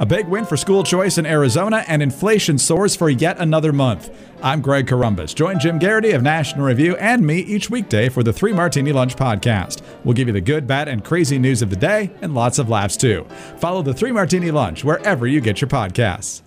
[0.00, 4.16] A big win for school choice in Arizona, and inflation soars for yet another month.
[4.40, 5.34] I'm Greg Corombos.
[5.34, 9.16] Join Jim Geraghty of National Review and me each weekday for the Three Martini Lunch
[9.16, 9.82] podcast.
[10.04, 12.68] We'll give you the good, bad, and crazy news of the day and lots of
[12.68, 13.26] laughs too.
[13.56, 16.42] Follow the Three Martini Lunch wherever you get your podcasts.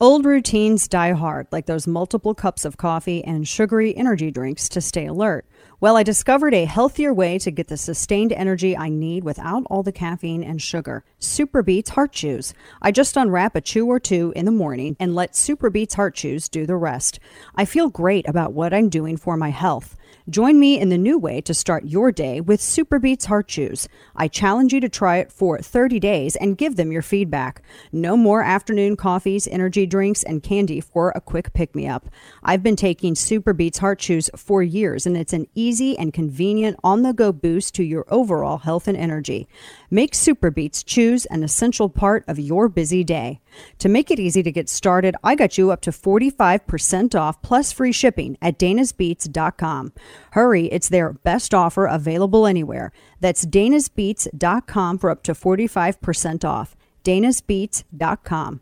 [0.00, 4.80] Old routines die hard, like those multiple cups of coffee and sugary energy drinks to
[4.80, 5.46] stay alert.
[5.86, 9.84] Well, I discovered a healthier way to get the sustained energy I need without all
[9.84, 11.04] the caffeine and sugar.
[11.20, 12.54] Super Beets Heart Chews.
[12.82, 16.16] I just unwrap a chew or two in the morning and let Super Beets Heart
[16.16, 17.20] Chews do the rest.
[17.54, 19.96] I feel great about what I'm doing for my health.
[20.28, 23.88] Join me in the new way to start your day with Super Beets Heart Chews.
[24.16, 27.62] I challenge you to try it for 30 days and give them your feedback.
[27.92, 32.08] No more afternoon coffees, energy drinks, and candy for a quick pick me up.
[32.42, 36.76] I've been taking Super Beets Heart Chews for years, and it's an easy and convenient
[36.82, 39.46] on the go boost to your overall health and energy.
[39.92, 43.40] Make Super Beets Chews an essential part of your busy day.
[43.78, 47.72] To make it easy to get started, I got you up to 45% off plus
[47.72, 49.92] free shipping at danasbeets.com.
[50.32, 52.92] Hurry, it's their best offer available anywhere.
[53.20, 56.76] That's danasbeets.com for up to 45% off.
[57.04, 58.60] danasbeets.com.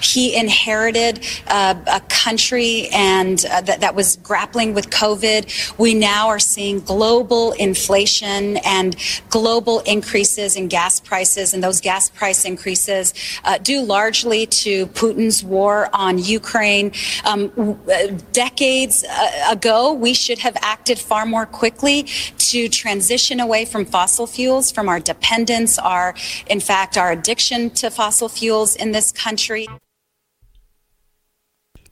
[0.00, 5.78] He inherited uh, a country and uh, that, that was grappling with COVID.
[5.78, 8.96] We now are seeing global inflation and
[9.30, 15.42] global increases in gas prices, and those gas price increases uh, due largely to Putin's
[15.42, 16.92] war on Ukraine.
[17.24, 17.80] Um,
[18.32, 22.04] decades uh, ago, we should have acted far more quickly
[22.38, 26.14] to transition away from fossil fuels, from our dependence, our,
[26.46, 29.66] in fact, our addiction to fossil fuels in this country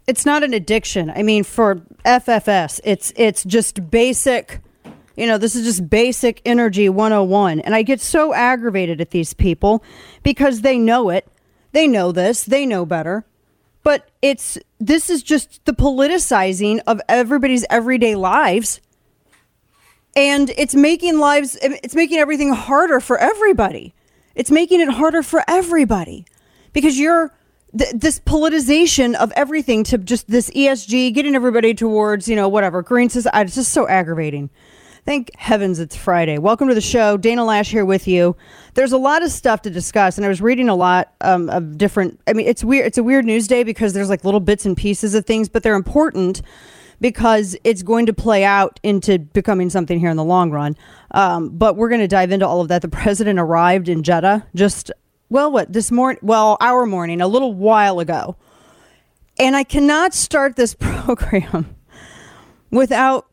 [0.06, 1.11] it's not an addiction.
[1.11, 4.61] I mean, for FFS, it's it's just basic.
[5.17, 7.61] You know, this is just basic energy 101.
[7.61, 9.84] And I get so aggravated at these people
[10.23, 11.28] because they know it.
[11.73, 12.45] They know this.
[12.45, 13.25] They know better.
[13.83, 18.81] But it's this is just the politicizing of everybody's everyday lives.
[20.17, 23.94] And it's making lives it's making everything harder for everybody.
[24.34, 26.25] It's making it harder for everybody
[26.72, 27.32] because you're
[27.76, 32.82] th- this politicization of everything to just this ESG, getting everybody towards, you know, whatever.
[32.82, 34.50] Green says, it's just so aggravating.
[35.06, 36.36] Thank heavens it's Friday.
[36.38, 37.16] Welcome to the show.
[37.16, 38.36] Dana Loesch here with you.
[38.75, 41.78] There's a lot of stuff to discuss, and I was reading a lot um, of
[41.78, 42.20] different.
[42.26, 42.86] I mean, it's weird.
[42.86, 45.62] It's a weird news day because there's like little bits and pieces of things, but
[45.62, 46.42] they're important
[47.00, 50.76] because it's going to play out into becoming something here in the long run.
[51.12, 52.82] Um, but we're going to dive into all of that.
[52.82, 54.92] The president arrived in Jeddah just
[55.31, 56.21] well, what, this morning?
[56.23, 58.37] Well, our morning, a little while ago.
[59.39, 61.77] And I cannot start this program
[62.71, 63.27] without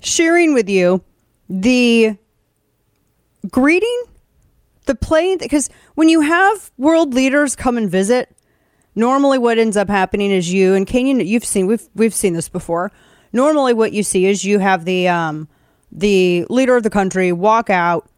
[0.00, 1.04] sharing with you
[1.48, 2.16] the
[3.50, 4.04] greeting,
[4.86, 8.34] the play, because when you have world leaders come and visit,
[8.94, 12.48] normally what ends up happening is you and Kenyon, you've seen we've we've seen this
[12.48, 12.92] before.
[13.32, 15.48] Normally, what you see is you have the um,
[15.92, 18.08] the leader of the country walk out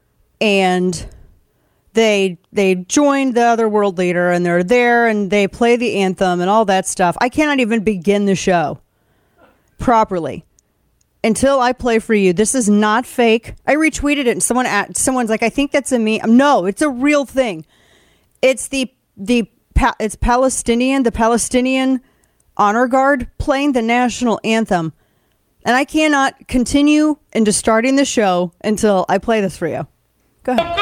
[0.40, 1.06] and
[1.94, 6.40] they they joined the other world leader and they're there and they play the anthem
[6.40, 7.16] and all that stuff.
[7.20, 8.80] I cannot even begin the show
[9.78, 10.44] properly
[11.24, 12.32] until I play for you.
[12.32, 13.54] This is not fake.
[13.66, 16.20] I retweeted it and someone at someone's like, I think that's a me.
[16.24, 17.66] No, it's a real thing.
[18.40, 19.50] It's the the
[19.98, 22.00] it's Palestinian, the Palestinian
[22.56, 24.92] honor guard playing the national anthem.
[25.64, 29.86] And I cannot continue into starting the show until I play this for you.
[30.42, 30.81] Go ahead.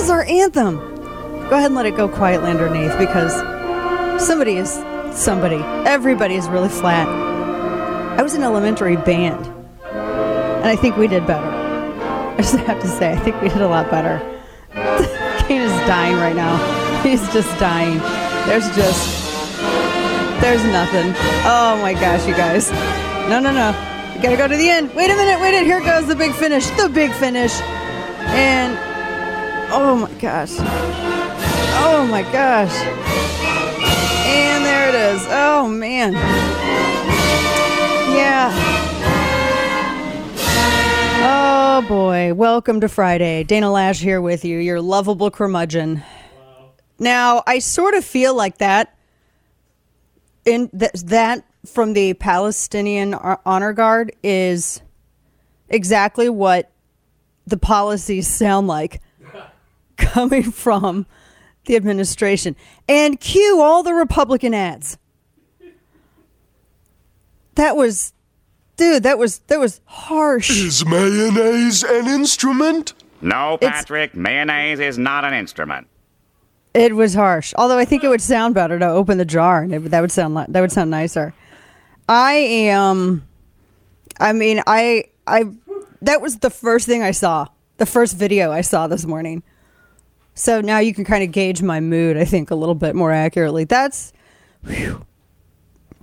[0.00, 0.78] is our anthem.
[1.48, 3.34] Go ahead and let it go quiet, quietly underneath because
[4.24, 4.72] somebody is
[5.12, 5.56] somebody.
[5.86, 7.06] Everybody is really flat.
[8.18, 9.46] I was in elementary band,
[9.84, 11.46] and I think we did better.
[11.46, 14.18] I just have to say, I think we did a lot better.
[15.46, 16.56] Kane is dying right now.
[17.02, 17.98] He's just dying.
[18.48, 19.60] There's just,
[20.40, 21.12] there's nothing.
[21.44, 22.70] Oh my gosh, you guys.
[23.28, 23.68] No, no, no.
[24.14, 24.94] You gotta go to the end.
[24.94, 25.66] Wait a minute, wait a minute.
[25.66, 26.66] Here goes the big finish.
[26.70, 27.52] The big finish.
[28.30, 28.89] And,
[29.72, 30.50] oh my gosh.
[31.82, 32.74] Oh my gosh.
[34.26, 35.24] And there it is.
[35.28, 36.12] Oh man.
[38.14, 38.50] Yeah.
[41.22, 43.44] Oh boy, welcome to Friday.
[43.44, 46.02] Dana Loesch here with you, your lovable curmudgeon.
[46.98, 48.96] Now, I sort of feel like that
[50.44, 54.82] in th- that from the Palestinian honor guard is
[55.68, 56.70] exactly what
[57.46, 59.00] the policies sound like
[60.00, 61.06] coming from
[61.66, 62.56] the administration.
[62.88, 64.98] And cue all the Republican ads.
[67.54, 68.12] That was
[68.76, 70.50] dude, that was that was harsh.
[70.50, 72.94] Is mayonnaise an instrument?
[73.20, 75.86] No, Patrick, mayonnaise is not an instrument.
[76.72, 77.52] It was harsh.
[77.56, 80.12] Although I think it would sound better to open the jar, and it, that would
[80.12, 81.34] sound that would sound nicer.
[82.08, 83.26] I am.
[84.18, 85.44] I mean, I I
[86.00, 89.42] that was the first thing I saw, the first video I saw this morning.
[90.40, 93.12] So now you can kind of gauge my mood, I think, a little bit more
[93.12, 93.64] accurately.
[93.64, 94.14] That's.
[94.64, 95.04] Whew.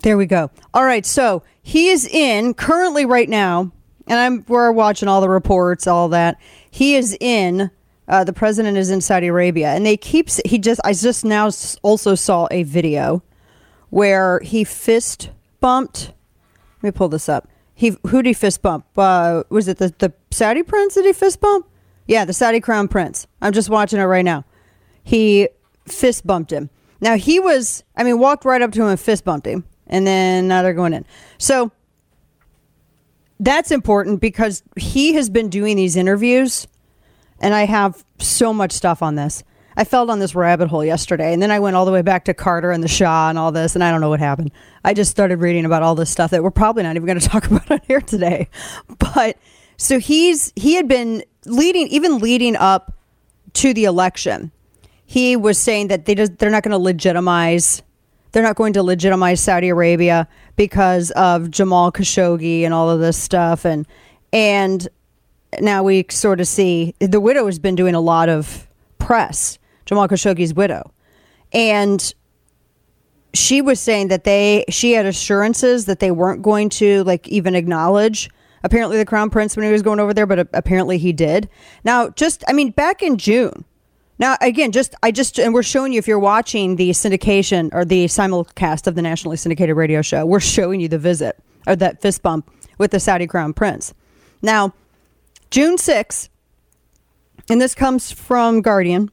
[0.04, 0.52] There we go.
[0.76, 3.72] All right, so he is in currently right now,
[4.06, 6.40] and I'm we're watching all the reports, all that.
[6.70, 7.72] He is in.
[8.08, 10.30] Uh, the president is in Saudi Arabia, and they keep.
[10.46, 10.82] He just.
[10.84, 11.50] I just now
[11.82, 13.24] also saw a video
[13.90, 15.32] where he fist
[15.62, 16.14] bumped.
[16.84, 17.48] Let me pull this up.
[17.74, 18.86] He who did he fist bump?
[18.96, 20.94] Uh, was it the the Saudi prince?
[20.94, 21.66] Did he fist bump?
[22.08, 23.28] Yeah, the Saudi crown prince.
[23.42, 24.46] I'm just watching it right now.
[25.04, 25.50] He
[25.86, 26.70] fist bumped him.
[27.02, 27.84] Now he was.
[27.96, 30.74] I mean, walked right up to him and fist bumped him and then now they're
[30.74, 31.06] going in.
[31.38, 31.72] So
[33.40, 36.68] that's important because he has been doing these interviews,
[37.40, 39.44] and I have so much stuff on this.
[39.80, 42.26] I fell down this rabbit hole yesterday, and then I went all the way back
[42.26, 44.52] to Carter and the Shah and all this, and I don't know what happened.
[44.84, 47.28] I just started reading about all this stuff that we're probably not even going to
[47.28, 48.50] talk about on here today.
[48.98, 49.38] But
[49.78, 52.94] so he's he had been leading, even leading up
[53.54, 54.52] to the election.
[55.06, 57.82] He was saying that they just, they're not going to legitimize
[58.34, 60.28] they're not going to legitimize Saudi Arabia
[60.58, 63.88] because of Jamal Khashoggi and all of this stuff and
[64.34, 64.88] and
[65.62, 68.68] now we sort of see the widow has been doing a lot of
[69.00, 70.92] press, Jamal Khashoggi's widow.
[71.54, 72.14] And
[73.34, 77.56] she was saying that they she had assurances that they weren't going to like even
[77.56, 78.30] acknowledge
[78.64, 81.50] apparently the crown prince when he was going over there but apparently he did.
[81.84, 83.66] Now just I mean back in June
[84.20, 87.86] now, again, just I just and we're showing you if you're watching the syndication or
[87.86, 91.38] the simulcast of the nationally syndicated radio show, we're showing you the visit
[91.68, 93.94] or that fist bump with the Saudi crown prince.
[94.42, 94.74] Now,
[95.52, 96.30] June 6th,
[97.50, 99.12] and this comes from Guardian.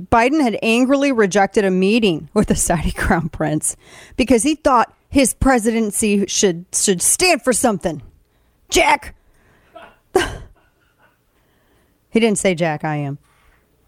[0.00, 3.76] Biden had angrily rejected a meeting with the Saudi crown prince
[4.16, 8.02] because he thought his presidency should should stand for something.
[8.72, 9.14] Jack.
[12.10, 13.18] he didn't say Jack, I am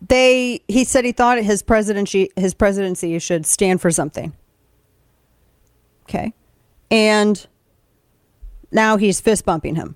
[0.09, 4.35] they he said he thought his presidency his presidency should stand for something.
[6.03, 6.35] Okay.
[6.91, 7.47] And
[8.71, 9.95] now he's fist bumping him.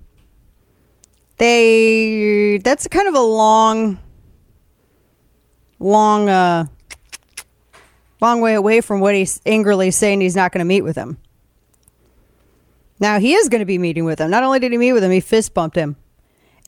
[1.37, 3.99] They that's kind of a long
[5.79, 6.65] long uh
[8.21, 11.17] long way away from what he's angrily saying he's not going to meet with him.
[12.99, 14.29] Now he is going to be meeting with him.
[14.29, 15.95] Not only did he meet with him, he fist bumped him.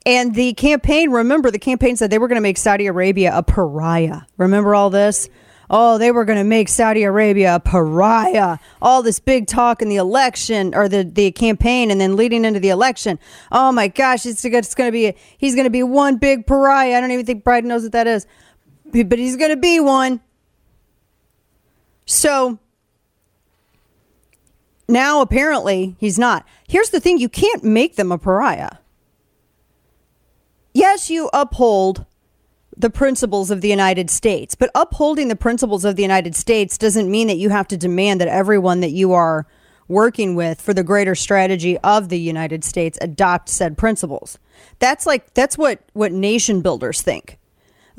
[0.06, 3.44] And the campaign, remember, the campaign said they were going to make Saudi Arabia a
[3.44, 4.22] pariah.
[4.38, 5.30] Remember all this?
[5.74, 8.58] Oh, they were going to make Saudi Arabia a pariah.
[8.82, 12.60] All this big talk in the election or the, the campaign and then leading into
[12.60, 13.20] the election.
[13.52, 16.98] Oh my gosh, it's, it's going to be, he's going to be one big pariah.
[16.98, 18.28] I don't even think Biden knows what that is,
[18.92, 20.20] but he's going to be one.
[22.06, 22.60] So
[24.88, 26.46] now apparently he's not.
[26.68, 28.78] Here's the thing you can't make them a pariah
[30.74, 32.06] yes, you uphold
[32.76, 37.12] the principles of the United States, but upholding the principles of the United States doesn't
[37.12, 39.46] mean that you have to demand that everyone that you are
[39.88, 44.40] working with for the greater strategy of the United States adopt said principles.
[44.80, 47.38] That's like that's what what nation builders think.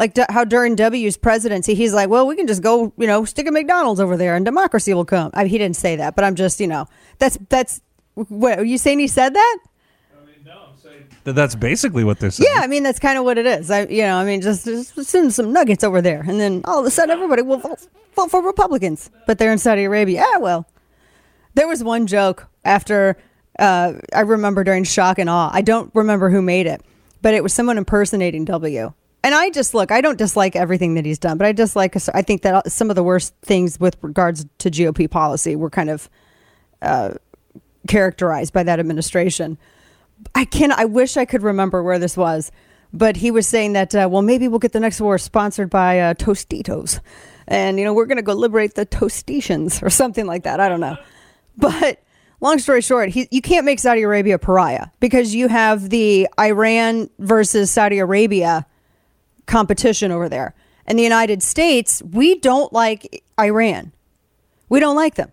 [0.03, 3.25] Like d- how during W's presidency, he's like, "Well, we can just go, you know,
[3.25, 6.17] stick a McDonald's over there, and democracy will come." I mean, he didn't say that,
[6.17, 6.89] but I'm just, you know,
[7.21, 7.81] that's that's
[8.15, 8.99] what are you saying?
[8.99, 9.59] He said that?
[10.21, 12.51] I mean, no, I'm saying that that's basically what they're saying.
[12.53, 13.71] Yeah, I mean that's kind of what it is.
[13.71, 16.81] I, you know, I mean just, just send some nuggets over there, and then all
[16.81, 19.09] of a sudden everybody will vote, vote for Republicans.
[19.29, 20.25] But they're in Saudi Arabia.
[20.27, 20.67] Ah, well,
[21.55, 23.17] there was one joke after
[23.57, 25.51] uh, I remember during shock and awe.
[25.53, 26.83] I don't remember who made it,
[27.23, 28.95] but it was someone impersonating W.
[29.25, 29.93] And I just look.
[29.93, 31.97] I don't dislike everything that he's done, but I dislike.
[32.13, 35.91] I think that some of the worst things with regards to GOP policy were kind
[35.91, 36.11] of
[36.81, 37.15] uh,
[37.87, 39.59] characterized by that administration.
[40.35, 42.51] I can I wish I could remember where this was,
[42.93, 46.01] but he was saying that uh, well maybe we'll get the next war sponsored by
[46.01, 47.01] uh, Tostitos,
[47.47, 50.59] and you know we're gonna go liberate the Tostitians or something like that.
[50.59, 50.97] I don't know,
[51.57, 52.03] but
[52.41, 57.09] long story short, he, you can't make Saudi Arabia pariah because you have the Iran
[57.19, 58.67] versus Saudi Arabia
[59.47, 60.55] competition over there.
[60.87, 63.93] And the United States, we don't like Iran.
[64.69, 65.33] We don't like them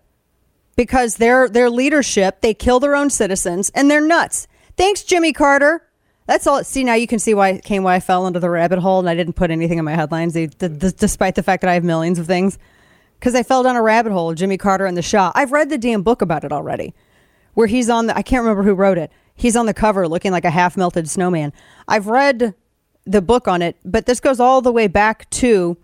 [0.76, 4.46] because their their leadership, they kill their own citizens and they're nuts.
[4.76, 5.86] Thanks, Jimmy Carter.
[6.26, 6.62] That's all.
[6.62, 9.00] See now you can see why it came why I fell into the rabbit hole
[9.00, 12.18] and I didn't put anything in my headlines, despite the fact that I have millions
[12.18, 12.58] of things.
[13.18, 14.32] Because I fell down a rabbit hole.
[14.32, 15.32] Jimmy Carter and the Shah.
[15.34, 16.94] I've read the damn book about it already,
[17.54, 18.16] where he's on the.
[18.16, 19.10] I can't remember who wrote it.
[19.34, 21.52] He's on the cover looking like a half melted snowman.
[21.88, 22.54] I've read
[23.04, 25.76] the book on it, but this goes all the way back to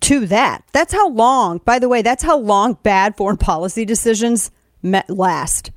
[0.00, 0.64] to that.
[0.72, 4.50] That's how long, by the way, that's how long bad foreign policy decisions
[4.82, 5.70] met last.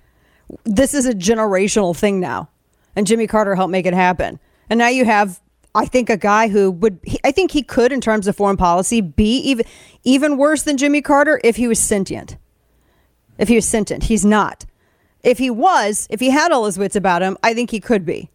[0.64, 2.50] This is a generational thing now.
[2.96, 4.40] And Jimmy Carter helped make it happen.
[4.70, 5.40] And now you have
[5.76, 9.02] I think a guy who would I think he could in terms of foreign policy
[9.02, 9.66] be even
[10.04, 12.38] even worse than Jimmy Carter if he was sentient.
[13.38, 14.66] If he was sentient, he's not.
[15.24, 18.06] If he was, if he had all his wits about him, I think he could
[18.06, 18.30] be.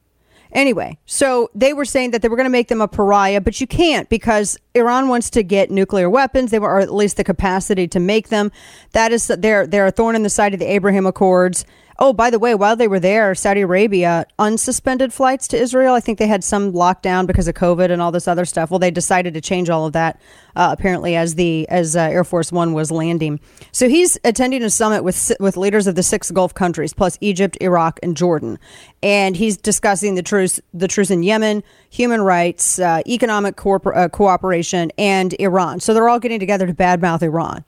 [0.55, 3.61] Anyway, so they were saying that they were going to make them a pariah, but
[3.61, 6.53] you can't because Iran wants to get nuclear weapons.
[6.53, 8.53] They were, or at least the capacity to make them.
[8.93, 11.65] That is, they're they're a thorn in the side of the Abraham Accords.
[11.99, 15.95] Oh, by the way, while they were there, Saudi Arabia unsuspended flights to Israel.
[15.95, 18.71] I think they had some lockdown because of COVID and all this other stuff.
[18.71, 20.21] Well, they decided to change all of that
[20.57, 23.41] uh, apparently as the as uh, Air Force One was landing.
[23.73, 27.57] So he's attending a summit with with leaders of the six Gulf countries plus Egypt,
[27.61, 28.59] Iraq, and Jordan,
[29.03, 34.09] and he's discussing the truce the truce in Yemen, human rights, uh, economic corpor- uh,
[34.09, 35.81] cooperation, and Iran.
[35.81, 37.65] So they're all getting together to badmouth Iran.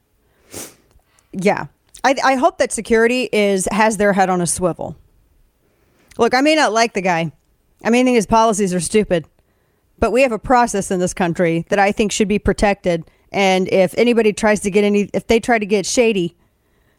[1.32, 1.66] Yeah,
[2.06, 4.96] I, I hope that security is has their head on a swivel.
[6.18, 7.32] Look, I may not like the guy.
[7.82, 9.26] I may think his policies are stupid,
[9.98, 13.10] but we have a process in this country that I think should be protected.
[13.32, 16.36] And if anybody tries to get any, if they try to get shady,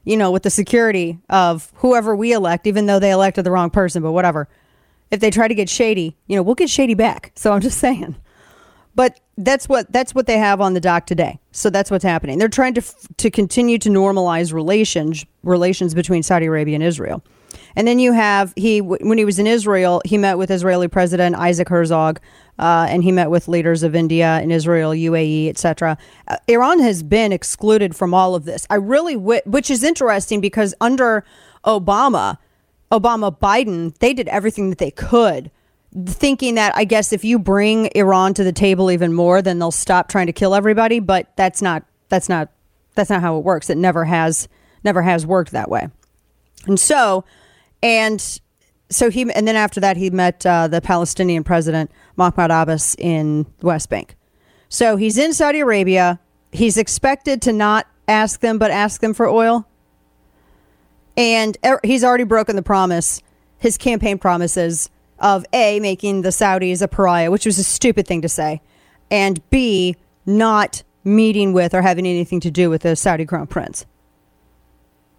[0.03, 3.69] you know, with the security of whoever we elect, even though they elected the wrong
[3.69, 4.49] person, but whatever,
[5.09, 7.31] if they try to get shady, you know, we'll get shady back.
[7.35, 8.17] So I'm just saying.
[8.98, 11.39] But that's what that's what they have on the dock today.
[11.51, 12.39] So that's what's happening.
[12.39, 12.82] They're trying to
[13.18, 17.24] to continue to normalize relations relations between Saudi Arabia and Israel.
[17.75, 21.36] And then you have he when he was in Israel, he met with Israeli President
[21.36, 22.20] Isaac Herzog,
[22.58, 25.96] uh, and he met with leaders of India and Israel, UAE, etc.
[26.27, 28.66] Uh, Iran has been excluded from all of this.
[28.72, 31.24] I really, w- which is interesting because under
[31.66, 32.39] Obama,
[32.92, 35.51] Obama Biden, they did everything that they could
[36.06, 39.72] thinking that I guess if you bring Iran to the table even more, then they'll
[39.72, 41.00] stop trying to kill everybody.
[41.00, 42.50] But that's not that's not
[42.96, 43.70] that's not how it works.
[43.70, 44.48] It never has
[44.84, 45.89] never has worked that way.
[46.66, 47.24] And so,
[47.82, 48.39] and
[48.89, 53.46] so he and then after that he met uh, the Palestinian president Mahmoud Abbas in
[53.62, 54.16] West Bank.
[54.70, 56.20] So he's in Saudi Arabia.
[56.51, 59.68] He's expected to not ask them, but ask them for oil.
[61.16, 63.22] And er, he's already broken the promise.
[63.58, 68.21] His campaign promises of A, making the Saudis a pariah, which was a stupid thing
[68.21, 68.62] to say,
[69.09, 69.95] and B,
[70.25, 73.86] not meeting with or having anything to do with the Saudi crown prince.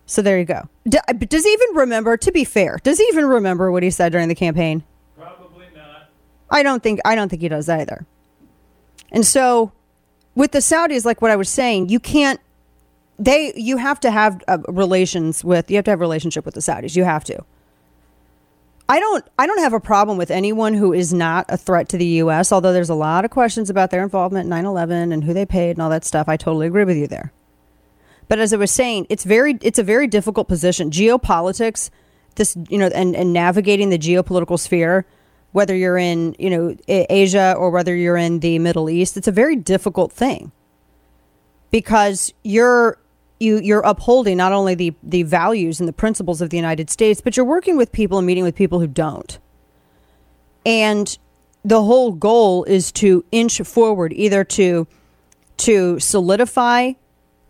[0.07, 0.69] So there you go.
[0.87, 4.29] does he even remember, to be fair, does he even remember what he said during
[4.29, 4.83] the campaign?
[5.19, 6.09] Probably not.
[6.51, 8.07] I don't think I don't think he does either.
[9.13, 9.73] And so
[10.35, 12.41] with the Saudis, like what I was saying, you can't
[13.19, 16.55] they you have to have uh, relations with you have to have a relationship with
[16.55, 16.97] the Saudis.
[16.97, 17.45] You have to.
[18.89, 21.99] I don't I don't have a problem with anyone who is not a threat to
[21.99, 25.35] the US, although there's a lot of questions about their involvement in 9/11 and who
[25.35, 26.29] they paid and all that stuff.
[26.29, 27.33] I totally agree with you there.
[28.29, 30.91] But as I was saying, it's very it's a very difficult position.
[30.91, 31.91] Geopolitics,
[32.37, 35.05] this you know, and, and navigating the geopolitical sphere,
[35.53, 39.33] whether you're in, you know, Asia or whether you're in the Middle East, it's a
[39.33, 40.53] very difficult thing.
[41.71, 42.99] Because you're
[43.41, 47.21] you you're upholding not only the the values and the principles of the United States,
[47.21, 49.39] but you're working with people and meeting with people who don't.
[50.67, 51.17] And
[51.65, 54.87] the whole goal is to inch forward, either to
[55.59, 56.93] to solidify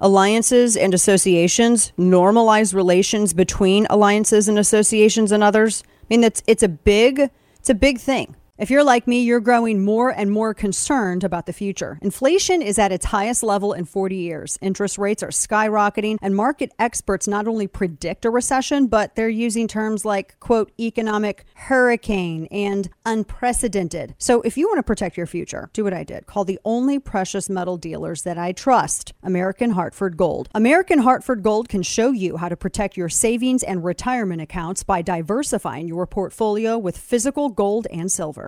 [0.01, 5.83] alliances and associations, normalize relations between alliances and associations and others.
[5.87, 8.35] I mean, that's it's a big it's a big thing.
[8.59, 11.97] If you're like me, you're growing more and more concerned about the future.
[12.03, 14.59] Inflation is at its highest level in 40 years.
[14.61, 19.69] Interest rates are skyrocketing, and market experts not only predict a recession, but they're using
[19.69, 24.17] terms like, quote, economic hurricane and unprecedented.
[24.19, 26.27] So if you want to protect your future, do what I did.
[26.27, 30.49] Call the only precious metal dealers that I trust American Hartford Gold.
[30.53, 35.01] American Hartford Gold can show you how to protect your savings and retirement accounts by
[35.01, 38.48] diversifying your portfolio with physical gold and silver.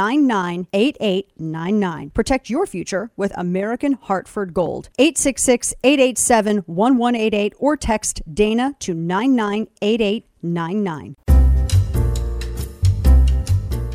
[0.00, 2.10] 998899.
[2.10, 4.88] Protect your future with American Hartford Gold.
[4.98, 11.16] 866 887 1188 or text Dana to 998899.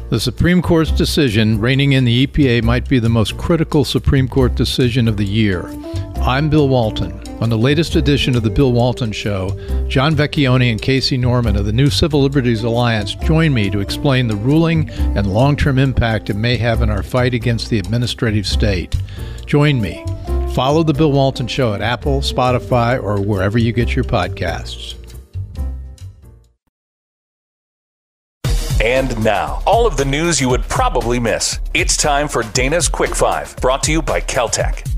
[0.10, 4.54] The Supreme Court's decision reining in the EPA might be the most critical Supreme Court
[4.54, 5.64] decision of the year.
[6.26, 7.22] I'm Bill Walton.
[7.40, 9.52] On the latest edition of The Bill Walton Show,
[9.88, 14.28] John Vecchione and Casey Norman of the New Civil Liberties Alliance join me to explain
[14.28, 18.48] the ruling and long term impact it may have in our fight against the administrative
[18.48, 18.96] state.
[19.46, 20.04] Join me.
[20.56, 24.96] Follow The Bill Walton Show at Apple, Spotify, or wherever you get your podcasts.
[28.84, 31.60] And now, all of the news you would probably miss.
[31.76, 34.95] It's time for Dana's Quick Five, brought to you by Keltec.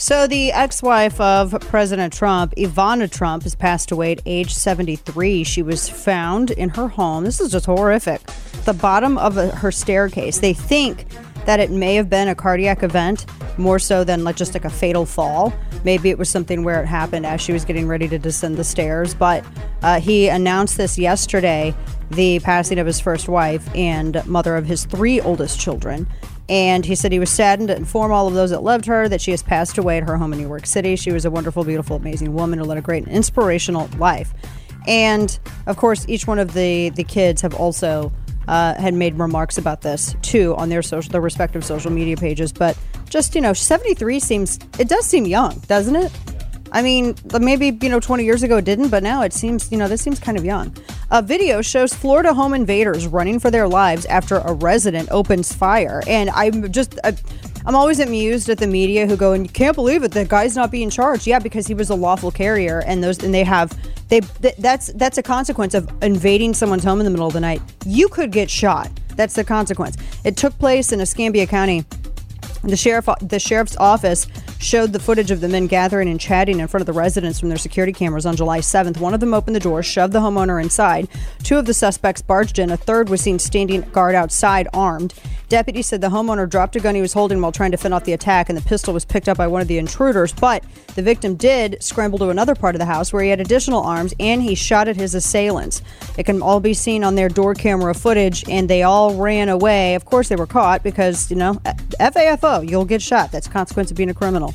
[0.00, 5.44] So, the ex wife of President Trump, Ivana Trump, has passed away at age 73.
[5.44, 7.24] She was found in her home.
[7.24, 8.22] This is just horrific.
[8.64, 10.38] The bottom of her staircase.
[10.38, 11.04] They think
[11.44, 13.26] that it may have been a cardiac event
[13.58, 15.52] more so than like just like a fatal fall.
[15.84, 18.64] Maybe it was something where it happened as she was getting ready to descend the
[18.64, 19.12] stairs.
[19.12, 19.44] But
[19.82, 21.74] uh, he announced this yesterday
[22.10, 26.08] the passing of his first wife and mother of his three oldest children.
[26.50, 29.20] And he said he was saddened to inform all of those that loved her that
[29.20, 30.96] she has passed away at her home in New York City.
[30.96, 34.34] She was a wonderful, beautiful, amazing woman who led a great and inspirational life.
[34.88, 38.12] And of course, each one of the, the kids have also
[38.48, 42.52] uh, had made remarks about this too on their social, their respective social media pages.
[42.52, 42.76] But
[43.08, 46.10] just you know, 73 seems it does seem young, doesn't it?
[46.72, 49.78] I mean, maybe, you know, 20 years ago it didn't, but now it seems, you
[49.78, 50.74] know, this seems kind of young.
[51.10, 56.02] A video shows Florida home invaders running for their lives after a resident opens fire.
[56.06, 56.98] And I'm just,
[57.66, 60.56] I'm always amused at the media who go, and you can't believe it, the guy's
[60.56, 61.26] not being charged.
[61.26, 63.76] Yeah, because he was a lawful carrier, and those, and they have,
[64.08, 67.40] they, th- that's, that's a consequence of invading someone's home in the middle of the
[67.40, 67.60] night.
[67.84, 68.90] You could get shot.
[69.16, 69.96] That's the consequence.
[70.24, 71.84] It took place in Escambia County.
[72.62, 74.26] The sheriff, the sheriff's office
[74.58, 77.48] showed the footage of the men gathering and chatting in front of the residence from
[77.48, 78.98] their security cameras on July 7th.
[78.98, 81.08] One of them opened the door, shoved the homeowner inside.
[81.42, 82.70] Two of the suspects barged in.
[82.70, 85.14] A third was seen standing guard outside, armed.
[85.50, 88.04] Deputies said the homeowner dropped a gun he was holding while trying to fend off
[88.04, 90.32] the attack, and the pistol was picked up by one of the intruders.
[90.32, 90.62] But
[90.94, 94.14] the victim did scramble to another part of the house where he had additional arms,
[94.20, 95.82] and he shot at his assailants.
[96.16, 99.96] It can all be seen on their door camera footage, and they all ran away.
[99.96, 101.54] Of course, they were caught because you know
[101.98, 103.32] FAFO, you'll get shot.
[103.32, 104.54] That's consequence of being a criminal.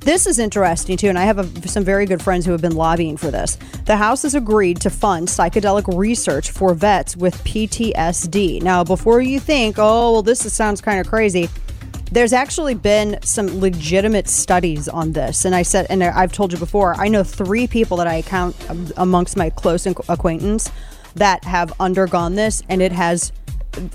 [0.00, 2.74] This is interesting too, and I have a, some very good friends who have been
[2.74, 3.56] lobbying for this.
[3.84, 8.62] The House has agreed to fund psychedelic research for vets with PTSD.
[8.62, 11.50] Now, before you think, oh, well, this sounds kind of crazy,
[12.12, 15.44] there's actually been some legitimate studies on this.
[15.44, 18.56] And I said, and I've told you before, I know three people that I count
[18.96, 20.72] amongst my close acquaintance
[21.14, 23.32] that have undergone this, and it has,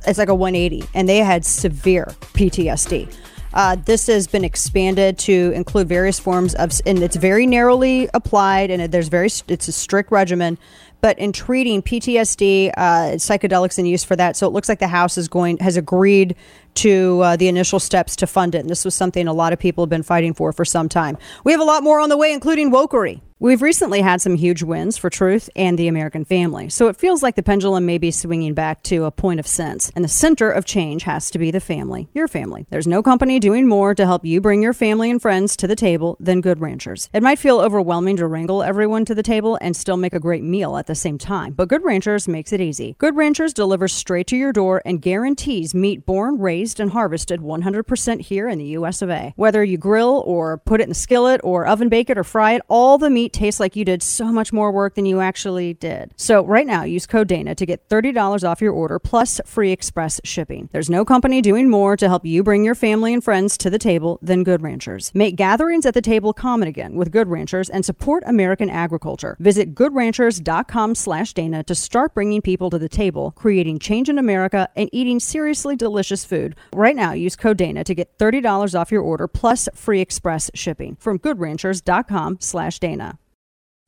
[0.05, 3.11] it's like a 180, and they had severe PTSD.
[3.55, 8.69] Uh, this has been expanded to include various forms of, and it's very narrowly applied,
[8.69, 10.57] and there's very, it's a strict regimen.
[10.99, 12.81] But in treating PTSD, uh,
[13.15, 16.35] psychedelics in use for that, so it looks like the House is going has agreed
[16.75, 18.59] to uh, the initial steps to fund it.
[18.59, 21.17] And this was something a lot of people have been fighting for for some time.
[21.43, 23.21] We have a lot more on the way, including wokery.
[23.37, 27.21] We've recently had some huge wins for truth and the American family, so it feels
[27.21, 29.91] like the pendulum may be swinging back to a point of sense.
[29.93, 32.65] And the center of change has to be the family, your family.
[32.69, 35.75] There's no company doing more to help you bring your family and friends to the
[35.75, 37.09] table than Good Ranchers.
[37.11, 40.41] It might feel overwhelming to wrangle everyone to the table and still make a great
[40.43, 42.95] meal at the same time, but Good Ranchers makes it easy.
[42.99, 48.21] Good Ranchers delivers straight to your door and guarantees meat born, raised, and harvested 100%
[48.21, 49.33] here in the US of A.
[49.35, 52.53] Whether you grill or put it in the skillet or oven bake it or fry
[52.53, 55.73] it, all the meat tastes like you did so much more work than you actually
[55.73, 56.13] did.
[56.15, 60.19] So right now, use code Dana to get $30 off your order plus free express
[60.23, 60.69] shipping.
[60.71, 63.79] There's no company doing more to help you bring your family and friends to the
[63.79, 65.11] table than Good Ranchers.
[65.13, 69.37] Make gatherings at the table common again with Good Ranchers and support American agriculture.
[69.39, 74.69] Visit goodranchers.com slash Dana to start bringing people to the table, creating change in America,
[74.75, 76.55] and eating seriously delicious food.
[76.73, 80.95] Right now, use code Dana to get $30 off your order plus free express shipping
[80.99, 83.14] from goodranchers.com slash Dana.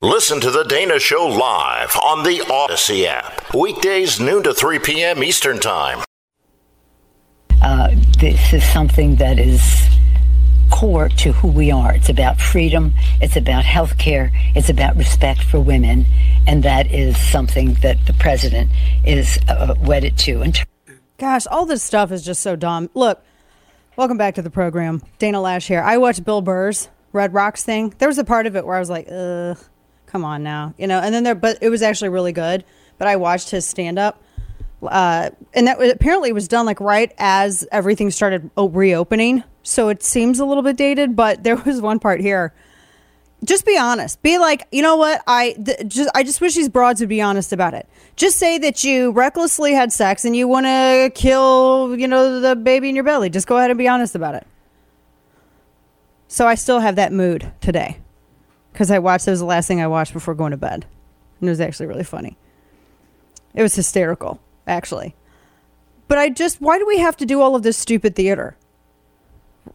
[0.04, 3.52] Listen to The Dana Show live on the Odyssey app.
[3.56, 5.24] Weekdays, noon to 3 p.m.
[5.24, 6.04] Eastern Time.
[8.20, 9.88] this is something that is
[10.70, 11.96] core to who we are.
[11.96, 16.06] It's about freedom, it's about health care, it's about respect for women,
[16.46, 18.70] and that is something that the president
[19.04, 20.44] is uh, wedded to.
[20.44, 20.64] And
[21.18, 22.92] Gosh, all this stuff is just so dumb.
[22.94, 23.26] Look,
[23.96, 25.02] welcome back to the program.
[25.18, 25.82] Dana Loesch here.
[25.82, 27.96] I watched Bill Burr's Red Rocks thing.
[27.98, 29.58] There was a part of it where I was like, ugh,
[30.08, 30.74] come on now.
[30.78, 32.64] You know, and then there, but it was actually really good.
[32.98, 34.24] But I watched his stand up.
[34.82, 39.44] Uh, and that was, apparently was done like right as everything started reopening.
[39.64, 42.54] So it seems a little bit dated, but there was one part here.
[43.44, 44.24] Just be honest.
[44.24, 45.22] Be like, you know what?
[45.28, 47.88] I th- just I just wish these broads would be honest about it.
[48.16, 52.56] Just say that you recklessly had sex and you want to kill, you know, the
[52.56, 53.30] baby in your belly.
[53.30, 54.48] Just go ahead and be honest about it.
[56.28, 58.00] So I still have that mood today
[58.78, 59.28] because I watched.
[59.28, 60.86] It was the last thing I watched before going to bed,
[61.40, 62.38] and it was actually really funny.
[63.56, 65.16] It was hysterical, actually.
[66.08, 68.56] But I just, why do we have to do all of this stupid theater?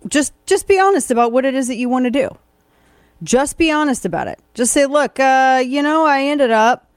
[0.07, 2.39] Just, just be honest about what it is that you want to do.
[3.25, 4.39] Just be honest about it.
[4.55, 6.89] Just say, look, uh, you know, I ended up,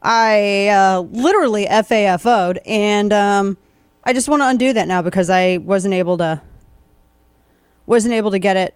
[0.00, 3.58] I uh, literally FAFO'd, and um,
[4.04, 6.40] I just want to undo that now because I wasn't able to,
[7.84, 8.74] wasn't able to get it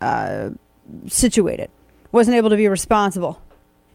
[0.00, 0.50] uh,
[1.06, 1.70] situated,
[2.12, 3.40] wasn't able to be responsible.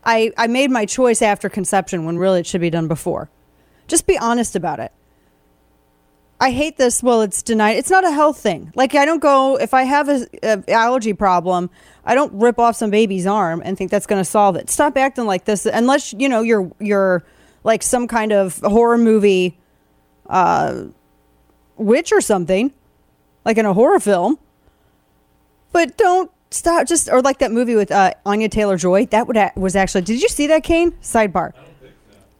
[0.03, 3.29] I, I made my choice after conception when really it should be done before.
[3.87, 4.91] Just be honest about it.
[6.39, 7.01] I hate this.
[7.01, 7.77] Well, it's denied.
[7.77, 8.71] It's not a health thing.
[8.75, 11.69] Like I don't go if I have a, allergy problem,
[12.03, 14.69] I don't rip off some baby's arm and think that's going to solve it.
[14.69, 17.23] Stop acting like this unless you know you're you're
[17.63, 19.57] like some kind of horror movie
[20.27, 20.85] uh
[21.77, 22.73] witch or something,
[23.45, 24.37] like in a horror film.
[25.71, 29.05] But don't stop just or like that movie with uh, Anya Taylor Joy.
[29.07, 30.01] That would a- was actually.
[30.01, 30.91] Did you see that, Kane?
[31.01, 31.53] Sidebar.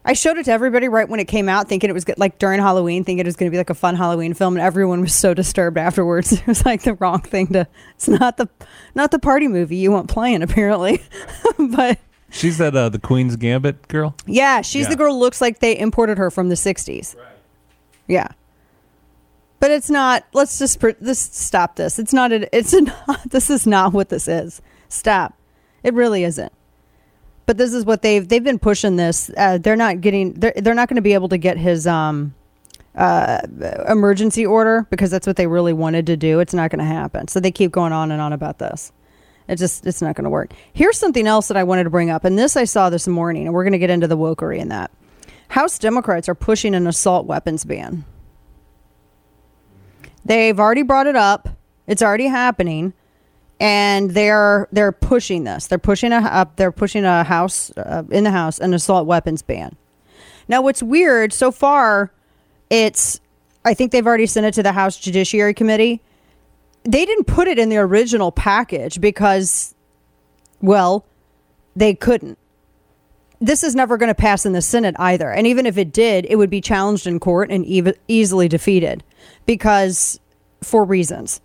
[0.08, 2.38] I showed it to everybody right when it came out, thinking it was good, like
[2.38, 5.02] during Halloween, thinking it was going to be like a fun Halloween film, and everyone
[5.02, 6.32] was so disturbed afterwards.
[6.42, 7.68] It was like the wrong thing to.
[7.96, 8.48] It's not the
[8.94, 11.02] not the party movie you want playing apparently,
[11.58, 11.98] but
[12.30, 14.14] She's that uh, the Queen's Gambit girl.
[14.28, 14.90] yeah, she's Yeah.
[14.90, 15.14] the girl.
[15.14, 17.16] who Looks like they imported her from the '60s.
[17.16, 17.26] Right.
[18.08, 18.28] Yeah.
[19.66, 20.26] But it's not.
[20.32, 21.98] Let's just this stop this.
[21.98, 22.32] It's not.
[22.32, 22.72] A, it's
[23.08, 23.32] not.
[23.32, 24.62] This is not what this is.
[24.90, 25.34] Stop.
[25.82, 26.54] It really isn't.
[27.48, 29.32] But this is what they've they've been pushing this.
[29.36, 30.34] Uh, they're not getting.
[30.34, 32.36] They're they're not going to be able to get his um
[32.94, 33.40] uh
[33.90, 36.42] emergency order because that's what they really wanted to do.
[36.42, 37.28] It's not going to happen.
[37.28, 38.92] So they keep going on and on about this.
[39.48, 40.54] It just it's not going to work.
[40.74, 43.48] Here's something else that I wanted to bring up, and this I saw this morning,
[43.48, 44.92] and we're going to get into the wokery in that.
[45.48, 48.06] House Democrats are pushing an assault weapons ban.
[50.26, 51.50] They've already brought it up.
[51.88, 52.94] It's already happening,
[53.60, 55.68] and they're they're pushing this.
[55.68, 56.56] They're pushing a up.
[56.56, 59.76] They're pushing a house uh, in the house an assault weapons ban.
[60.48, 62.12] Now, what's weird so far,
[62.72, 63.22] it's
[63.64, 66.02] I think they've already sent it to the House Judiciary Committee.
[66.84, 69.74] They didn't put it in the original package because,
[70.62, 71.06] well,
[71.76, 72.38] they couldn't.
[73.42, 75.32] This is never going to pass in the Senate either.
[75.32, 77.66] And even if it did, it would be challenged in court and
[78.08, 79.04] easily defeated
[79.46, 80.20] because
[80.62, 81.42] for reasons.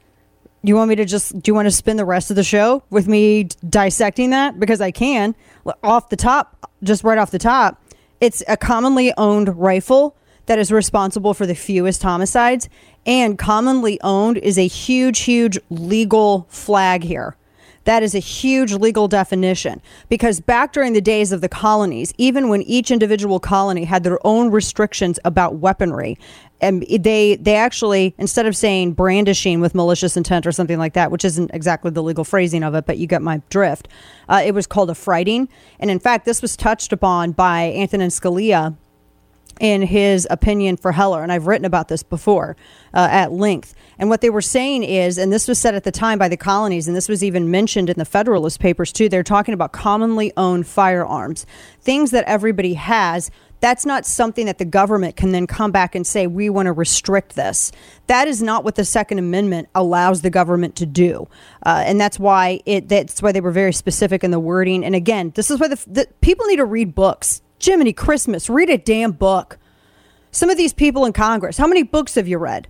[0.63, 2.83] You want me to just do you want to spend the rest of the show
[2.91, 4.61] with me dissecting that?
[4.61, 5.35] Because I can.
[5.83, 7.83] Off the top just right off the top
[8.21, 12.69] it's a commonly owned rifle that is responsible for the fewest homicides
[13.07, 17.37] and commonly owned is a huge huge legal flag here
[17.85, 22.49] that is a huge legal definition because back during the days of the colonies, even
[22.49, 26.19] when each individual colony had their own restrictions about weaponry,
[26.61, 31.11] and they they actually instead of saying brandishing with malicious intent or something like that,
[31.11, 33.89] which isn't exactly the legal phrasing of it, but you get my drift.
[34.29, 38.11] Uh, it was called a frighting, and in fact, this was touched upon by Antonin
[38.11, 38.77] Scalia
[39.61, 42.57] in his opinion for Heller, and I've written about this before
[42.95, 43.75] uh, at length.
[43.99, 46.37] And what they were saying is, and this was said at the time by the
[46.39, 50.33] colonies, and this was even mentioned in the Federalist Papers too, they're talking about commonly
[50.39, 51.45] owned firearms,
[51.83, 53.31] things that everybody has.
[53.61, 56.73] That's not something that the government can then come back and say, we want to
[56.73, 57.71] restrict this.
[58.07, 61.29] That is not what the Second Amendment allows the government to do.
[61.67, 64.83] Uh, and that's why it, that's why they were very specific in the wording.
[64.83, 67.43] And again, this is why the, the people need to read books.
[67.63, 69.59] Jiminy Christmas, read a damn book.
[70.31, 72.69] Some of these people in Congress, how many books have you read?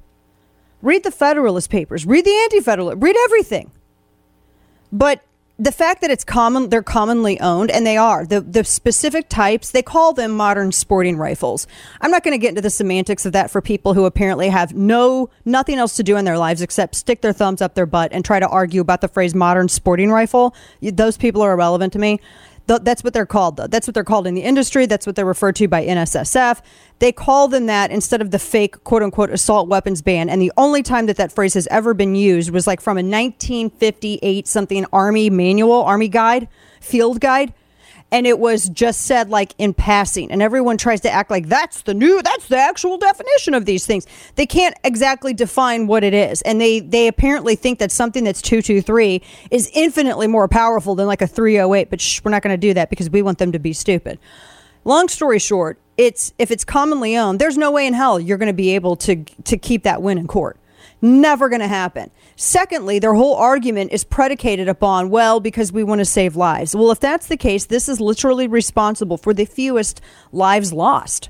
[0.83, 3.70] Read the Federalist Papers, read the Anti Federalist, read everything.
[4.90, 5.22] But
[5.61, 9.70] the fact that it's common, they're commonly owned, and they are the the specific types.
[9.70, 11.66] They call them modern sporting rifles.
[12.00, 14.72] I'm not going to get into the semantics of that for people who apparently have
[14.72, 18.11] no nothing else to do in their lives except stick their thumbs up their butt
[18.12, 20.55] and try to argue about the phrase modern sporting rifle.
[20.81, 22.20] Those people are irrelevant to me.
[22.70, 23.66] Th- that's what they're called, though.
[23.66, 24.87] That's what they're called in the industry.
[24.87, 26.61] That's what they're referred to by NSSF.
[27.00, 30.30] They call them that instead of the fake quote unquote assault weapons ban.
[30.30, 33.02] And the only time that that phrase has ever been used was like from a
[33.02, 36.46] 1958 something Army manual, Army guide,
[36.80, 37.52] field guide
[38.12, 40.30] and it was just said like in passing.
[40.30, 43.86] And everyone tries to act like that's the new that's the actual definition of these
[43.86, 44.06] things.
[44.34, 46.42] They can't exactly define what it is.
[46.42, 51.22] And they they apparently think that something that's 223 is infinitely more powerful than like
[51.22, 53.58] a 308 but shh, we're not going to do that because we want them to
[53.58, 54.18] be stupid.
[54.84, 58.46] Long story short it's if it's commonly owned there's no way in hell you're going
[58.46, 60.56] to be able to to keep that win in court
[61.02, 62.10] never going to happen
[62.42, 66.74] Secondly, their whole argument is predicated upon, well, because we want to save lives.
[66.74, 70.00] Well, if that's the case, this is literally responsible for the fewest
[70.32, 71.28] lives lost.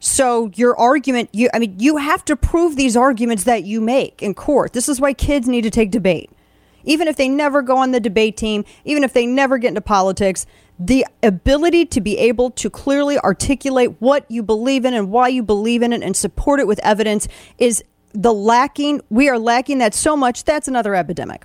[0.00, 4.24] So your argument, you I mean, you have to prove these arguments that you make
[4.24, 4.72] in court.
[4.72, 6.32] This is why kids need to take debate.
[6.82, 9.80] Even if they never go on the debate team, even if they never get into
[9.80, 10.46] politics,
[10.80, 15.44] the ability to be able to clearly articulate what you believe in and why you
[15.44, 19.94] believe in it and support it with evidence is the lacking, we are lacking that
[19.94, 20.44] so much.
[20.44, 21.44] That's another epidemic.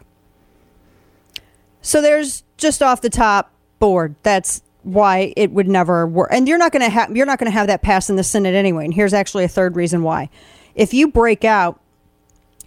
[1.82, 4.15] So there's just off the top board.
[4.23, 6.30] That's why it would never work.
[6.32, 8.23] And you're not going to have you're not going to have that pass in the
[8.23, 8.86] Senate anyway.
[8.86, 10.30] And here's actually a third reason why.
[10.76, 11.80] If you break out,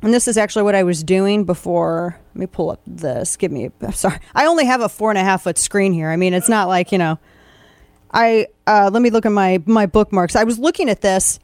[0.02, 2.18] and this is actually what I was doing before.
[2.34, 3.36] Let me pull up this.
[3.36, 3.70] Give me.
[3.80, 4.18] I'm sorry.
[4.34, 6.10] I only have a four and a half foot screen here.
[6.10, 7.18] I mean, it's not like you know.
[8.12, 10.36] I uh, let me look at my my bookmarks.
[10.36, 11.40] I was looking at this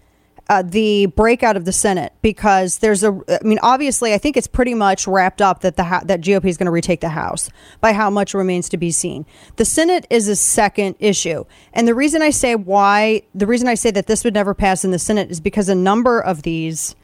[0.48, 3.18] uh, the breakout of the Senate because there's a.
[3.28, 6.56] I mean, obviously, I think it's pretty much wrapped up that the that GOP is
[6.56, 7.48] going to retake the House
[7.80, 9.24] by how much remains to be seen.
[9.56, 13.74] The Senate is a second issue, and the reason I say why the reason I
[13.74, 16.96] say that this would never pass in the Senate is because a number of these,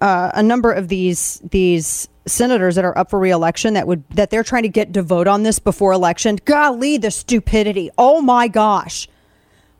[0.00, 4.30] uh, a number of these these senators that are up for reelection that would that
[4.30, 6.38] they're trying to get to vote on this before election.
[6.44, 7.90] Golly, the stupidity!
[7.96, 9.08] Oh my gosh.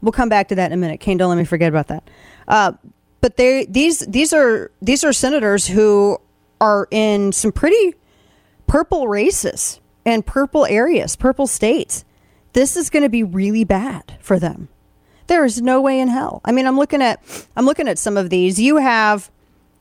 [0.01, 1.01] We'll come back to that in a minute.
[1.01, 2.09] Kane, don't let me forget about that.
[2.49, 2.73] Uh,
[3.21, 6.19] but they these these are these are senators who
[6.61, 7.95] are in some pretty
[8.67, 12.05] purple races and purple areas, purple states.
[12.55, 14.69] This is going to be really bad for them.
[15.27, 16.41] There is no way in hell.
[16.45, 17.21] I mean, I'm looking at
[17.55, 18.59] I'm looking at some of these.
[18.59, 19.31] You have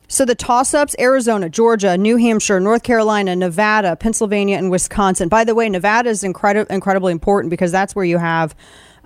[0.06, 5.28] so the toss-ups: Arizona, Georgia, New Hampshire, North Carolina, Nevada, Pennsylvania, and Wisconsin.
[5.28, 8.54] By the way, Nevada is incredible, incredibly important because that's where you have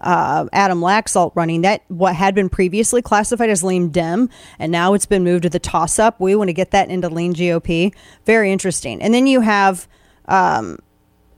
[0.03, 4.95] uh, Adam Laxalt running that what had been previously classified as lean Dem, and now
[4.95, 6.21] it's been moved to the toss up.
[6.21, 7.95] We want to get that into lean GOP.
[8.27, 9.03] Very interesting.
[9.03, 9.89] And then you have.
[10.27, 10.79] Um,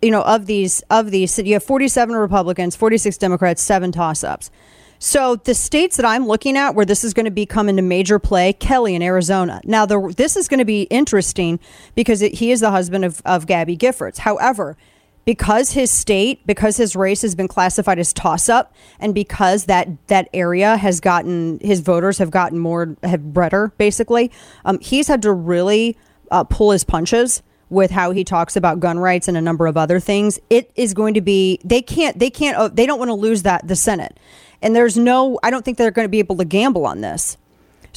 [0.02, 4.50] you know, of these, of these, you have 47 Republicans, 46 Democrats, seven toss ups.
[4.98, 7.82] So the states that I'm looking at where this is going to be become into
[7.82, 9.60] major play, Kelly in Arizona.
[9.64, 11.60] Now, the, this is going to be interesting
[11.94, 14.18] because it, he is the husband of, of Gabby Giffords.
[14.18, 14.78] However,
[15.24, 19.88] because his state, because his race has been classified as toss up, and because that
[20.08, 24.30] that area has gotten his voters have gotten more have redder, basically,
[24.64, 25.96] um, he's had to really
[26.30, 29.76] uh, pull his punches with how he talks about gun rights and a number of
[29.76, 30.38] other things.
[30.50, 33.42] It is going to be they can't they can't uh, they don't want to lose
[33.42, 34.18] that the Senate,
[34.62, 37.36] and there's no I don't think they're going to be able to gamble on this.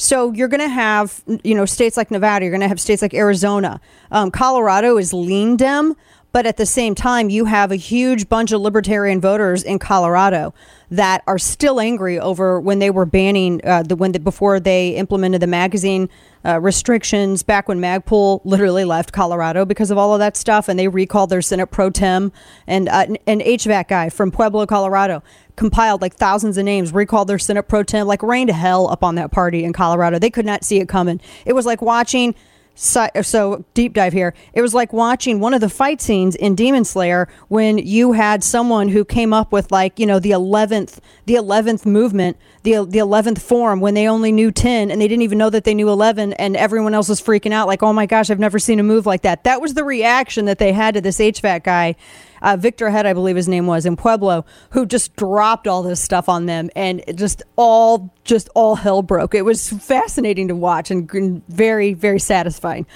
[0.00, 2.44] So you're going to have, you know, states like Nevada.
[2.44, 3.80] You're going to have states like Arizona.
[4.12, 5.96] Um, Colorado is lean Dem,
[6.30, 10.52] but at the same time, you have a huge bunch of libertarian voters in Colorado
[10.90, 14.90] that are still angry over when they were banning uh, the when the, before they
[14.90, 16.08] implemented the magazine
[16.44, 20.78] uh, restrictions back when Magpul literally left Colorado because of all of that stuff, and
[20.78, 22.30] they recalled their Senate pro tem
[22.66, 25.22] and uh, an HVAC guy from Pueblo, Colorado,
[25.56, 29.30] compiled like thousands of names, recalled their Senate pro tem, like rained hell upon that
[29.30, 30.18] party in Colorado.
[30.18, 31.20] They could not see it coming.
[31.46, 32.34] It was like watching
[32.80, 34.34] so, so, deep dive here.
[34.52, 38.44] It was like watching one of the fight scenes in Demon Slayer when you had
[38.44, 42.36] someone who came up with like you know the eleventh the eleventh movement
[42.68, 45.64] the the eleventh form when they only knew ten and they didn't even know that
[45.64, 48.58] they knew eleven and everyone else was freaking out like oh my gosh I've never
[48.58, 49.44] seen a move like that.
[49.44, 51.96] That was the reaction that they had to this HVAC guy
[52.42, 56.00] uh, Victor Head, I believe his name was in Pueblo, who just dropped all this
[56.00, 59.34] stuff on them, and just all just all hell broke.
[59.34, 61.10] It was fascinating to watch and
[61.48, 62.86] very very satisfying.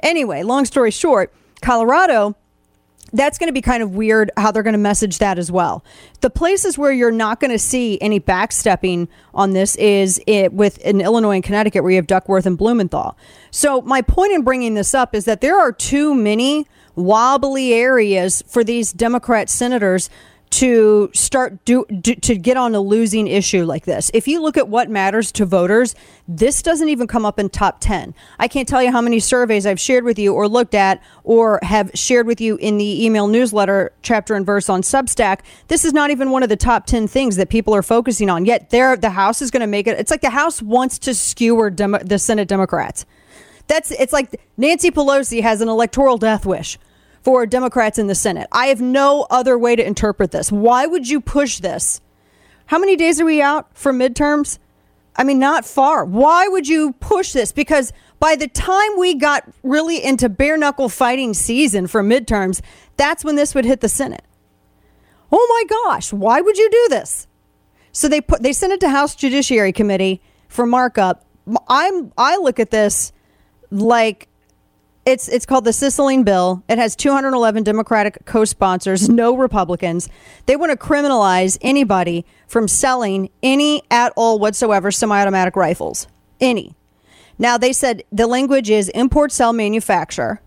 [0.00, 2.36] Anyway, long story short, Colorado
[3.12, 5.84] that's going to be kind of weird how they're going to message that as well.
[6.20, 10.78] The places where you're not going to see any backstepping on this is it with
[10.78, 13.16] in Illinois and Connecticut where you have Duckworth and Blumenthal.
[13.50, 18.42] So my point in bringing this up is that there are too many wobbly areas
[18.46, 20.10] for these Democrat senators
[20.50, 24.10] to start do, do, to get on a losing issue like this.
[24.14, 25.94] If you look at what matters to voters,
[26.28, 28.14] this doesn't even come up in top 10.
[28.38, 31.58] I can't tell you how many surveys I've shared with you or looked at or
[31.62, 35.40] have shared with you in the email newsletter chapter and verse on Substack.
[35.68, 38.44] This is not even one of the top 10 things that people are focusing on.
[38.44, 41.14] Yet there the House is going to make it it's like the House wants to
[41.14, 43.04] skewer Demo, the Senate Democrats.
[43.66, 46.78] That's it's like Nancy Pelosi has an electoral death wish
[47.26, 48.46] for Democrats in the Senate.
[48.52, 50.52] I have no other way to interpret this.
[50.52, 52.00] Why would you push this?
[52.66, 54.60] How many days are we out for midterms?
[55.16, 56.04] I mean, not far.
[56.04, 57.50] Why would you push this?
[57.50, 62.60] Because by the time we got really into bare knuckle fighting season for midterms,
[62.96, 64.24] that's when this would hit the Senate.
[65.32, 67.26] Oh my gosh, why would you do this?
[67.90, 71.24] So they put they sent it to House Judiciary Committee for markup.
[71.66, 73.12] I'm I look at this
[73.72, 74.28] like
[75.06, 76.62] it's it's called the Cicilline Bill.
[76.68, 80.08] It has 211 Democratic co-sponsors, no Republicans.
[80.46, 86.08] They want to criminalize anybody from selling any at all whatsoever semi-automatic rifles.
[86.40, 86.74] Any.
[87.38, 90.40] Now they said the language is import, sell, manufacture.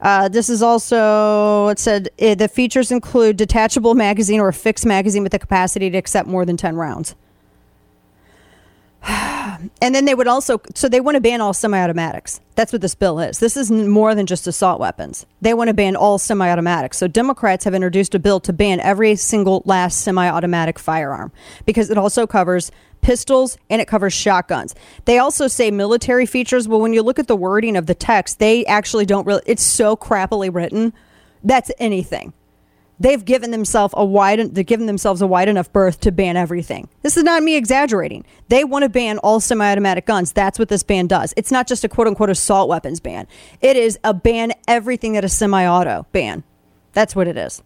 [0.00, 4.84] Uh, this is also it said uh, the features include detachable magazine or a fixed
[4.84, 7.14] magazine with the capacity to accept more than 10 rounds.
[9.82, 12.40] and then they would also so they want to ban all semi-automatics.
[12.54, 13.38] That's what this bill is.
[13.38, 15.26] This is more than just assault weapons.
[15.42, 16.96] They want to ban all semi-automatics.
[16.96, 21.32] So democrats have introduced a bill to ban every single last semi-automatic firearm
[21.66, 24.74] because it also covers pistols and it covers shotguns.
[25.04, 26.66] They also say military features.
[26.66, 29.62] Well when you look at the wording of the text they actually don't really it's
[29.62, 30.94] so crappily written.
[31.42, 32.32] That's anything
[33.00, 36.88] they've given themselves a wide they've given themselves a wide enough berth to ban everything.
[37.02, 38.24] This is not me exaggerating.
[38.48, 40.32] They want to ban all semi-automatic guns.
[40.32, 41.34] That's what this ban does.
[41.36, 43.26] It's not just a quote unquote assault weapons ban.
[43.60, 46.44] It is a ban everything that is semi-auto ban.
[46.92, 47.62] That's what it is.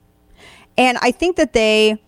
[0.76, 2.02] And I think that they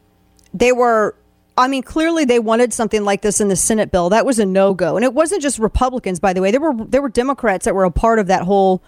[0.55, 1.17] they were
[1.57, 4.09] I mean, clearly they wanted something like this in the Senate bill.
[4.09, 4.97] That was a no-go.
[4.97, 6.51] And it wasn't just Republicans, by the way.
[6.51, 8.83] There were there were Democrats that were a part of that whole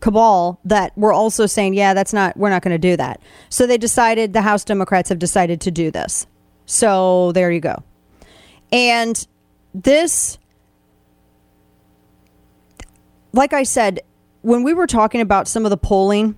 [0.00, 3.20] cabal that were also saying, yeah, that's not, we're not going to do that.
[3.48, 6.26] So they decided, the House Democrats have decided to do this.
[6.66, 7.82] So there you go.
[8.70, 9.26] And
[9.74, 10.38] this,
[13.32, 14.00] like I said,
[14.42, 16.36] when we were talking about some of the polling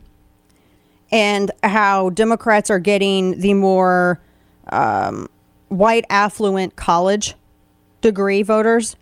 [1.11, 4.20] and how Democrats are getting the more
[4.70, 5.29] um,
[5.68, 7.35] white, affluent college
[8.01, 8.96] degree voters,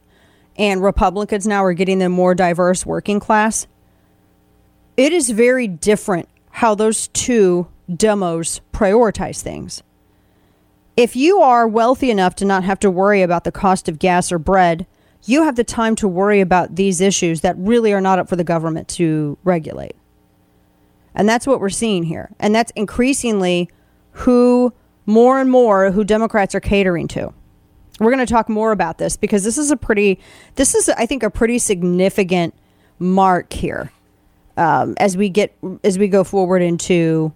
[0.57, 3.67] and Republicans now are getting the more diverse working class
[4.99, 9.83] it is very different how those two demos prioritize things.
[10.97, 14.33] If you are wealthy enough to not have to worry about the cost of gas
[14.33, 14.87] or bread,
[15.25, 18.35] you have the time to worry about these issues that really are not up for
[18.35, 19.95] the government to regulate.
[21.15, 22.31] And that's what we're seeing here.
[22.41, 23.71] And that's increasingly
[24.11, 24.73] who
[25.07, 27.33] more and more who Democrats are catering to.
[28.01, 30.19] We're going to talk more about this because this is a pretty
[30.57, 32.55] this is I think a pretty significant
[32.99, 33.93] mark here
[34.59, 37.33] um, as we get as we go forward into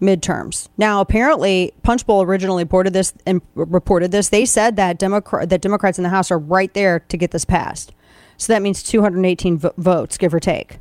[0.00, 0.68] midterms.
[0.78, 4.30] Now, apparently, Punchbowl originally reported this and reported this.
[4.30, 7.44] They said that Democrat that Democrats in the House are right there to get this
[7.44, 7.92] passed.
[8.38, 10.78] So that means 218 vo- votes, give or take.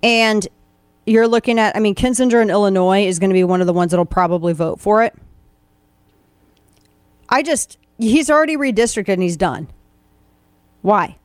[0.00, 0.46] And
[1.06, 3.72] you're looking at, I mean, Kinzinger in Illinois is going to be one of the
[3.72, 5.12] ones that'll probably vote for it.
[7.28, 9.66] I just, he's already redistricted and he's done.
[10.82, 11.16] Why?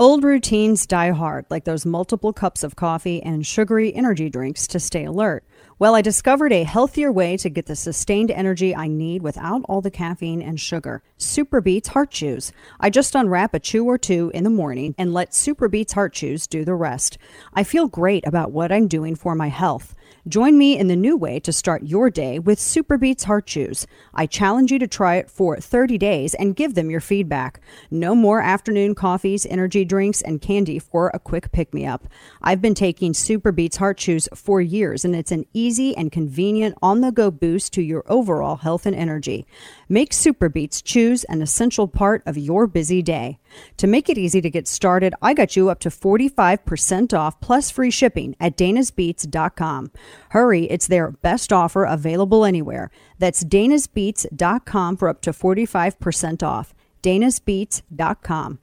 [0.00, 4.80] Old routines die hard, like those multiple cups of coffee and sugary energy drinks to
[4.80, 5.44] stay alert.
[5.78, 9.82] Well, I discovered a healthier way to get the sustained energy I need without all
[9.82, 11.02] the caffeine and sugar.
[11.18, 12.50] Super Beets Heart Chews.
[12.80, 16.14] I just unwrap a chew or two in the morning and let Super Beets Heart
[16.14, 17.18] Chews do the rest.
[17.52, 19.94] I feel great about what I'm doing for my health.
[20.28, 23.86] Join me in the new way to start your day with Superbeets Heart Chews.
[24.12, 27.58] I challenge you to try it for 30 days and give them your feedback.
[27.90, 32.06] No more afternoon coffees, energy drinks, and candy for a quick pick me up.
[32.42, 37.00] I've been taking Superbeets Heart Chews for years, and it's an easy and convenient on
[37.00, 39.46] the go boost to your overall health and energy.
[39.92, 43.40] Make Super Beets Chews an essential part of your busy day.
[43.78, 47.72] To make it easy to get started, I got you up to 45% off plus
[47.72, 49.90] free shipping at danasbeets.com.
[50.28, 52.92] Hurry, it's their best offer available anywhere.
[53.18, 56.72] That's danasbeets.com for up to 45% off.
[57.02, 58.58] danasbeets.com.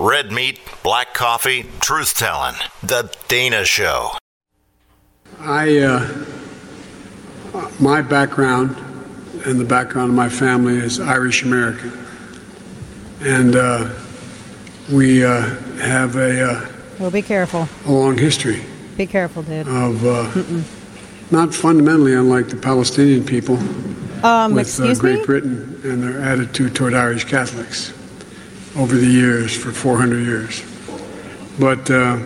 [0.00, 2.56] Red meat, black coffee, truth telling.
[2.82, 4.10] The Dana Show.
[5.38, 6.24] I, uh,
[7.78, 8.76] my background
[9.46, 11.92] and the background of my family is Irish American.
[13.20, 13.90] And uh,
[14.92, 15.40] we uh,
[15.80, 16.68] have a, uh,
[16.98, 17.68] Well, be careful.
[17.86, 18.62] a long history
[18.96, 19.66] Be careful, dude.
[19.68, 20.62] of uh,
[21.30, 23.58] not fundamentally unlike the Palestinian people
[24.24, 25.26] Um, with uh, Great me?
[25.26, 27.92] Britain and their attitude toward Irish Catholics
[28.76, 30.62] over the years, for 400 years.
[31.58, 32.18] But uh,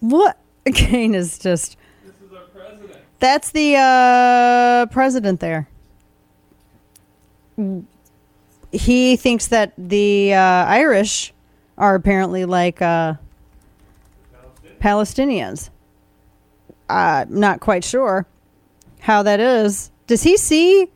[0.00, 1.76] What again is just.
[3.20, 5.68] That's the uh, president there.
[8.70, 11.32] He thinks that the uh, Irish
[11.76, 13.14] are apparently like uh,
[14.80, 15.70] Palestinians.
[16.88, 18.26] I'm not quite sure
[19.00, 19.90] how that is.
[20.06, 20.88] Does he see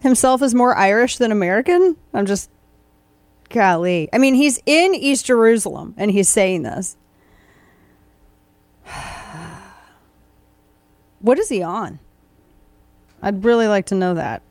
[0.00, 1.96] himself as more Irish than American?
[2.12, 2.50] I'm just.
[3.48, 4.08] Golly.
[4.12, 6.96] I mean, he's in East Jerusalem and he's saying this.
[11.26, 11.98] What is he on?
[13.20, 14.42] I'd really like to know that.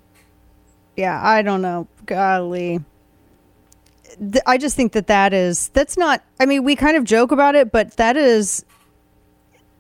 [0.98, 1.88] Yeah, I don't know.
[2.06, 2.82] Golly.
[4.20, 7.32] Th- I just think that that is, that's not, I mean, we kind of joke
[7.32, 8.66] about it, but that is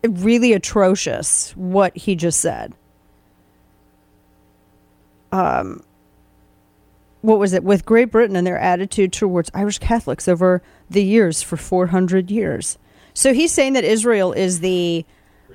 [0.08, 2.74] really atrocious what he just said.
[5.34, 5.84] Um,
[7.20, 11.42] what was it with Great Britain and their attitude towards Irish Catholics over the years
[11.42, 12.78] for 400 years?
[13.14, 15.06] So he's saying that Israel is the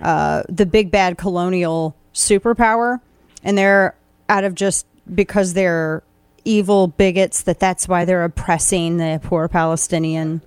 [0.01, 3.01] uh, the big bad colonial superpower,
[3.43, 3.95] and they're
[4.29, 6.03] out of just because they're
[6.45, 10.41] evil bigots that that's why they're oppressing the poor Palestinian.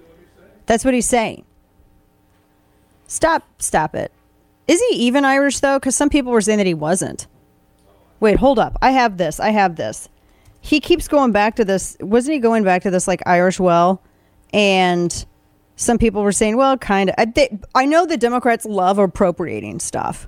[0.66, 1.46] That's what he's saying.
[3.08, 4.12] Stop, stop it.
[4.68, 5.80] Is he even Irish though?
[5.80, 7.28] Because some people were saying that he wasn't.
[8.20, 8.78] Wait, hold up.
[8.82, 9.40] I have this.
[9.40, 10.08] I have this.
[10.62, 11.98] He keeps going back to this.
[12.00, 14.02] Wasn't he going back to this like Irish well?
[14.54, 15.26] And
[15.76, 17.16] some people were saying, well, kind of.
[17.18, 20.28] I, they, I know the Democrats love appropriating stuff.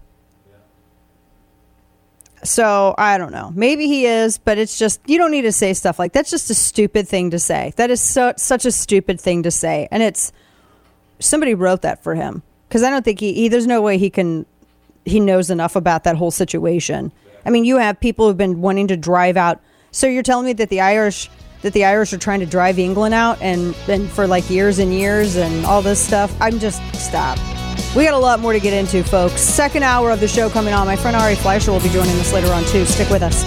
[2.43, 3.51] So I don't know.
[3.55, 6.49] Maybe he is, but it's just you don't need to say stuff like that's just
[6.51, 7.73] a stupid thing to say.
[7.75, 10.31] That is so such a stupid thing to say, and it's
[11.19, 14.11] somebody wrote that for him because I don't think he, he there's no way he
[14.11, 14.45] can
[15.05, 17.11] he knows enough about that whole situation.
[17.45, 19.59] I mean, you have people who've been wanting to drive out.
[19.91, 21.29] So you're telling me that the Irish
[21.61, 24.93] that the Irish are trying to drive England out and and for like years and
[24.93, 26.35] years and all this stuff.
[26.39, 27.37] I'm just stop.
[27.95, 29.41] We got a lot more to get into, folks.
[29.41, 30.85] Second hour of the show coming on.
[30.85, 32.85] My friend Ari Fleischer will be joining us later on too.
[32.85, 33.43] Stick with us.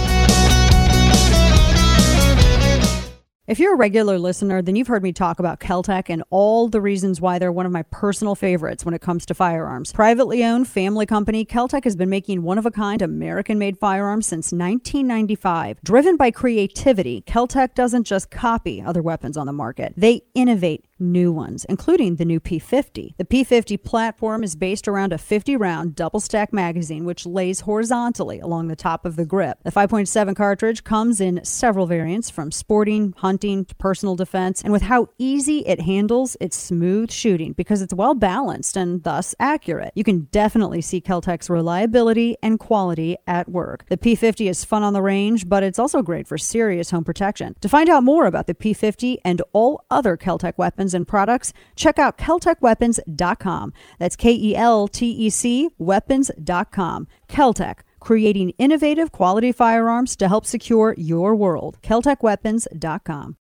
[3.49, 6.79] If you're a regular listener, then you've heard me talk about Keltec and all the
[6.79, 9.91] reasons why they're one of my personal favorites when it comes to firearms.
[9.91, 14.27] Privately owned family company, Keltec has been making one of a kind American made firearms
[14.27, 15.81] since 1995.
[15.83, 21.31] Driven by creativity, Keltec doesn't just copy other weapons on the market, they innovate new
[21.31, 23.15] ones, including the new P50.
[23.17, 28.39] The P50 platform is based around a 50 round double stack magazine, which lays horizontally
[28.39, 29.57] along the top of the grip.
[29.63, 33.38] The 5.7 cartridge comes in several variants from sporting, hunting,
[33.77, 38.77] personal defense, and with how easy it handles, it's smooth shooting because it's well balanced
[38.77, 39.91] and thus accurate.
[39.95, 43.85] You can definitely see Keltec's reliability and quality at work.
[43.89, 47.55] The P50 is fun on the range, but it's also great for serious home protection.
[47.61, 51.99] To find out more about the P50 and all other Keltec weapons and products, check
[51.99, 53.73] out KeltecWeapons.com.
[53.97, 57.07] That's K E L T E C weapons.com.
[57.27, 61.77] Keltec, creating innovative quality firearms to help secure your world.
[61.81, 63.35] KeltecWeapons.com.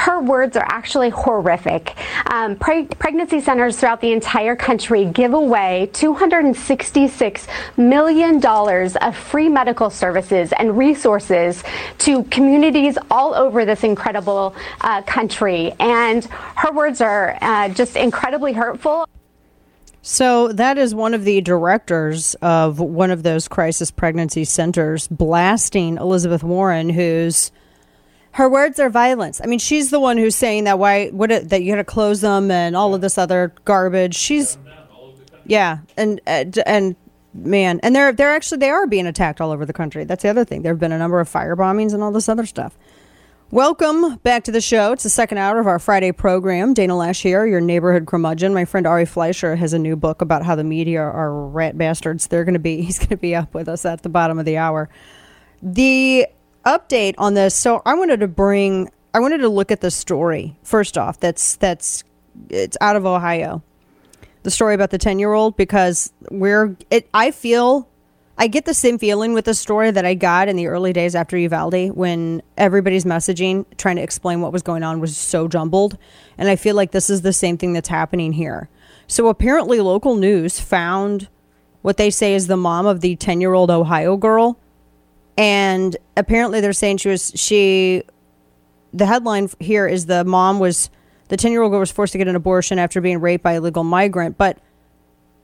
[0.00, 1.94] her words are actually horrific.
[2.32, 7.46] Um, pre- pregnancy centers throughout the entire country give away $266
[7.76, 11.62] million of free medical services and resources
[11.98, 15.74] to communities all over this incredible uh, country.
[15.78, 16.24] And
[16.56, 19.06] her words are uh, just incredibly hurtful.
[20.02, 25.98] So that is one of the directors of one of those crisis pregnancy centers blasting
[25.98, 27.52] Elizabeth Warren, who's
[28.32, 29.40] her words are violence.
[29.42, 31.84] I mean, she's the one who's saying that why what it, that you got to
[31.84, 34.14] close them and all of this other garbage.
[34.14, 34.56] She's
[35.46, 36.96] yeah, and and, and
[37.34, 40.04] man, and they're they're actually they are being attacked all over the country.
[40.04, 40.62] That's the other thing.
[40.62, 42.78] There have been a number of fire bombings and all this other stuff.
[43.52, 44.92] Welcome back to the show.
[44.92, 46.72] It's the second hour of our Friday program.
[46.72, 48.54] Dana Loesch here, your neighborhood curmudgeon.
[48.54, 52.28] My friend Ari Fleischer has a new book about how the media are rat bastards.
[52.28, 54.44] They're going to be, he's going to be up with us at the bottom of
[54.44, 54.88] the hour.
[55.60, 56.28] The
[56.64, 57.56] update on this.
[57.56, 61.18] So I wanted to bring, I wanted to look at the story first off.
[61.18, 62.04] That's, that's,
[62.50, 63.64] it's out of Ohio.
[64.44, 67.88] The story about the 10 year old because we're, it, I feel
[68.40, 71.14] I get the same feeling with the story that I got in the early days
[71.14, 75.98] after Uvalde when everybody's messaging trying to explain what was going on was so jumbled.
[76.38, 78.70] And I feel like this is the same thing that's happening here.
[79.06, 81.28] So apparently, local news found
[81.82, 84.58] what they say is the mom of the 10 year old Ohio girl.
[85.36, 88.04] And apparently, they're saying she was, she,
[88.94, 90.88] the headline here is the mom was,
[91.28, 93.52] the 10 year old girl was forced to get an abortion after being raped by
[93.52, 94.38] a legal migrant.
[94.38, 94.56] But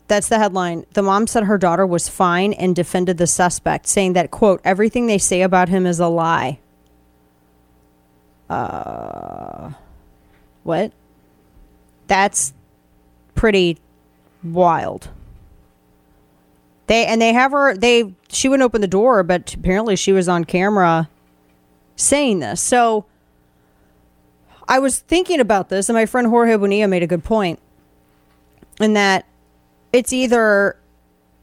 [0.09, 0.87] That's the headline.
[0.95, 5.07] The mom said her daughter was fine and defended the suspect, saying that, quote, everything
[5.07, 6.59] they say about him is a lie.
[8.49, 9.73] Uh,
[10.63, 10.93] what?
[12.07, 12.55] That's
[13.35, 13.79] pretty
[14.45, 15.09] wild.
[16.87, 20.29] They and they have her they she wouldn't open the door, but apparently she was
[20.29, 21.09] on camera
[21.97, 22.63] saying this.
[22.63, 23.07] So
[24.69, 27.59] I was thinking about this, and my friend Jorge Bonilla made a good point
[28.81, 29.25] in that
[29.93, 30.77] it's either,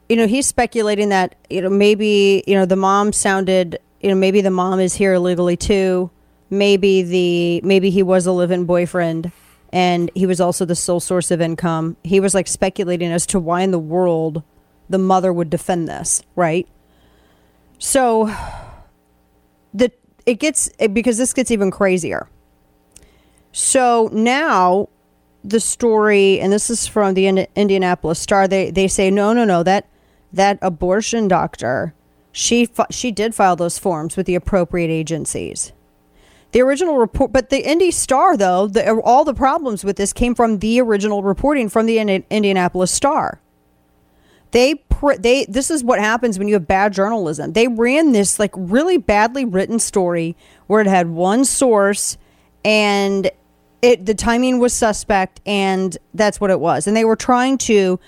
[0.08, 4.14] you know, he's speculating that, you know, maybe, you know, the mom sounded, you know,
[4.14, 6.10] maybe the mom is here illegally too.
[6.50, 9.32] Maybe the, maybe he was a live in boyfriend
[9.72, 11.96] and he was also the sole source of income.
[12.04, 14.42] He was like speculating as to why in the world
[14.88, 16.68] the mother would defend this, right?
[17.78, 18.32] So
[19.72, 19.90] the,
[20.26, 22.28] it gets, because this gets even crazier.
[23.52, 24.88] So now
[25.44, 28.48] the story, and this is from the Indianapolis Star.
[28.48, 29.62] They they say no, no, no.
[29.62, 29.86] That
[30.32, 31.94] that abortion doctor,
[32.32, 35.72] she she did file those forms with the appropriate agencies.
[36.52, 40.34] The original report, but the Indy Star though, the, all the problems with this came
[40.34, 43.40] from the original reporting from the Indianapolis Star.
[44.52, 44.82] They
[45.18, 47.52] they this is what happens when you have bad journalism.
[47.52, 50.36] They ran this like really badly written story
[50.68, 52.16] where it had one source
[52.64, 53.30] and
[53.84, 56.86] it the timing was suspect and that's what it was.
[56.86, 58.00] And they were trying to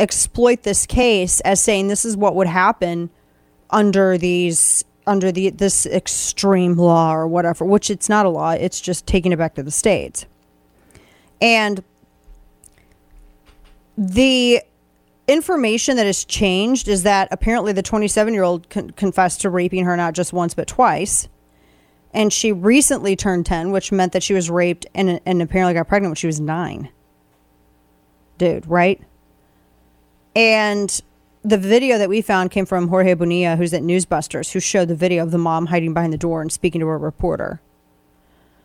[0.00, 3.10] exploit this case as saying this is what would happen
[3.68, 8.80] under these under the this extreme law or whatever which it's not a law it's
[8.80, 10.24] just taking it back to the states
[11.40, 11.84] and
[13.96, 14.62] the
[15.28, 19.84] information that has changed is that apparently the 27 year old con- confessed to raping
[19.84, 21.28] her not just once but twice
[22.12, 25.88] and she recently turned 10, which meant that she was raped and, and apparently got
[25.88, 26.90] pregnant when she was nine.
[28.38, 29.00] Dude, right?
[30.34, 31.00] And
[31.42, 34.94] the video that we found came from Jorge Bonilla, who's at Newsbusters, who showed the
[34.94, 37.60] video of the mom hiding behind the door and speaking to a reporter.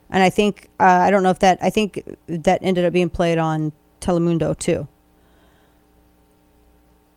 [0.09, 3.09] And I think, uh, I don't know if that, I think that ended up being
[3.09, 3.71] played on
[4.01, 4.87] Telemundo too.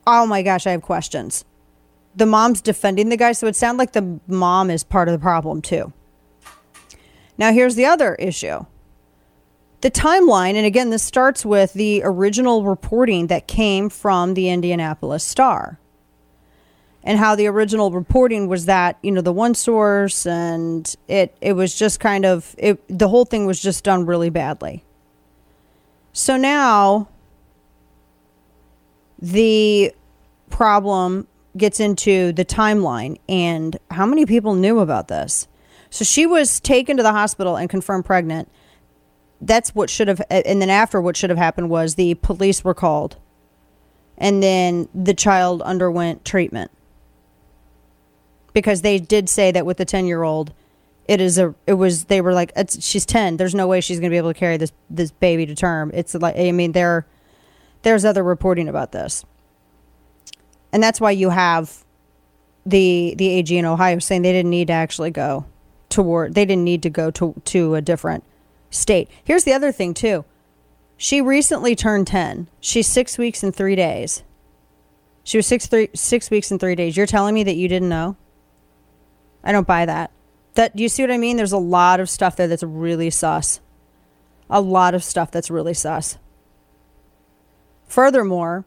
[0.06, 1.44] Oh my gosh, I have questions.
[2.16, 5.18] The mom's defending the guy, so it sounds like the mom is part of the
[5.18, 5.92] problem too.
[7.38, 8.66] Now, here's the other issue
[9.80, 15.22] the timeline, and again, this starts with the original reporting that came from the Indianapolis
[15.22, 15.78] Star.
[17.04, 21.52] And how the original reporting was that, you know, the one source and it it
[21.52, 24.84] was just kind of it the whole thing was just done really badly.
[26.12, 27.08] So now
[29.22, 29.94] the
[30.50, 35.46] problem gets into the timeline and how many people knew about this.
[35.90, 38.50] So she was taken to the hospital and confirmed pregnant.
[39.40, 42.74] That's what should have, and then after what should have happened was the police were
[42.74, 43.16] called,
[44.16, 46.72] and then the child underwent treatment
[48.52, 50.52] because they did say that with the ten year old,
[51.06, 53.36] it is a, it was they were like she's ten.
[53.36, 55.92] There's no way she's going to be able to carry this this baby to term.
[55.94, 57.06] It's like I mean there,
[57.82, 59.24] there's other reporting about this,
[60.72, 61.84] and that's why you have
[62.66, 65.46] the the AG in Ohio saying they didn't need to actually go
[65.88, 68.24] toward they didn't need to go to to a different
[68.70, 69.08] state.
[69.24, 70.24] Here's the other thing too.
[70.96, 72.48] She recently turned 10.
[72.60, 74.24] She's 6 weeks and 3 days.
[75.28, 76.96] She was six three six weeks and 3 days.
[76.96, 78.16] You're telling me that you didn't know?
[79.44, 80.10] I don't buy that.
[80.54, 81.36] That you see what I mean?
[81.36, 83.60] There's a lot of stuff there that's really sus.
[84.48, 86.16] A lot of stuff that's really sus.
[87.88, 88.64] Furthermore,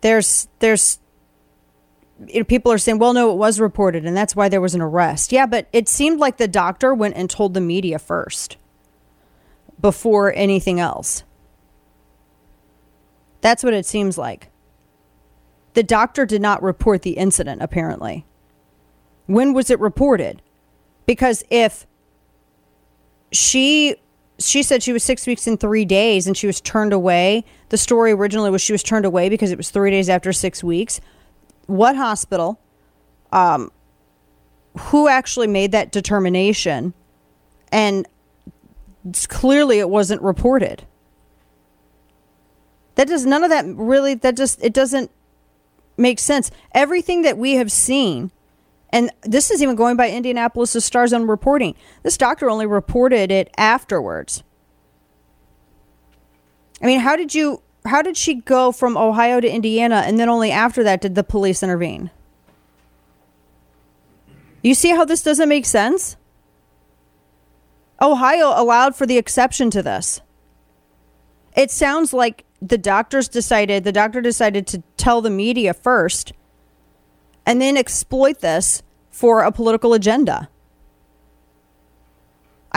[0.00, 1.00] there's there's
[2.46, 5.32] people are saying, well, no, it was reported, and that's why there was an arrest.
[5.32, 8.56] Yeah, but it seemed like the doctor went and told the media first
[9.80, 11.22] before anything else.
[13.40, 14.50] That's what it seems like.
[15.74, 18.26] The doctor did not report the incident, apparently.
[19.26, 20.42] When was it reported?
[21.06, 21.86] Because if
[23.30, 23.96] she
[24.38, 27.44] she said she was six weeks and three days and she was turned away.
[27.70, 30.62] The story originally was she was turned away because it was three days after six
[30.62, 31.00] weeks
[31.68, 32.58] what hospital,
[33.30, 33.70] um,
[34.76, 36.94] who actually made that determination,
[37.70, 38.08] and
[39.28, 40.84] clearly it wasn't reported.
[42.96, 44.14] That does none of that really.
[44.14, 45.10] That just it doesn't
[45.96, 46.50] make sense.
[46.72, 48.32] Everything that we have seen,
[48.90, 51.74] and this is even going by Indianapolis Stars on reporting.
[52.02, 54.42] This doctor only reported it afterwards.
[56.82, 60.28] I mean, how did you how did she go from Ohio to Indiana and then
[60.28, 62.10] only after that did the police intervene?
[64.62, 66.16] You see how this doesn't make sense?
[68.00, 70.20] Ohio allowed for the exception to this.
[71.56, 76.32] It sounds like the doctors decided, the doctor decided to tell the media first
[77.46, 80.48] and then exploit this for a political agenda.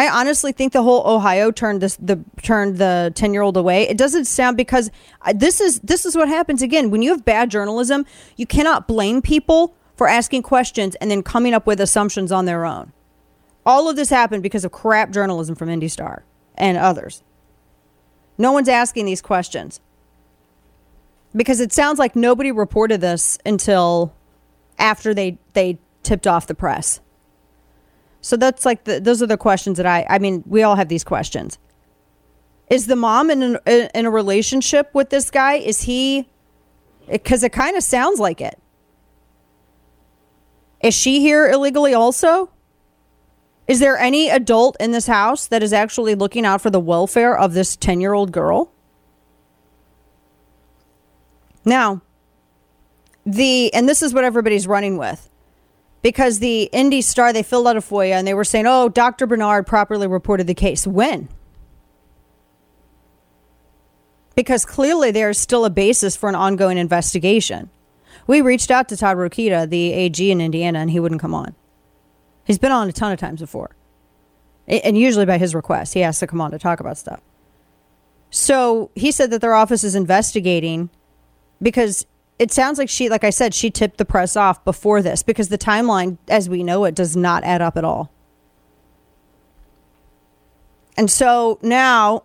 [0.01, 3.87] I honestly think the whole Ohio turned this the turned the 10-year-old away.
[3.87, 4.89] It doesn't sound because
[5.35, 9.21] this is this is what happens again when you have bad journalism, you cannot blame
[9.21, 12.93] people for asking questions and then coming up with assumptions on their own.
[13.63, 16.23] All of this happened because of crap journalism from Indy Star
[16.55, 17.21] and others.
[18.39, 19.81] No one's asking these questions.
[21.35, 24.15] Because it sounds like nobody reported this until
[24.79, 27.01] after they they tipped off the press.
[28.21, 30.87] So that's like the, those are the questions that I I mean we all have
[30.87, 31.57] these questions.
[32.69, 35.55] Is the mom in an, in a relationship with this guy?
[35.55, 36.27] Is he
[37.11, 38.57] because it kind of sounds like it.
[40.81, 42.49] Is she here illegally also?
[43.67, 47.37] Is there any adult in this house that is actually looking out for the welfare
[47.37, 48.71] of this 10-year-old girl?
[51.63, 52.01] Now,
[53.25, 55.29] the and this is what everybody's running with
[56.01, 59.27] because the Indy Star they filled out a FOIA and they were saying, "Oh, Dr.
[59.27, 61.29] Bernard properly reported the case." When?
[64.35, 67.69] Because clearly there is still a basis for an ongoing investigation.
[68.27, 71.53] We reached out to Todd Rokita, the AG in Indiana, and he wouldn't come on.
[72.45, 73.71] He's been on a ton of times before,
[74.67, 77.21] and usually by his request, he has to come on to talk about stuff.
[78.29, 80.89] So he said that their office is investigating
[81.61, 82.05] because
[82.41, 85.49] it sounds like she, like I said, she tipped the press off before this because
[85.49, 88.11] the timeline, as we know it, does not add up at all.
[90.97, 92.23] And so now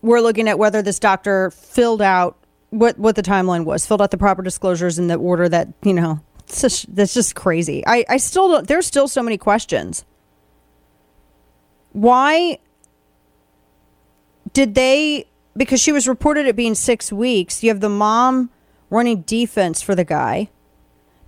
[0.00, 2.38] we're looking at whether this doctor filled out
[2.70, 5.92] what what the timeline was, filled out the proper disclosures in the order that you
[5.92, 6.20] know.
[6.46, 7.86] Just, that's just crazy.
[7.86, 8.66] I I still don't.
[8.66, 10.06] There's still so many questions.
[11.92, 12.60] Why
[14.54, 15.26] did they?
[15.54, 17.62] Because she was reported at being six weeks.
[17.62, 18.50] You have the mom
[18.94, 20.48] running defense for the guy.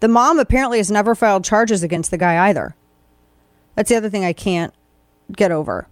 [0.01, 2.75] The mom apparently has never filed charges against the guy either.
[3.75, 4.73] That's the other thing I can't
[5.33, 5.89] get over.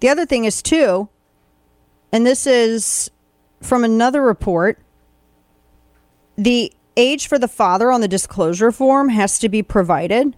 [0.00, 1.08] The other thing is, too,
[2.12, 3.10] and this is
[3.60, 4.78] from another report
[6.36, 10.36] the age for the father on the disclosure form has to be provided.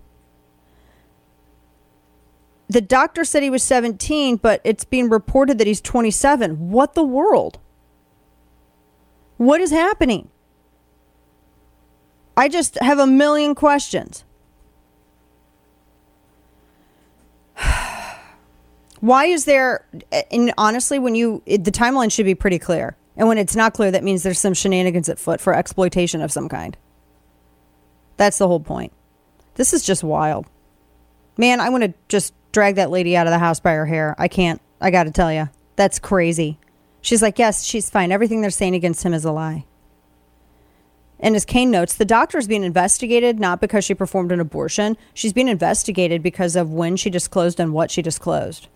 [2.69, 6.71] The doctor said he was 17, but it's being reported that he's 27.
[6.71, 7.59] What the world?
[9.39, 10.29] What is happening?
[12.37, 14.25] I just have a million questions.
[19.01, 19.87] Why is there,
[20.31, 22.97] and honestly, when you, the timeline should be pretty clear.
[23.17, 26.31] And when it's not clear, that means there's some shenanigans at foot for exploitation of
[26.31, 26.77] some kind.
[28.17, 28.93] That's the whole point.
[29.55, 30.47] This is just wild.
[31.37, 34.15] Man, I want to just drag that lady out of the house by her hair.
[34.19, 34.61] I can't.
[34.81, 35.49] I got to tell you.
[35.75, 36.59] That's crazy.
[37.01, 38.13] She's like, yes, she's fine.
[38.13, 39.65] Everything they're saying against him is a lie.
[41.21, 44.97] And as Kane notes, the doctor is being investigated not because she performed an abortion.
[45.15, 48.69] She's being investigated because of when she disclosed and what she disclosed.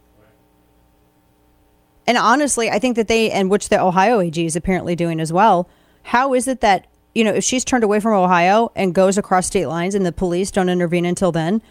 [2.06, 5.32] And honestly, I think that they, and which the Ohio AG is apparently doing as
[5.32, 5.68] well.
[6.02, 9.46] How is it that, you know, if she's turned away from Ohio and goes across
[9.46, 11.62] state lines and the police don't intervene until then,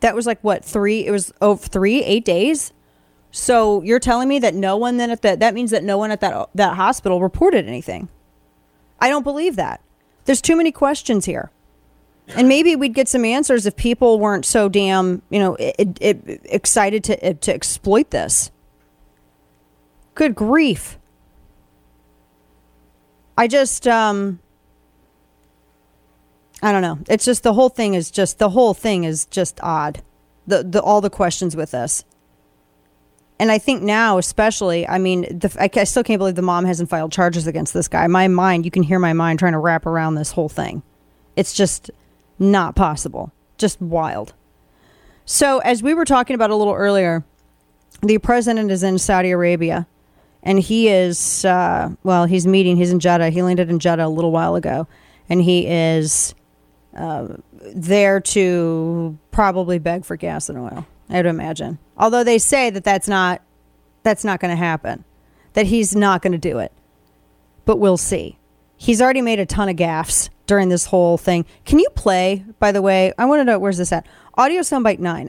[0.00, 2.72] that was like what, three, it was oh, three, eight days?
[3.36, 6.12] So you're telling me that no one then at that, that means that no one
[6.12, 8.08] at that, that hospital reported anything.
[9.00, 9.80] I don't believe that.
[10.24, 11.50] There's too many questions here.
[12.28, 16.42] And maybe we'd get some answers if people weren't so damn, you know, it, it,
[16.44, 18.52] excited to, to exploit this.
[20.14, 20.96] Good grief.
[23.36, 24.38] I just um
[26.62, 27.00] I don't know.
[27.08, 30.02] It's just the whole thing is just the whole thing is just odd.
[30.46, 32.04] The the all the questions with this.
[33.44, 36.64] And I think now, especially, I mean, the, I, I still can't believe the mom
[36.64, 38.06] hasn't filed charges against this guy.
[38.06, 40.82] My mind, you can hear my mind trying to wrap around this whole thing.
[41.36, 41.90] It's just
[42.38, 43.34] not possible.
[43.58, 44.32] Just wild.
[45.26, 47.22] So, as we were talking about a little earlier,
[48.00, 49.86] the president is in Saudi Arabia
[50.42, 54.08] and he is uh, well he's meeting he's in jeddah he landed in jeddah a
[54.08, 54.86] little while ago
[55.28, 56.34] and he is
[56.96, 57.28] uh,
[57.74, 63.08] there to probably beg for gas and oil i'd imagine although they say that that's
[63.08, 63.42] not
[64.02, 65.04] that's not going to happen
[65.54, 66.72] that he's not going to do it
[67.64, 68.38] but we'll see
[68.76, 72.70] he's already made a ton of gaffes during this whole thing can you play by
[72.72, 75.28] the way i want to know where's this at audio soundbite 9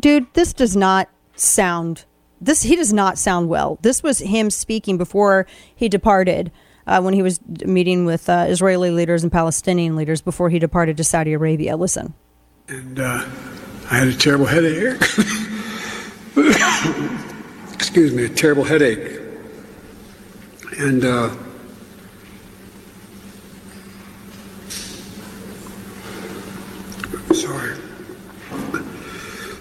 [0.00, 2.04] dude this does not sound
[2.40, 3.78] this he does not sound well.
[3.82, 6.52] This was him speaking before he departed.
[6.86, 10.96] Uh, when he was meeting with uh, Israeli leaders and Palestinian leaders before he departed
[10.96, 11.76] to Saudi Arabia.
[11.76, 12.14] Listen.
[12.68, 13.24] And uh,
[13.90, 15.02] I had a terrible headache.
[17.72, 19.20] Excuse me, a terrible headache.
[20.78, 21.34] And uh,
[27.32, 27.76] sorry.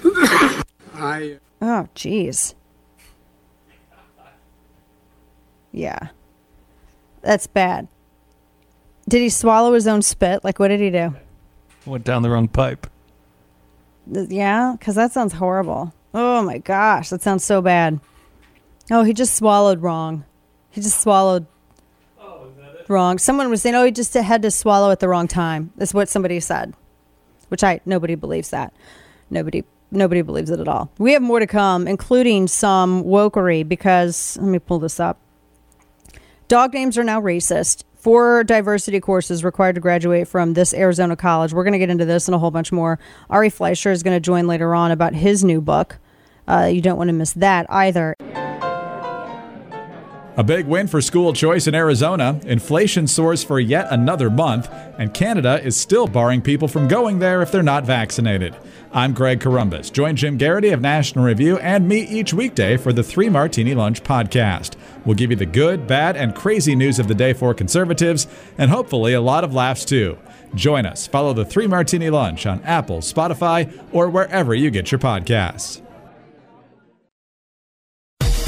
[0.95, 1.39] I.
[1.61, 2.55] Oh, jeez.
[5.71, 6.09] Yeah.
[7.21, 7.87] That's bad.
[9.07, 10.43] Did he swallow his own spit?
[10.43, 11.15] Like, what did he do?
[11.85, 12.87] Went down the wrong pipe.
[14.11, 15.93] Yeah, because that sounds horrible.
[16.17, 17.99] Oh my gosh, that sounds so bad.
[18.89, 20.23] Oh, he just swallowed wrong.
[20.69, 21.45] He just swallowed
[22.87, 23.17] wrong.
[23.17, 26.07] Someone was saying, "Oh, he just had to swallow at the wrong time." That's what
[26.07, 26.73] somebody said,
[27.49, 28.73] which I nobody believes that.
[29.29, 30.89] Nobody nobody believes it at all.
[30.97, 33.67] We have more to come, including some wokery.
[33.67, 35.19] Because let me pull this up.
[36.47, 37.83] Dog names are now racist.
[37.97, 41.51] Four diversity courses required to graduate from this Arizona college.
[41.51, 42.99] We're going to get into this and a whole bunch more.
[43.29, 45.97] Ari Fleischer is going to join later on about his new book.
[46.47, 48.15] Uh, you don't want to miss that either.
[50.37, 52.41] A big win for school choice in Arizona.
[52.43, 57.41] Inflation soars for yet another month, and Canada is still barring people from going there
[57.41, 58.53] if they're not vaccinated.
[58.91, 59.93] I'm Greg Corombos.
[59.93, 64.03] Join Jim Geraghty of National Review and me each weekday for the Three Martini Lunch
[64.03, 64.75] podcast.
[65.05, 68.27] We'll give you the good, bad, and crazy news of the day for conservatives,
[68.57, 70.17] and hopefully a lot of laughs too.
[70.53, 71.07] Join us.
[71.07, 75.81] Follow the Three Martini Lunch on Apple, Spotify, or wherever you get your podcasts.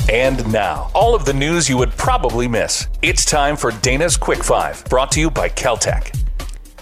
[0.10, 2.88] And now, all of the news you would probably miss.
[3.02, 6.16] It's time for Dana's Quick Five, brought to you by Keltec.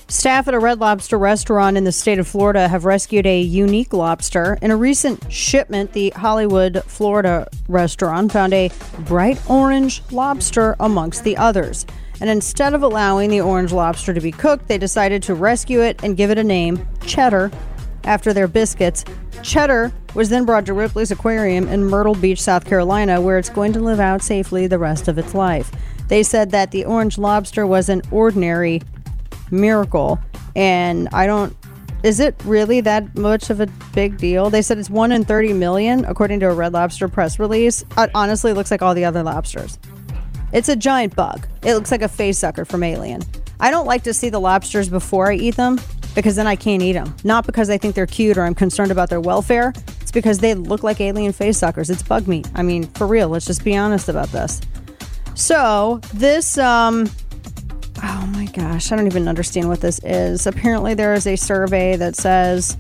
[0.07, 3.93] Staff at a Red Lobster restaurant in the state of Florida have rescued a unique
[3.93, 4.59] lobster.
[4.61, 8.69] In a recent shipment, the Hollywood, Florida restaurant found a
[8.99, 11.87] bright orange lobster amongst the others.
[12.21, 15.99] And instead of allowing the orange lobster to be cooked, they decided to rescue it
[16.03, 17.51] and give it a name, Cheddar,
[18.03, 19.03] after their biscuits.
[19.41, 23.73] Cheddar was then brought to Ripley's Aquarium in Myrtle Beach, South Carolina, where it's going
[23.73, 25.71] to live out safely the rest of its life.
[26.07, 28.81] They said that the orange lobster was an ordinary
[29.51, 30.19] miracle,
[30.55, 31.55] and I don't.
[32.03, 34.49] Is it really that much of a big deal?
[34.49, 37.83] They said it's one in 30 million, according to a Red Lobster press release.
[37.97, 39.79] Uh, it honestly looks like all the other lobsters.
[40.53, 41.47] It's a giant bug.
[41.63, 43.23] It looks like a face sucker from Alien.
[43.59, 45.79] I don't like to see the lobsters before I eat them
[46.13, 47.15] because then I can't eat them.
[47.23, 49.73] Not because I think they're cute or I'm concerned about their welfare.
[50.15, 51.91] Because they look like alien face suckers.
[51.91, 52.49] It's bug meat.
[52.55, 54.61] I mean, for real, let's just be honest about this.
[55.35, 57.07] So, this, um,
[58.01, 60.47] oh my gosh, I don't even understand what this is.
[60.47, 62.77] Apparently, there is a survey that says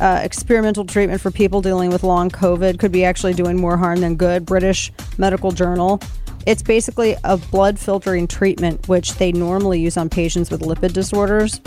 [0.00, 4.00] uh, experimental treatment for people dealing with long COVID could be actually doing more harm
[4.00, 4.46] than good.
[4.46, 6.00] British Medical Journal.
[6.46, 11.60] It's basically a blood filtering treatment, which they normally use on patients with lipid disorders,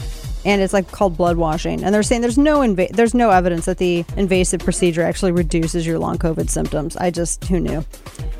[0.46, 1.84] and it's like called blood washing.
[1.84, 5.86] And they're saying there's no inva- there's no evidence that the invasive procedure actually reduces
[5.86, 6.96] your long COVID symptoms.
[6.98, 7.86] I just who knew.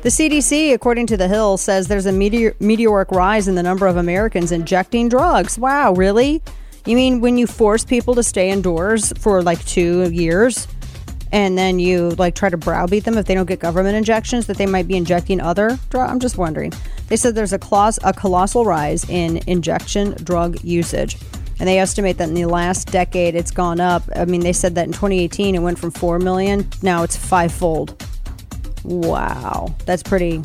[0.02, 3.86] The CDC, according to the Hill, says there's a meteor- meteoric rise in the number
[3.86, 5.58] of Americans injecting drugs.
[5.58, 6.42] Wow, really?
[6.86, 10.68] You mean when you force people to stay indoors for like two years?
[11.34, 14.56] and then you like try to browbeat them if they don't get government injections that
[14.56, 16.08] they might be injecting other drug.
[16.08, 16.72] I'm just wondering.
[17.08, 21.16] They said there's a, clause, a colossal rise in injection drug usage.
[21.58, 24.02] And they estimate that in the last decade it's gone up.
[24.16, 28.02] I mean, they said that in 2018 it went from 4 million, now it's fivefold.
[28.82, 29.74] Wow.
[29.86, 30.42] That's pretty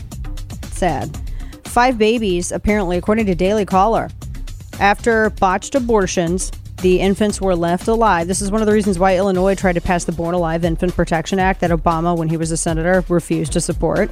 [0.71, 1.17] sad.
[1.65, 4.09] Five babies, apparently, according to Daily Caller,
[4.79, 6.51] after botched abortions,
[6.81, 8.27] the infants were left alive.
[8.27, 10.95] This is one of the reasons why Illinois tried to pass the Born Alive Infant
[10.95, 14.09] Protection Act that Obama, when he was a senator, refused to support.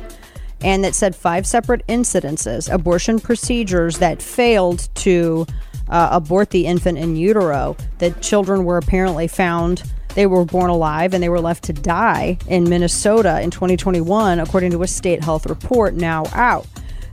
[0.62, 5.46] And that said five separate incidences, abortion procedures that failed to
[5.90, 9.84] uh, abort the infant in utero, that children were apparently found.
[10.16, 14.72] They were born alive and they were left to die in Minnesota in 2021, according
[14.72, 16.66] to a state health report now out.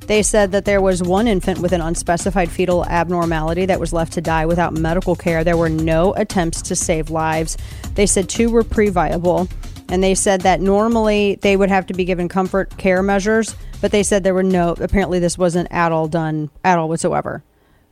[0.06, 4.12] They said that there was one infant with an unspecified fetal abnormality that was left
[4.14, 5.44] to die without medical care.
[5.44, 7.56] There were no attempts to save lives.
[7.94, 9.48] They said two were pre viable.
[9.88, 13.92] And they said that normally they would have to be given comfort care measures, but
[13.92, 17.42] they said there were no, apparently, this wasn't at all done at all whatsoever.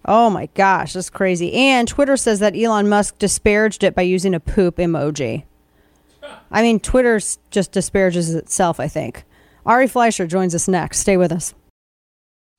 [0.05, 1.53] Oh my gosh, that's crazy.
[1.53, 5.45] And Twitter says that Elon Musk disparaged it by using a poop emoji.
[6.51, 9.25] I mean, Twitter just disparages itself, I think.
[9.65, 10.99] Ari Fleischer joins us next.
[10.99, 11.55] Stay with us.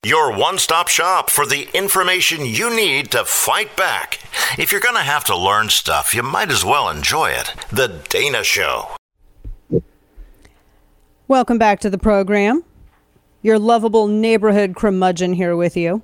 [0.06, 4.20] Your one stop shop for the information you need to fight back.
[4.58, 7.54] If you're going to have to learn stuff, you might as well enjoy it.
[7.72, 8.89] The Dana Show.
[11.30, 12.64] Welcome back to the program.
[13.41, 16.02] Your lovable neighborhood curmudgeon here with you.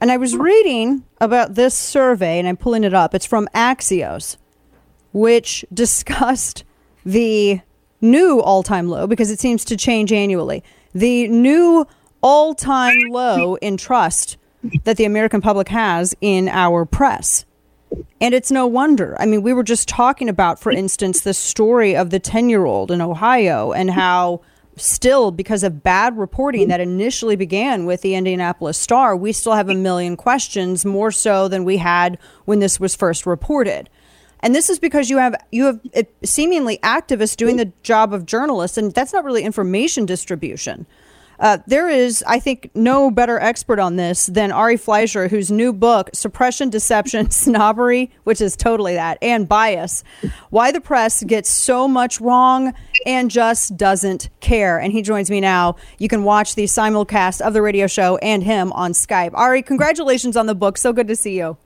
[0.00, 3.14] And I was reading about this survey, and I'm pulling it up.
[3.14, 4.36] It's from Axios,
[5.12, 6.64] which discussed
[7.04, 7.60] the
[8.00, 10.62] new all time low because it seems to change annually.
[10.94, 11.86] The new
[12.20, 14.36] all time low in trust
[14.84, 17.44] that the American public has in our press.
[18.20, 19.16] And it's no wonder.
[19.20, 22.64] I mean, we were just talking about, for instance, the story of the 10 year
[22.64, 24.40] old in Ohio and how,
[24.76, 29.68] still, because of bad reporting that initially began with the Indianapolis Star, we still have
[29.68, 33.88] a million questions, more so than we had when this was first reported.
[34.40, 35.80] And this is because you have you have
[36.22, 40.86] seemingly activists doing the job of journalists, and that's not really information distribution.
[41.38, 45.72] Uh, there is, I think, no better expert on this than Ari Fleischer, whose new
[45.72, 50.04] book, Suppression, Deception, Snobbery, which is totally that, and Bias
[50.50, 52.72] Why the Press Gets So Much Wrong
[53.04, 54.78] and Just Doesn't Care.
[54.78, 55.76] And he joins me now.
[55.98, 59.30] You can watch the simulcast of the radio show and him on Skype.
[59.34, 60.78] Ari, congratulations on the book.
[60.78, 61.56] So good to see you.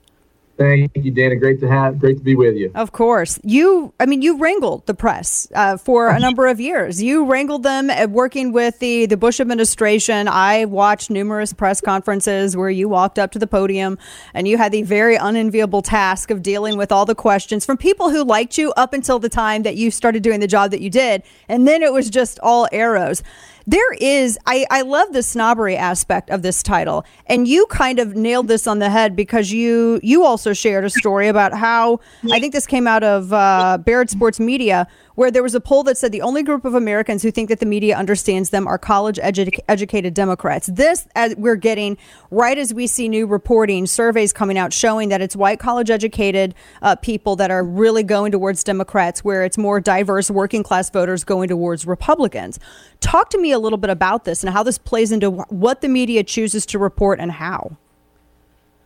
[0.58, 1.36] Thank you, Dana.
[1.36, 2.72] Great to have, great to be with you.
[2.74, 3.94] Of course, you.
[4.00, 7.00] I mean, you wrangled the press uh, for a number of years.
[7.00, 10.26] You wrangled them at working with the the Bush administration.
[10.26, 13.98] I watched numerous press conferences where you walked up to the podium
[14.34, 18.10] and you had the very unenviable task of dealing with all the questions from people
[18.10, 20.90] who liked you up until the time that you started doing the job that you
[20.90, 23.22] did, and then it was just all arrows
[23.68, 28.16] there is I, I love the snobbery aspect of this title and you kind of
[28.16, 32.00] nailed this on the head because you you also shared a story about how
[32.32, 34.88] i think this came out of uh, barrett sports media
[35.18, 37.58] where there was a poll that said the only group of Americans who think that
[37.58, 40.68] the media understands them are college edu- educated Democrats.
[40.68, 41.98] This, as we're getting
[42.30, 46.54] right as we see new reporting, surveys coming out showing that it's white college educated
[46.82, 51.24] uh, people that are really going towards Democrats, where it's more diverse working class voters
[51.24, 52.60] going towards Republicans.
[53.00, 55.88] Talk to me a little bit about this and how this plays into what the
[55.88, 57.76] media chooses to report and how.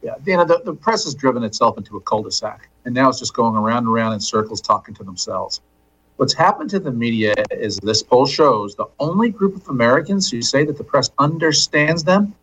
[0.00, 3.34] Yeah, Dana, the, the press has driven itself into a cul-de-sac, and now it's just
[3.34, 5.60] going around and around in circles talking to themselves.
[6.16, 10.42] What's happened to the media is this poll shows the only group of Americans who
[10.42, 12.34] say that the press understands them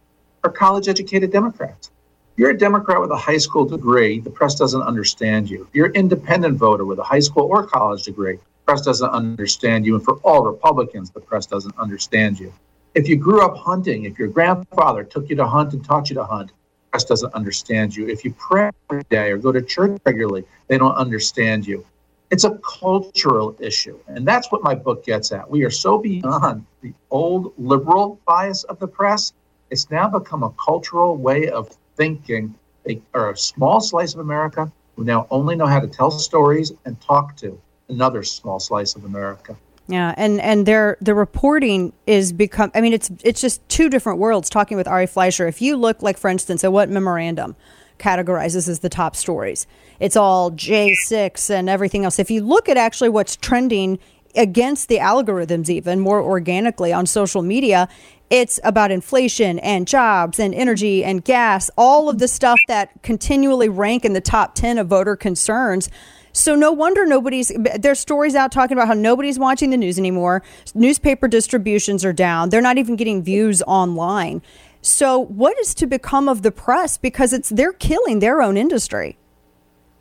[0.44, 1.92] are college educated Democrats.
[2.36, 5.68] You're a Democrat with a high school degree, the press doesn't understand you.
[5.70, 9.10] If you're an independent voter with a high school or college degree, the press doesn't
[9.10, 9.96] understand you.
[9.96, 12.52] And for all Republicans, the press doesn't understand you.
[12.96, 16.16] If you grew up hunting, if your grandfather took you to hunt and taught you
[16.16, 18.08] to hunt, the press doesn't understand you.
[18.08, 21.86] If you pray every day or go to church regularly, they don't understand you.
[22.32, 23.98] It's a cultural issue.
[24.08, 25.50] And that's what my book gets at.
[25.50, 29.34] We are so beyond the old liberal bias of the press.
[29.72, 32.56] It's now become a cultural way of thinking,
[32.88, 36.72] a, or a small slice of America who now only know how to tell stories
[36.86, 37.60] and talk to
[37.90, 39.56] another small slice of America.
[39.88, 42.72] Yeah, and and their the reporting is become.
[42.76, 44.48] I mean, it's it's just two different worlds.
[44.48, 47.56] Talking with Ari Fleischer, if you look like, for instance, at what Memeorandum
[48.00, 49.68] categorizes as the top stories.
[50.00, 52.20] It's all J6 and everything else.
[52.20, 54.00] If you look at actually what's trending
[54.36, 57.88] against the algorithms, even more organically on social media,
[58.30, 63.70] it's about inflation and jobs and energy and gas, all of the stuff that continually
[63.70, 65.89] rank in the top 10 of voter concerns.
[66.32, 70.43] So no wonder nobody's there's stories out talking about how nobody's watching the news anymore.
[70.76, 72.50] Newspaper distributions are down.
[72.50, 74.43] They're not even getting views online.
[74.82, 76.98] So, what is to become of the press?
[76.98, 79.18] Because it's they're killing their own industry.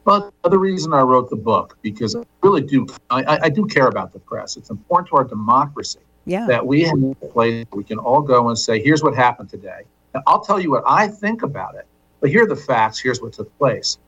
[0.04, 3.88] Well, the reason I wrote the book because I really do I, I do care
[3.88, 4.56] about the press.
[4.56, 6.46] It's important to our democracy yeah.
[6.46, 9.82] that we have a place we can all go and say, "Here's what happened today."
[10.14, 11.86] And I'll tell you what I think about it,
[12.20, 12.98] but here are the facts.
[12.98, 13.98] Here's what took place.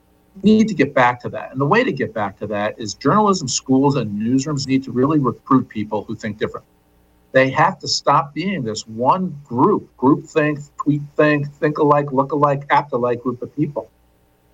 [0.41, 2.79] We need to get back to that, and the way to get back to that
[2.79, 6.70] is journalism schools and newsrooms need to really recruit people who think differently.
[7.31, 12.33] They have to stop being this one group, group think, tweet think, think alike, look
[12.33, 13.89] alike, act alike group of people.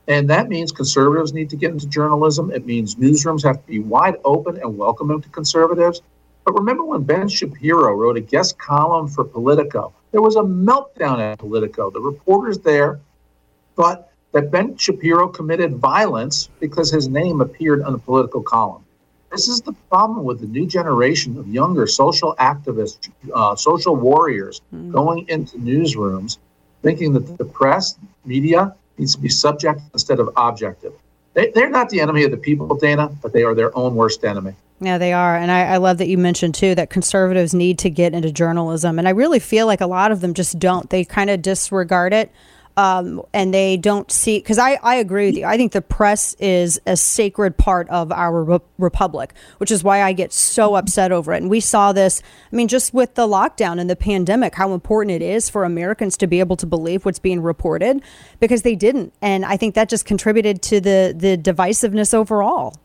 [0.07, 2.51] And that means conservatives need to get into journalism.
[2.51, 6.01] It means newsrooms have to be wide open and welcoming to conservatives.
[6.45, 9.93] But remember when Ben Shapiro wrote a guest column for Politico?
[10.11, 11.89] There was a meltdown at Politico.
[11.89, 13.01] The reporters there
[13.75, 18.85] thought that Ben Shapiro committed violence because his name appeared on a political column.
[19.31, 24.61] This is the problem with the new generation of younger social activists, uh, social warriors
[24.73, 24.91] mm.
[24.91, 26.37] going into newsrooms
[26.81, 30.93] thinking that the press, media, needs to be subject instead of objective.
[31.33, 34.23] They, they're not the enemy of the people, Dana, but they are their own worst
[34.23, 34.53] enemy.
[34.79, 35.35] Yeah, they are.
[35.35, 38.99] And I, I, love that you mentioned, too, that conservatives need to get into journalism.
[38.99, 40.89] And I really feel like a lot of them just don't.
[40.89, 42.31] They kind of disregard it
[42.77, 45.45] um, and they don't see because I, I agree with you.
[45.45, 50.03] I think the press is a sacred part of our re- republic which is why
[50.03, 51.41] i get so upset over it.
[51.41, 52.21] And we saw this
[52.51, 56.15] i mean just with the lockdown and the pandemic how important it is for americans
[56.17, 58.01] to be able to believe what's being reported
[58.39, 59.11] because they didn't.
[59.21, 62.75] And i think that just contributed to the the divisiveness overall.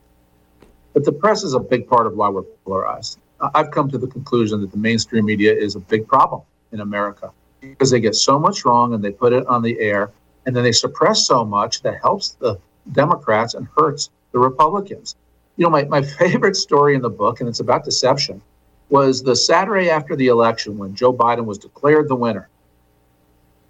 [0.94, 3.18] But the press is a big part of why we're polarized.
[3.54, 7.30] I've come to the conclusion that the mainstream media is a big problem in america
[7.62, 10.10] because they get so much wrong and they put it on the air,
[10.46, 12.58] and then they suppress so much that helps the
[12.92, 15.16] Democrats and hurts the Republicans.
[15.56, 18.42] You know, my, my favorite story in the book, and it's about deception,
[18.88, 22.48] was the Saturday after the election when Joe Biden was declared the winner.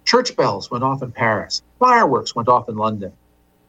[0.05, 3.13] Church bells went off in Paris, fireworks went off in London.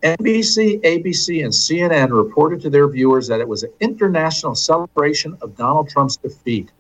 [0.03, 5.57] NBC, ABC, and CNN reported to their viewers that it was an international celebration of
[5.57, 6.71] Donald Trump's defeat.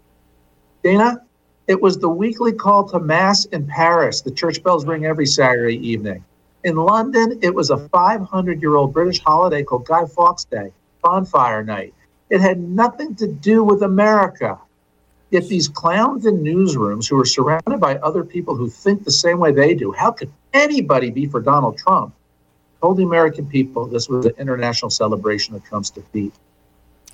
[0.82, 1.23] Dana,
[1.66, 4.20] it was the weekly call to Mass in Paris.
[4.20, 6.24] The church bells ring every Saturday evening.
[6.62, 11.64] In London, it was a 500 year old British holiday called Guy Fawkes Day, bonfire
[11.64, 11.94] night.
[12.30, 14.58] It had nothing to do with America.
[15.30, 19.38] Yet these clowns in newsrooms who are surrounded by other people who think the same
[19.38, 22.14] way they do, how could anybody be for Donald Trump?
[22.80, 26.34] Told the American people this was an international celebration of Trump's defeat.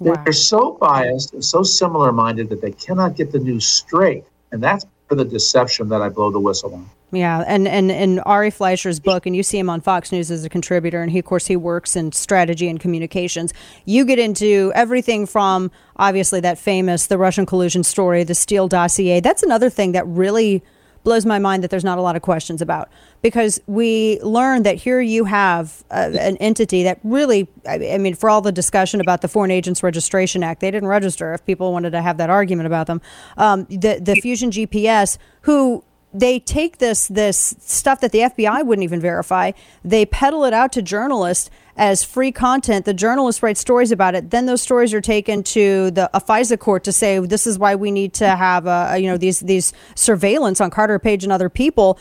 [0.00, 0.22] Wow.
[0.24, 4.24] They're so biased and so similar minded that they cannot get the news straight.
[4.52, 6.88] And that's the deception that I blow the whistle on.
[7.12, 10.44] Yeah, and and in Ari Fleischer's book, and you see him on Fox News as
[10.44, 13.52] a contributor, and he, of course, he works in strategy and communications.
[13.84, 19.18] You get into everything from obviously that famous the Russian collusion story, the Steele dossier.
[19.18, 20.62] That's another thing that really
[21.02, 22.88] blows my mind that there's not a lot of questions about
[23.22, 28.30] because we learned that here you have uh, an entity that really, I mean, for
[28.30, 31.90] all the discussion about the Foreign Agents Registration Act, they didn't register if people wanted
[31.90, 33.00] to have that argument about them.
[33.36, 38.82] Um, the, the Fusion GPS, who they take this this stuff that the FBI wouldn't
[38.82, 39.52] even verify,
[39.84, 42.84] they peddle it out to journalists as free content.
[42.84, 44.30] The journalists write stories about it.
[44.30, 47.74] Then those stories are taken to the a FISA court to say this is why
[47.74, 51.48] we need to have a, you know these these surveillance on Carter Page and other
[51.48, 51.98] people.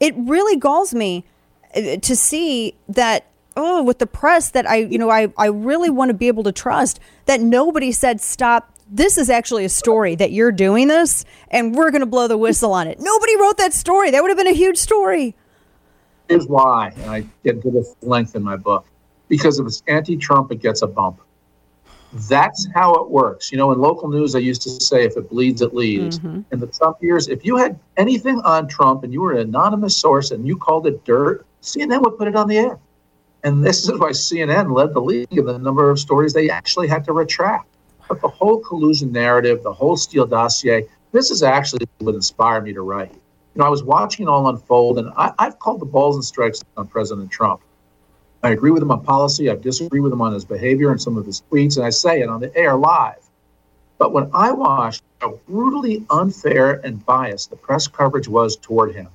[0.00, 1.24] It really galls me
[1.74, 3.26] uh, to see that
[3.56, 6.44] oh with the press that I you know I I really want to be able
[6.44, 11.24] to trust that nobody said stop this is actually a story that you're doing this
[11.50, 12.98] and we're going to blow the whistle on it.
[13.00, 14.10] Nobody wrote that story.
[14.10, 15.36] That would have been a huge story.
[16.28, 18.86] Here's why, and I get into this length in my book.
[19.28, 21.20] Because if it's anti Trump, it gets a bump.
[22.28, 23.52] That's how it works.
[23.52, 26.18] You know, in local news, I used to say, if it bleeds, it leads.
[26.18, 26.40] Mm-hmm.
[26.52, 29.96] In the Trump years, if you had anything on Trump and you were an anonymous
[29.96, 32.78] source and you called it dirt, CNN would put it on the air.
[33.44, 36.88] And this is why CNN led the league in the number of stories they actually
[36.88, 37.69] had to retract.
[38.10, 42.72] But the whole collusion narrative, the whole Steele dossier, this is actually what inspired me
[42.72, 43.12] to write.
[43.12, 46.24] You know, I was watching it all unfold, and I, I've called the balls and
[46.24, 47.60] strikes on President Trump.
[48.42, 49.48] I agree with him on policy.
[49.48, 52.20] I disagree with him on his behavior and some of his tweets, and I say
[52.20, 53.22] it on the air live.
[53.96, 59.06] But when I watched how brutally unfair and biased the press coverage was toward him,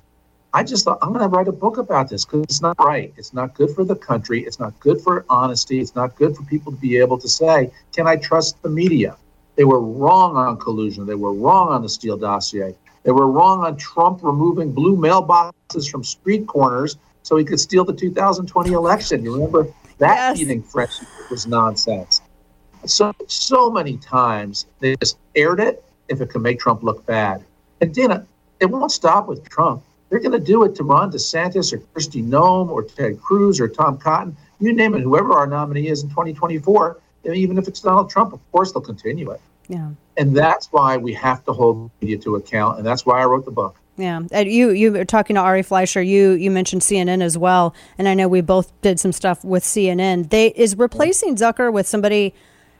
[0.56, 3.12] I just thought, I'm going to write a book about this because it's not right.
[3.18, 4.42] It's not good for the country.
[4.46, 5.80] It's not good for honesty.
[5.80, 9.18] It's not good for people to be able to say, can I trust the media?
[9.56, 11.04] They were wrong on collusion.
[11.04, 12.74] They were wrong on the Steele dossier.
[13.02, 17.84] They were wrong on Trump removing blue mailboxes from street corners so he could steal
[17.84, 19.22] the 2020 election.
[19.22, 19.64] You remember
[19.98, 20.38] that yes.
[20.38, 20.96] feeding fresh
[21.30, 22.22] was nonsense.
[22.86, 27.44] So so many times they just aired it if it could make Trump look bad.
[27.82, 28.26] And Dana,
[28.58, 29.82] it won't stop with Trump.
[30.08, 33.68] They're going to do it to Ron DeSantis or Kristi Noem or Ted Cruz or
[33.68, 34.36] Tom Cotton.
[34.60, 37.00] You name it, whoever our nominee is in 2024,
[37.34, 39.40] even if it's Donald Trump, of course they'll continue it.
[39.68, 39.90] Yeah.
[40.16, 42.78] And that's why we have to hold media to account.
[42.78, 43.76] And that's why I wrote the book.
[43.98, 46.02] Yeah, and you you were talking to Ari Fleischer.
[46.02, 49.64] You you mentioned CNN as well, and I know we both did some stuff with
[49.64, 50.28] CNN.
[50.28, 52.34] They is replacing Zucker with somebody,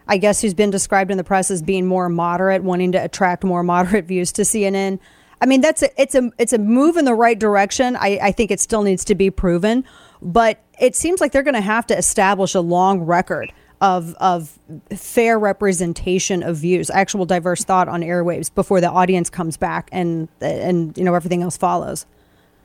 [0.06, 3.44] I guess, who's been described in the press as being more moderate, wanting to attract
[3.44, 4.98] more moderate views to CNN.
[5.40, 7.96] I mean, that's a, it's a it's a move in the right direction.
[7.96, 9.84] I, I think it still needs to be proven,
[10.22, 14.58] but it seems like they're going to have to establish a long record of of
[14.94, 20.28] fair representation of views, actual diverse thought on airwaves before the audience comes back and
[20.40, 22.06] and you know everything else follows.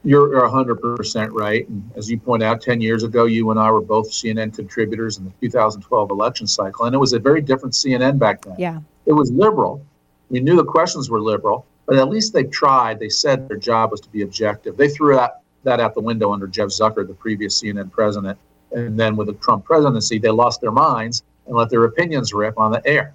[0.03, 1.69] You're, you're 100% right.
[1.69, 5.19] And as you point out, 10 years ago, you and I were both CNN contributors
[5.19, 6.85] in the 2012 election cycle.
[6.85, 8.55] And it was a very different CNN back then.
[8.57, 8.79] Yeah.
[9.05, 9.85] It was liberal.
[10.31, 12.99] We knew the questions were liberal but at least they tried.
[12.99, 14.77] They said their job was to be objective.
[14.77, 18.37] They threw that, that out the window under Jeff Zucker, the previous CNN president.
[18.71, 22.57] And then with the Trump presidency, they lost their minds and let their opinions rip
[22.57, 23.13] on the air.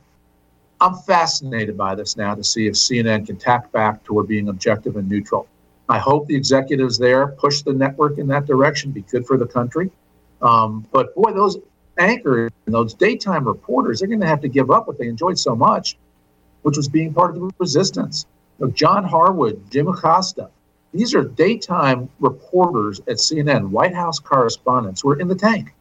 [0.80, 4.96] I'm fascinated by this now to see if CNN can tap back toward being objective
[4.96, 5.48] and neutral.
[5.88, 9.46] I hope the executives there push the network in that direction, be good for the
[9.46, 9.90] country.
[10.42, 11.58] Um, but boy, those
[11.98, 15.38] anchors and those daytime reporters, they're going to have to give up what they enjoyed
[15.38, 15.96] so much,
[16.62, 18.26] which was being part of the resistance.
[18.58, 20.50] Know, John Harwood, Jim Acosta,
[20.92, 25.74] these are daytime reporters at CNN, White House correspondents who are in the tank,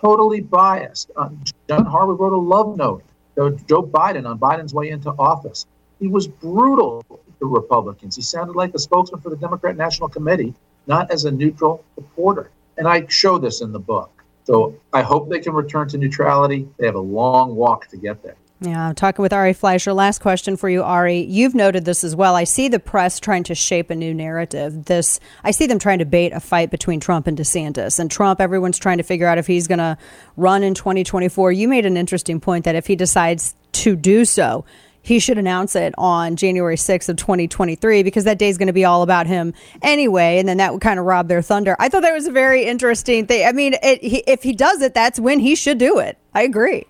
[0.00, 1.10] totally biased.
[1.16, 1.30] Uh,
[1.68, 3.02] John Harwood wrote a love note
[3.36, 5.66] to Joe Biden on Biden's way into office.
[5.98, 8.16] He was brutal to Republicans.
[8.16, 10.54] He sounded like a spokesman for the Democrat National Committee,
[10.86, 12.50] not as a neutral reporter.
[12.78, 14.10] And I show this in the book.
[14.44, 16.68] So I hope they can return to neutrality.
[16.78, 18.36] They have a long walk to get there.
[18.64, 19.92] Yeah, talking with Ari Fleischer.
[19.92, 21.18] Last question for you, Ari.
[21.18, 22.36] You've noted this as well.
[22.36, 24.84] I see the press trying to shape a new narrative.
[24.84, 27.98] This, I see them trying to bait a fight between Trump and DeSantis.
[27.98, 29.98] And Trump, everyone's trying to figure out if he's going to
[30.36, 31.50] run in 2024.
[31.50, 34.64] You made an interesting point that if he decides to do so,
[35.02, 38.72] he should announce it on January 6th of 2023 because that day is going to
[38.72, 40.38] be all about him anyway.
[40.38, 41.74] And then that would kind of rob their thunder.
[41.80, 43.44] I thought that was a very interesting thing.
[43.44, 46.16] I mean, it, he, if he does it, that's when he should do it.
[46.32, 46.86] I agree.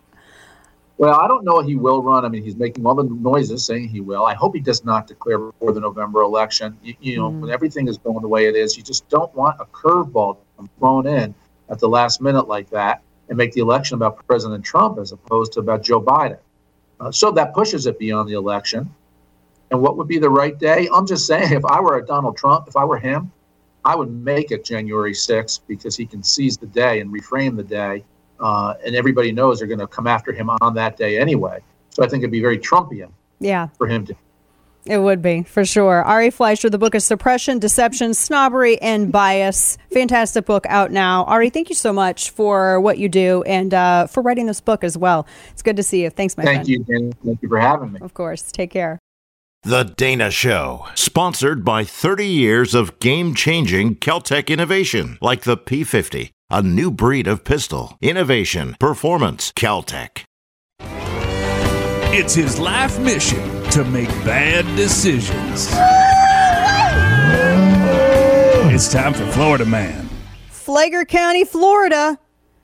[0.99, 2.24] Well, I don't know he will run.
[2.24, 4.24] I mean, he's making all the noises saying he will.
[4.24, 6.78] I hope he does not declare before the November election.
[6.82, 7.40] You, you know, mm.
[7.40, 10.38] when everything is going the way it is, you just don't want a curveball
[10.78, 11.34] thrown in
[11.70, 15.53] at the last minute like that and make the election about President Trump as opposed
[15.55, 16.38] to about Joe Biden.
[17.01, 18.88] Uh, so that pushes it beyond the election.
[19.70, 20.88] And what would be the right day?
[20.95, 23.32] I'm just saying, if I were a Donald Trump, if I were him,
[23.84, 27.64] I would make it January 6th because he can seize the day and reframe the
[27.64, 28.05] day
[28.43, 31.61] uh, and everybody knows they're going to come after him on that day anyway.
[31.90, 33.11] So I think it'd be very Trumpian.
[33.40, 33.68] Yeah.
[33.78, 34.14] For him to.
[34.84, 36.03] It would be for sure.
[36.03, 39.78] Ari Fleischer, the book is Suppression, Deception, Snobbery, and Bias.
[39.93, 41.22] Fantastic book out now.
[41.24, 44.82] Ari, thank you so much for what you do and uh, for writing this book
[44.82, 45.24] as well.
[45.53, 46.11] It's good to see you.
[46.11, 46.66] Thanks, my thank friend.
[46.66, 47.12] Thank you, Dana.
[47.24, 48.01] Thank you for having me.
[48.03, 48.51] Of course.
[48.51, 48.99] Take care.
[49.62, 56.30] The Dana Show, sponsored by 30 years of game changing Keltec innovation like the P50
[56.53, 57.96] a new breed of pistol.
[58.03, 60.24] Innovation, performance, Keltec.
[62.14, 65.70] It's his life mission to make bad decisions.
[68.70, 70.11] it's time for Florida Man.
[70.50, 72.18] Flagler County, Florida.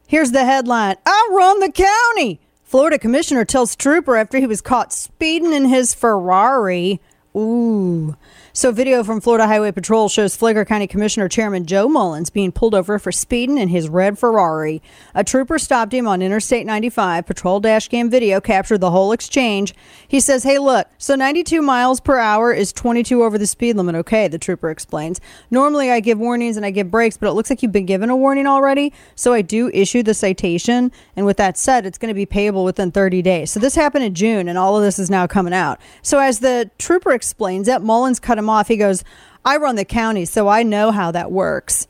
[0.06, 2.40] Here's the headline I run the county.
[2.64, 7.00] Florida commissioner tells trooper after he was caught speeding in his Ferrari.
[7.34, 8.14] Ooh.
[8.58, 12.74] So, video from Florida Highway Patrol shows Flagler County Commissioner Chairman Joe Mullins being pulled
[12.74, 14.82] over for speeding in his red Ferrari.
[15.14, 17.24] A trooper stopped him on Interstate 95.
[17.24, 19.76] Patrol dash dashcam video captured the whole exchange.
[20.08, 23.94] He says, Hey, look, so 92 miles per hour is 22 over the speed limit.
[23.94, 25.20] Okay, the trooper explains.
[25.52, 28.10] Normally, I give warnings and I give breaks, but it looks like you've been given
[28.10, 28.92] a warning already.
[29.14, 30.90] So, I do issue the citation.
[31.14, 33.52] And with that said, it's going to be payable within 30 days.
[33.52, 35.80] So, this happened in June, and all of this is now coming out.
[36.02, 38.68] So, as the trooper explains that, Mullins cut him off.
[38.68, 39.04] He goes,
[39.44, 41.86] I run the county, so I know how that works.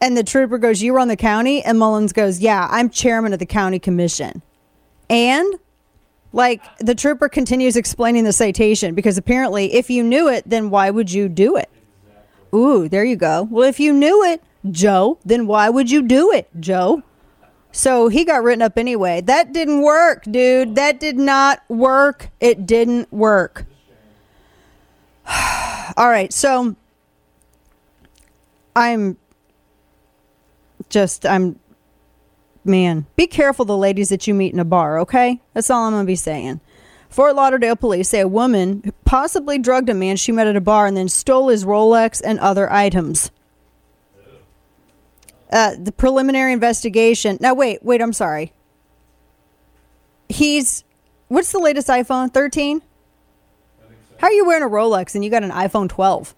[0.00, 1.62] And the trooper goes, You run the county?
[1.62, 4.42] And Mullins goes, Yeah, I'm chairman of the county commission.
[5.08, 5.54] And
[6.32, 10.90] like the trooper continues explaining the citation because apparently, if you knew it, then why
[10.90, 11.70] would you do it?
[12.54, 13.46] Ooh, there you go.
[13.50, 17.02] Well, if you knew it, Joe, then why would you do it, Joe?
[17.70, 19.22] So he got written up anyway.
[19.22, 20.74] That didn't work, dude.
[20.74, 22.28] That did not work.
[22.40, 23.64] It didn't work.
[25.96, 26.76] All right, so
[28.74, 29.16] I'm
[30.88, 31.58] just I'm
[32.64, 35.40] man, be careful the ladies that you meet in a bar, okay?
[35.54, 36.60] That's all I'm going to be saying.
[37.08, 40.86] Fort Lauderdale police say a woman possibly drugged a man she met at a bar
[40.86, 43.30] and then stole his Rolex and other items.
[45.50, 47.36] Uh, the preliminary investigation.
[47.40, 48.54] Now, wait, wait, I'm sorry.
[50.30, 50.84] He's,
[51.28, 52.32] what's the latest iPhone?
[52.32, 52.80] 13?
[54.22, 56.36] How are you wearing a Rolex and you got an iPhone 12?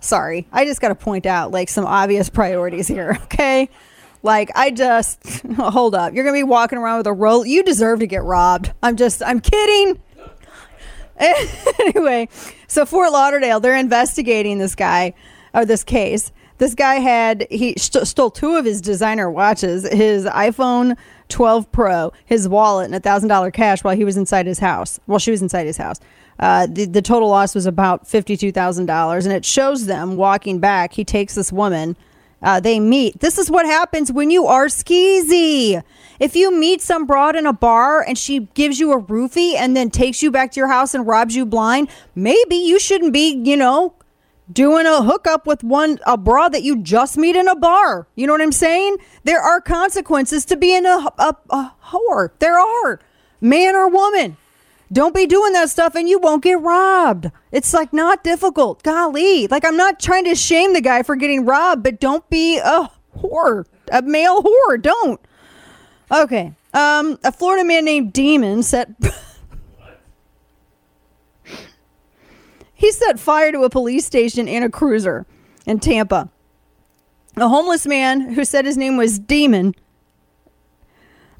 [0.00, 3.70] Sorry, I just got to point out like some obvious priorities here, okay?
[4.22, 6.12] Like I just hold up.
[6.12, 7.46] You're gonna be walking around with a roll.
[7.46, 8.70] You deserve to get robbed.
[8.82, 9.22] I'm just.
[9.22, 9.98] I'm kidding.
[11.16, 12.28] anyway,
[12.68, 15.14] so Fort Lauderdale, they're investigating this guy
[15.54, 16.32] or this case.
[16.58, 20.98] This guy had he st- stole two of his designer watches, his iPhone
[21.30, 25.00] 12 Pro, his wallet, and a thousand dollar cash while he was inside his house.
[25.06, 25.98] While she was inside his house.
[26.38, 29.24] Uh, the, the total loss was about $52,000.
[29.24, 30.92] And it shows them walking back.
[30.92, 31.96] He takes this woman.
[32.42, 33.20] Uh, they meet.
[33.20, 35.82] This is what happens when you are skeezy.
[36.20, 39.76] If you meet some broad in a bar and she gives you a roofie and
[39.76, 43.34] then takes you back to your house and robs you blind, maybe you shouldn't be,
[43.44, 43.94] you know,
[44.52, 48.06] doing a hookup with one a broad that you just meet in a bar.
[48.14, 48.98] You know what I'm saying?
[49.24, 52.30] There are consequences to being a, a, a whore.
[52.38, 53.00] There are,
[53.40, 54.36] man or woman.
[54.92, 57.30] Don't be doing that stuff and you won't get robbed.
[57.50, 58.82] It's like not difficult.
[58.82, 59.46] Golly.
[59.48, 62.90] Like I'm not trying to shame the guy for getting robbed, but don't be a
[63.18, 64.80] whore, a male whore.
[64.80, 65.20] Don't.
[66.10, 66.54] Okay.
[66.72, 68.90] Um, a Florida man named Demon set.
[72.74, 75.26] he set fire to a police station and a cruiser
[75.64, 76.30] in Tampa.
[77.36, 79.74] A homeless man who said his name was Demon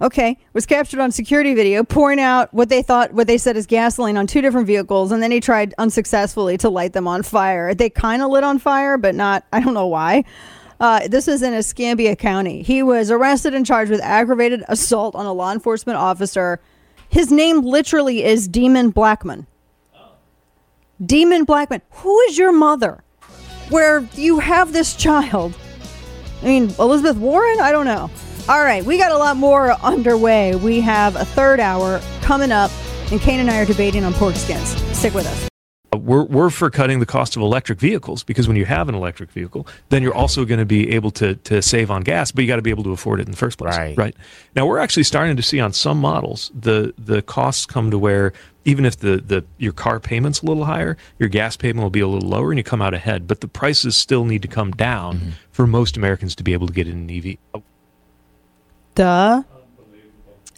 [0.01, 3.67] Okay, was captured on security video pouring out what they thought, what they said is
[3.67, 7.75] gasoline on two different vehicles, and then he tried unsuccessfully to light them on fire.
[7.75, 10.25] They kind of lit on fire, but not, I don't know why.
[10.79, 12.63] Uh, this is in Escambia County.
[12.63, 16.61] He was arrested and charged with aggravated assault on a law enforcement officer.
[17.09, 19.47] His name literally is Demon Blackman.
[21.05, 21.81] Demon Blackman.
[21.91, 23.03] Who is your mother?
[23.71, 25.55] Where you have this child?
[26.43, 27.61] I mean, Elizabeth Warren?
[27.61, 28.11] I don't know.
[28.49, 30.55] All right, we got a lot more underway.
[30.55, 32.71] We have a third hour coming up,
[33.11, 34.69] and Kane and I are debating on pork skins.
[34.97, 35.49] Stick with us.
[35.93, 38.95] Uh, we're, we're for cutting the cost of electric vehicles because when you have an
[38.95, 42.43] electric vehicle, then you're also going to be able to, to save on gas, but
[42.43, 43.77] you got to be able to afford it in the first place.
[43.77, 43.99] Right.
[43.99, 44.17] Right.
[44.55, 48.33] Now we're actually starting to see on some models the the costs come to where
[48.65, 52.01] even if the, the your car payment's a little higher, your gas payment will be
[52.01, 53.27] a little lower and you come out ahead.
[53.27, 55.31] But the prices still need to come down mm-hmm.
[55.51, 57.63] for most Americans to be able to get in an EV.
[58.97, 59.43] Duh.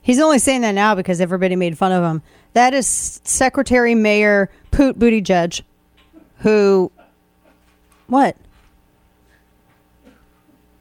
[0.01, 2.23] He's only saying that now because everybody made fun of him.
[2.55, 5.62] That is Secretary Mayor Poot Booty Judge,
[6.39, 6.90] who.
[8.06, 8.36] What?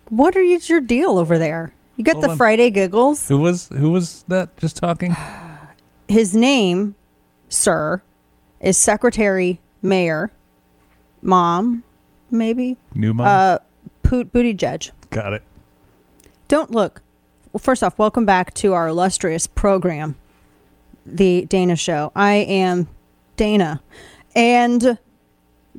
[0.09, 1.73] What are you, your deal over there?
[1.97, 2.37] You got Hold the on.
[2.37, 3.27] Friday giggles.
[3.27, 5.15] Who was who was that just talking?
[6.07, 6.95] His name,
[7.49, 8.01] sir,
[8.61, 10.31] is Secretary Mayor,
[11.21, 11.83] Mom,
[12.31, 13.27] maybe New mom?
[13.27, 13.57] Uh,
[14.03, 14.91] Poot Buttigieg.
[15.09, 15.43] Got it.
[16.47, 17.01] Don't look.
[17.57, 20.15] Well, first off, welcome back to our illustrious program,
[21.07, 22.11] the Dana Show.
[22.15, 22.87] I am
[23.35, 23.81] Dana,
[24.35, 24.99] and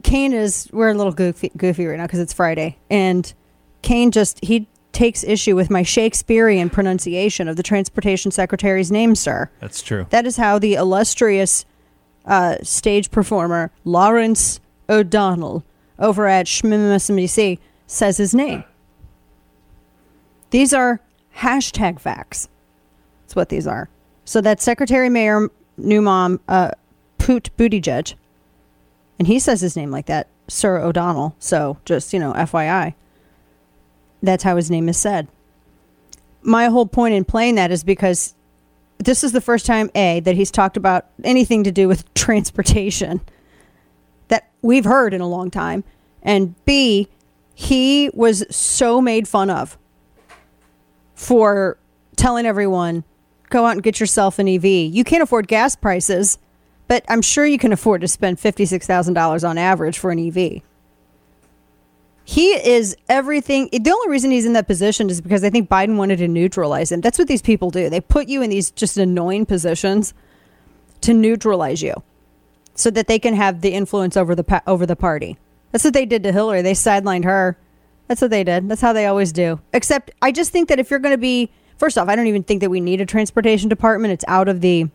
[0.02, 0.68] Kane is.
[0.72, 3.32] We're a little goofy, goofy right now because it's Friday, and
[3.82, 9.48] Kane just he takes issue with my Shakespearean pronunciation of the transportation secretary's name, sir.
[9.60, 10.08] That's true.
[10.10, 11.64] That is how the illustrious
[12.24, 15.62] uh, stage performer Lawrence O'Donnell
[15.96, 18.64] over at SMSMDC says his name.
[20.50, 21.00] These are
[21.38, 22.48] hashtag facts.
[23.22, 23.88] That's what these are.
[24.24, 26.72] So that's Secretary Mayor New Mom uh,
[27.18, 28.14] Poot Buttigieg,
[29.18, 31.34] and he says his name like that, Sir O'Donnell.
[31.38, 32.94] So just you know, FYI,
[34.22, 35.28] that's how his name is said.
[36.42, 38.34] My whole point in playing that is because
[38.98, 43.20] this is the first time a that he's talked about anything to do with transportation
[44.28, 45.84] that we've heard in a long time
[46.22, 47.08] and b
[47.54, 49.78] he was so made fun of
[51.18, 51.76] for
[52.14, 53.02] telling everyone
[53.50, 56.38] go out and get yourself an ev you can't afford gas prices
[56.86, 60.62] but i'm sure you can afford to spend $56000 on average for an ev
[62.24, 63.70] he is everything.
[63.72, 66.92] The only reason he's in that position is because I think Biden wanted to neutralize
[66.92, 67.00] him.
[67.00, 67.88] That's what these people do.
[67.88, 70.12] They put you in these just annoying positions
[71.00, 72.02] to neutralize you,
[72.74, 75.38] so that they can have the influence over the over the party.
[75.72, 76.60] That's what they did to Hillary.
[76.60, 77.56] They sidelined her.
[78.08, 78.68] That's what they did.
[78.68, 79.60] That's how they always do.
[79.72, 82.42] Except, I just think that if you're going to be, first off, I don't even
[82.42, 84.12] think that we need a transportation department.
[84.12, 84.86] It's out of the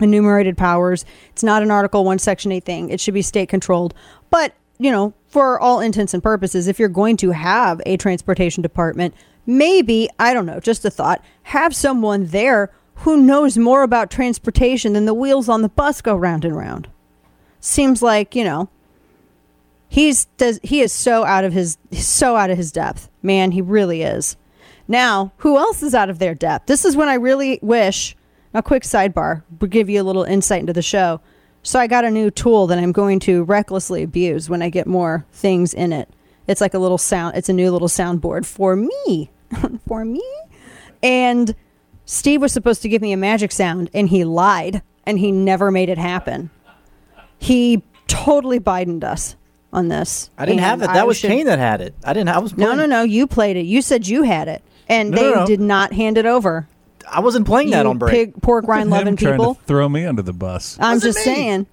[0.00, 1.04] enumerated powers.
[1.30, 2.90] It's not an Article 1, Section 8 thing.
[2.90, 3.94] It should be state controlled.
[4.30, 8.62] But, you know, for all intents and purposes, if you're going to have a transportation
[8.62, 9.14] department,
[9.46, 14.94] maybe, I don't know, just a thought, have someone there who knows more about transportation
[14.94, 16.88] than the wheels on the bus go round and round.
[17.60, 18.68] Seems like, you know,
[19.88, 23.08] he's does he is so out of his so out of his depth.
[23.22, 24.36] Man, he really is.
[24.86, 26.66] Now, who else is out of their depth?
[26.66, 28.16] This is when I really wish
[28.54, 31.20] a quick sidebar would give you a little insight into the show.
[31.62, 34.86] So I got a new tool that I'm going to recklessly abuse when I get
[34.86, 36.08] more things in it.
[36.46, 37.36] It's like a little sound.
[37.36, 39.30] It's a new little soundboard for me,
[39.86, 40.24] for me.
[41.02, 41.54] And
[42.06, 45.70] Steve was supposed to give me a magic sound, and he lied, and he never
[45.70, 46.48] made it happen.
[47.38, 49.36] He totally Bidened us
[49.72, 50.30] on this.
[50.38, 50.86] I didn't have it.
[50.86, 51.94] That I was should- Kane that had it.
[52.04, 52.30] I didn't.
[52.30, 53.02] I was No, playing- no, no.
[53.02, 53.66] You played it.
[53.66, 55.46] You said you had it, and No, they no, no.
[55.46, 56.68] did not hand it over.
[57.10, 58.12] I wasn't playing that You on break.
[58.34, 59.54] Pig, pork rind loving people.
[59.66, 60.76] throw me under the bus.
[60.80, 61.66] I'm just saying.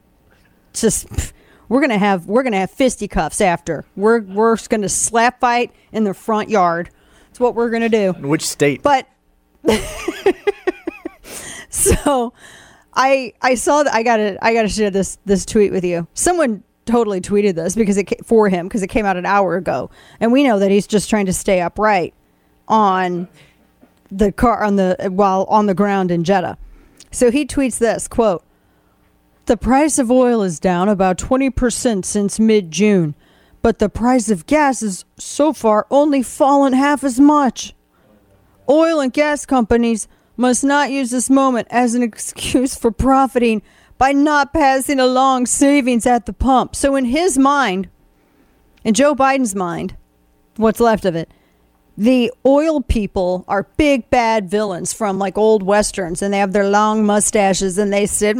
[0.74, 1.32] Just pff,
[1.70, 3.86] we're gonna have we're gonna have fisticuffs after.
[3.96, 6.90] We're we're just gonna slap fight in the front yard.
[7.28, 8.14] That's what we're gonna do.
[8.18, 8.82] In which state?
[8.84, 9.08] But
[11.70, 12.34] so
[12.94, 16.08] I I saw that I gotta I gotta share this this tweet with you.
[16.14, 19.90] Someone totally tweeted this because it for him because it came out an hour ago,
[20.20, 22.14] and we know that he's just trying to stay upright
[22.68, 23.28] on
[24.12, 26.58] the car on the while on the ground in Jeddah.
[27.12, 28.44] So he tweets this quote:
[29.46, 33.16] "The price of oil is down about twenty percent since mid-June,
[33.62, 37.74] but the price of gas has so far only fallen half as much."
[38.70, 40.08] Oil and gas companies
[40.38, 43.62] must not use this moment as an excuse for profiting
[43.98, 46.76] by not passing along savings at the pump.
[46.76, 47.90] So, in his mind,
[48.84, 49.96] in Joe Biden's mind,
[50.58, 51.30] what's left of it,
[51.98, 56.70] the oil people are big bad villains from like old westerns and they have their
[56.70, 58.36] long mustaches and they sit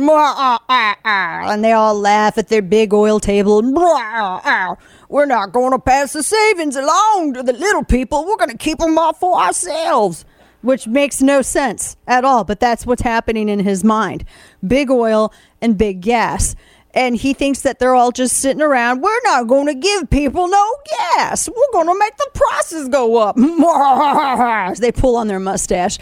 [1.50, 3.62] and they all laugh at their big oil table.
[3.62, 4.76] "Mwah, ah,
[5.08, 8.26] we're not going to pass the savings along to the little people.
[8.26, 10.26] We're going to keep them all for ourselves
[10.66, 14.26] which makes no sense at all but that's what's happening in his mind
[14.66, 15.32] big oil
[15.62, 16.56] and big gas
[16.96, 19.02] and he thinks that they're all just sitting around.
[19.02, 20.76] We're not going to give people no
[21.18, 21.50] gas.
[21.50, 23.36] We're going to make the prices go up.
[24.80, 25.98] They pull on their mustache.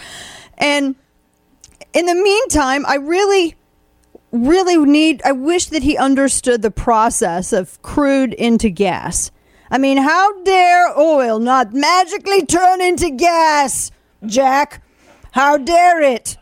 [0.58, 0.96] And
[1.94, 3.56] in the meantime, I really,
[4.32, 9.32] really need, I wish that he understood the process of crude into gas.
[9.72, 13.90] I mean, how dare oil not magically turn into gas,
[14.26, 14.82] Jack?
[15.32, 16.38] How dare it?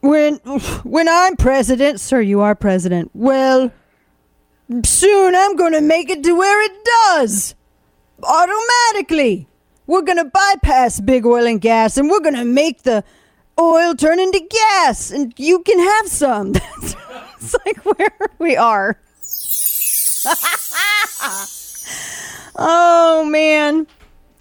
[0.00, 0.36] when
[0.84, 3.10] when I'm president, sir, you are president.
[3.14, 3.72] Well,
[4.84, 7.54] soon I'm going to make it to where it does
[8.22, 9.48] automatically.
[9.86, 13.02] We're going to bypass big oil and gas, and we're going to make the
[13.58, 16.48] oil turn into gas, and you can have some.
[16.54, 19.00] it's like where we are.
[22.56, 23.86] oh man,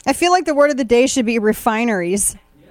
[0.07, 2.37] I feel like the word of the day should be refineries.
[2.61, 2.69] Yeah.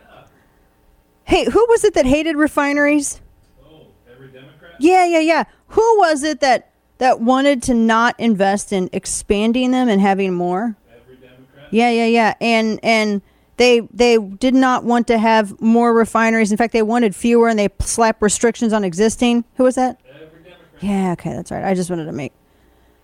[1.24, 3.20] Hey, who was it that hated refineries?
[3.62, 4.76] Oh, every Democrat.
[4.80, 5.44] Yeah, yeah, yeah.
[5.68, 10.76] Who was it that that wanted to not invest in expanding them and having more?
[10.90, 11.68] Every Democrat.
[11.70, 12.34] Yeah, yeah, yeah.
[12.40, 13.20] And and
[13.58, 16.50] they they did not want to have more refineries.
[16.50, 19.44] In fact, they wanted fewer, and they slapped restrictions on existing.
[19.56, 20.00] Who was that?
[20.08, 20.58] Every Democrat.
[20.80, 21.64] Yeah, okay, that's right.
[21.64, 22.32] I just wanted to make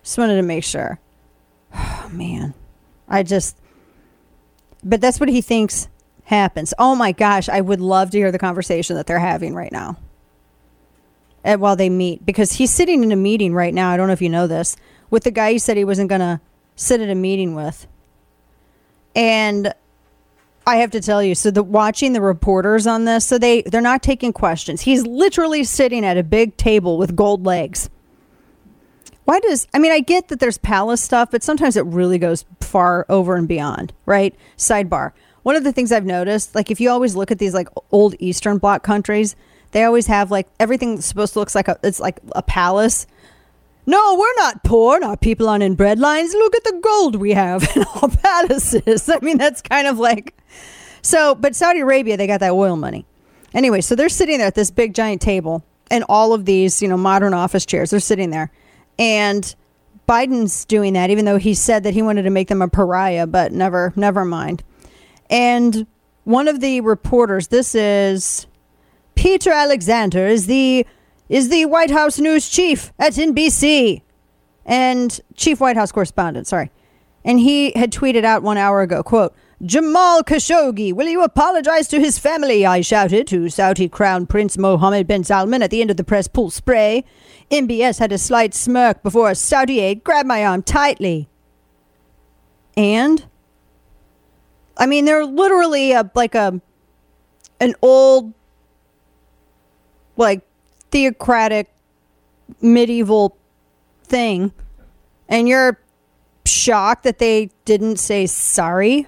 [0.03, 0.99] just wanted to make sure.
[1.75, 2.53] Oh man,
[3.09, 3.57] I just.
[4.85, 5.89] But that's what he thinks
[6.25, 6.75] happens.
[6.79, 9.99] Oh my gosh, I would love to hear the conversation that they're having right now.
[11.45, 13.91] While they meet, because he's sitting in a meeting right now.
[13.91, 14.77] I don't know if you know this
[15.11, 16.41] with the guy he said he wasn't going to
[16.77, 17.87] sit at a meeting with.
[19.15, 19.75] And
[20.67, 23.81] I have to tell you, so the watching the reporters on this, so they they're
[23.81, 24.83] not taking questions.
[24.83, 27.91] He's literally sitting at a big table with gold legs.
[29.25, 32.45] Why does I mean I get that there's palace stuff, but sometimes it really goes
[32.61, 34.35] far over and beyond, right?
[34.57, 35.13] Sidebar
[35.43, 38.15] one of the things I've noticed, like if you always look at these like old
[38.19, 39.35] Eastern Bloc countries,
[39.73, 43.07] they always have like everything supposed to look like a it's like a palace.
[43.85, 46.33] No, we're not poor, not people on in bread lines.
[46.33, 49.09] Look at the gold we have in all palaces.
[49.09, 50.35] I mean, that's kind of like
[51.03, 51.35] so.
[51.35, 53.05] But Saudi Arabia, they got that oil money.
[53.55, 56.89] Anyway, so they're sitting there at this big giant table, and all of these, you
[56.89, 57.91] know, modern office chairs.
[57.91, 58.53] They're sitting there,
[58.99, 59.55] and
[60.09, 63.27] Biden's doing that, even though he said that he wanted to make them a pariah.
[63.27, 64.63] But never, never mind.
[65.31, 65.87] And
[66.25, 68.47] one of the reporters, this is
[69.15, 70.87] Peter Alexander, is the
[71.29, 74.03] is the White House news chief at NBC
[74.67, 76.71] and chief White House correspondent, sorry.
[77.25, 82.01] And he had tweeted out one hour ago, quote, Jamal Khashoggi, will you apologize to
[82.01, 82.67] his family?
[82.67, 86.27] I shouted to Saudi Crown Prince Mohammed bin Salman at the end of the press
[86.27, 87.05] pool spray.
[87.49, 91.29] MBS had a slight smirk before a Saudi aide grabbed my arm tightly.
[92.77, 93.25] And
[94.77, 96.61] I mean, they're literally a like a
[97.61, 98.35] an old
[100.17, 100.41] like
[100.91, 101.73] theocratic
[102.61, 103.37] medieval
[104.03, 104.53] thing
[105.29, 105.79] and you're
[106.45, 109.07] shocked that they didn't say sorry.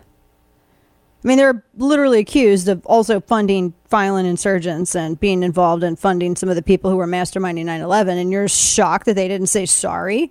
[1.25, 6.37] I mean, they're literally accused of also funding violent insurgents and being involved in funding
[6.37, 9.47] some of the people who were masterminding 9 11, and you're shocked that they didn't
[9.47, 10.31] say sorry?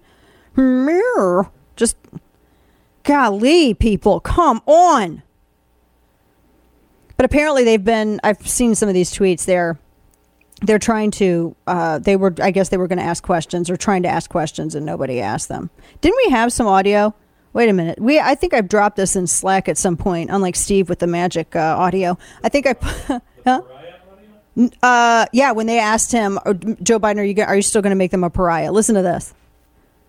[1.75, 1.97] Just
[3.03, 5.23] Golly, people, come on.
[7.17, 8.19] But apparently, they've been.
[8.23, 9.45] I've seen some of these tweets.
[9.45, 9.77] They're
[10.61, 11.55] they're trying to.
[11.67, 12.33] Uh, they were.
[12.41, 15.19] I guess they were going to ask questions or trying to ask questions, and nobody
[15.19, 15.69] asked them.
[16.01, 17.13] Didn't we have some audio?
[17.53, 17.99] Wait a minute.
[18.01, 18.19] We.
[18.19, 20.31] I think I've dropped this in Slack at some point.
[20.31, 22.17] Unlike Steve with the magic uh, audio.
[22.43, 22.75] I think I.
[23.45, 23.61] huh?
[24.81, 26.39] Uh, yeah, when they asked him,
[26.83, 28.71] Joe Biden, are you are you still going to make them a pariah?
[28.71, 29.33] Listen to this.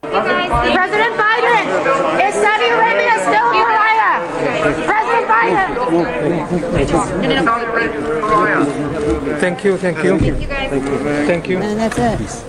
[0.03, 1.65] President Biden,
[2.29, 4.21] is Saudi Arabia still a pariah?
[4.85, 5.75] President Biden.
[9.41, 10.19] Thank you, thank you.
[10.19, 11.27] Thank you, guys.
[11.27, 11.59] Thank you.
[11.59, 12.45] And that's it.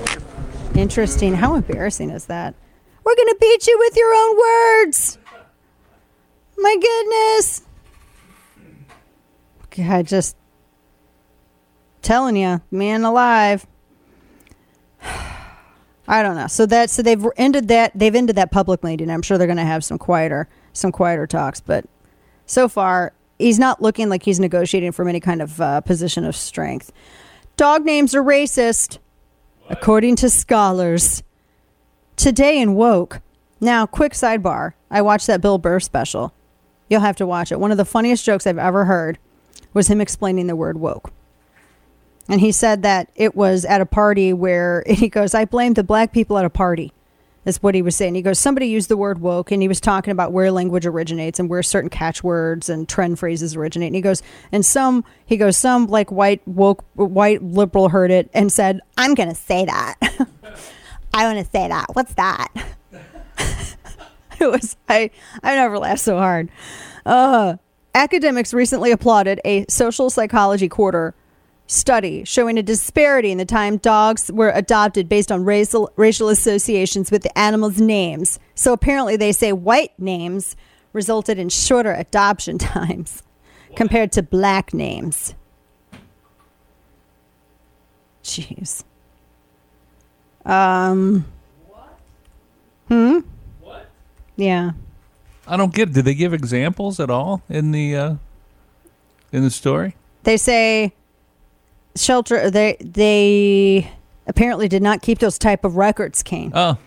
[0.78, 1.34] Interesting.
[1.34, 2.56] How embarrassing is that?
[3.06, 5.18] We're going to beat you with your own words.
[6.58, 7.62] My goodness.
[9.78, 10.38] I just
[12.02, 13.68] telling you, man alive.
[16.08, 16.48] I don't know.
[16.48, 19.10] So that so they've ended that they've ended that public meeting.
[19.10, 21.86] I'm sure they're going to have some quieter some quieter talks, but
[22.46, 26.36] so far he's not looking like he's negotiating from any kind of uh, position of
[26.36, 26.92] strength.
[27.58, 29.00] Dog names are racist,
[29.70, 31.24] according to scholars.
[32.16, 33.22] Today in woke.
[33.60, 34.74] Now, quick sidebar.
[34.90, 36.34] I watched that Bill Burr special.
[36.90, 37.60] You'll have to watch it.
[37.60, 39.18] One of the funniest jokes I've ever heard
[39.74, 41.12] was him explaining the word woke.
[42.28, 45.84] And he said that it was at a party where he goes, I blame the
[45.84, 46.94] black people at a party.
[47.44, 48.16] That's what he was saying.
[48.16, 51.40] He goes, somebody used the word woke, and he was talking about where language originates
[51.40, 53.90] and where certain catchwords and trend phrases originate.
[53.90, 58.32] And he goes, and some, he goes, some like white woke, white liberal heard it
[58.34, 59.96] and said, I'm going to say that.
[61.16, 61.86] I want to say that.
[61.94, 62.50] What's that?
[64.42, 65.10] it was, I,
[65.42, 66.50] I never laughed so hard.
[67.06, 67.56] Uh,
[67.96, 71.16] academics recently applauded a social psychology quarter
[71.68, 77.12] study showing a disparity in the time dogs were adopted based on racial, racial associations
[77.12, 78.38] with the animals' names.
[78.54, 80.58] So apparently, they say white names
[80.92, 83.24] resulted in shorter adoption times
[83.78, 85.34] compared to black names.
[88.22, 88.84] Jeez.
[90.46, 91.26] Um.
[92.88, 93.20] Hmm.
[93.62, 93.88] What?
[94.36, 94.72] Yeah.
[95.48, 95.94] I don't get.
[95.94, 98.16] Did they give examples at all in the uh,
[99.32, 99.96] in the story?
[100.24, 100.94] They say
[101.96, 102.50] shelter.
[102.50, 103.92] They they
[104.28, 106.52] apparently did not keep those type of records, Kane.
[106.54, 106.78] Oh,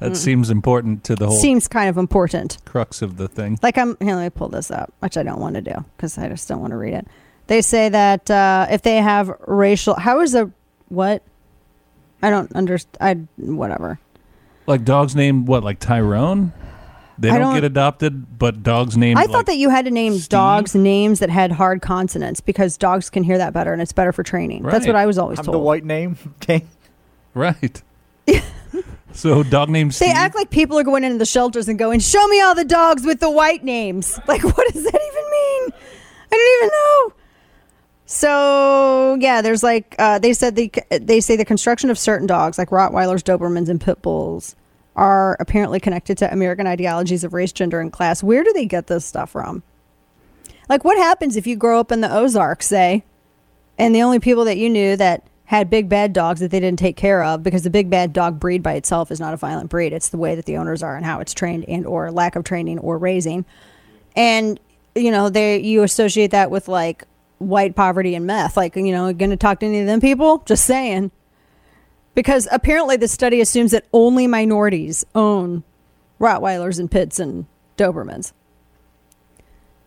[0.00, 0.16] that Mm.
[0.16, 2.58] seems important to the whole Seems kind of important.
[2.66, 3.58] crux of the thing.
[3.62, 4.16] Like I'm here.
[4.16, 6.60] Let me pull this up, which I don't want to do because I just don't
[6.60, 7.06] want to read it.
[7.46, 10.50] They say that uh, if they have racial, how is a
[10.88, 11.22] what?
[12.26, 12.96] I don't understand.
[13.00, 14.00] I whatever.
[14.66, 15.62] Like dogs named what?
[15.62, 16.52] Like Tyrone?
[17.18, 19.16] They don't, don't- get adopted, but dogs named.
[19.16, 22.76] I like, thought that you had to name dogs names that had hard consonants because
[22.76, 24.64] dogs can hear that better and it's better for training.
[24.64, 25.54] That's what I was always I'm told.
[25.54, 26.18] the white name.
[26.42, 26.64] Okay.
[27.32, 27.80] right.
[29.12, 29.98] so dog names.
[30.00, 32.64] They act like people are going into the shelters and going, "Show me all the
[32.64, 35.80] dogs with the white names." Like, what does that even mean?
[36.32, 37.25] I don't even know.
[38.06, 42.56] So yeah, there's like uh, they said the they say the construction of certain dogs
[42.56, 44.54] like Rottweilers, Dobermans, and pit bulls
[44.94, 48.22] are apparently connected to American ideologies of race, gender, and class.
[48.22, 49.62] Where do they get this stuff from?
[50.68, 53.04] Like, what happens if you grow up in the Ozarks, say,
[53.78, 56.78] and the only people that you knew that had big bad dogs that they didn't
[56.78, 59.70] take care of because the big bad dog breed by itself is not a violent
[59.70, 59.92] breed.
[59.92, 62.42] It's the way that the owners are and how it's trained and or lack of
[62.42, 63.44] training or raising.
[64.16, 64.58] And
[64.96, 67.04] you know, they you associate that with like
[67.38, 68.56] white poverty and meth.
[68.56, 70.38] Like, you know, going to talk to any of them people?
[70.46, 71.10] Just saying.
[72.14, 75.64] Because apparently the study assumes that only minorities own
[76.18, 77.46] Rottweilers and Pits and
[77.76, 78.32] Dobermans.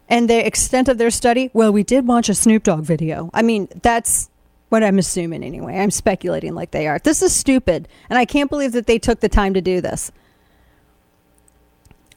[0.08, 3.30] And the extent of their study, well, we did watch a Snoop Dogg video.
[3.34, 4.30] I mean, that's
[4.70, 5.78] what I'm assuming anyway.
[5.78, 7.00] I'm speculating like they are.
[7.00, 7.88] This is stupid.
[8.10, 10.12] And I can't believe that they took the time to do this.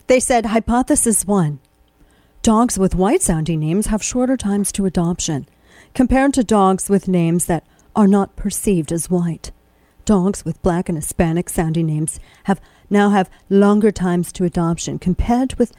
[0.07, 1.61] They said, Hypothesis one
[2.43, 5.47] dogs with white sounding names have shorter times to adoption
[5.95, 7.65] compared to dogs with names that
[7.95, 9.53] are not perceived as white.
[10.05, 12.61] Dogs with black and Hispanic sounding names have
[12.91, 15.73] now have longer times to adoption compared with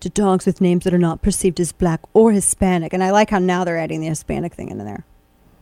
[0.00, 2.92] to dogs with names that are not perceived as black or Hispanic.
[2.92, 5.04] And I like how now they're adding the Hispanic thing in there.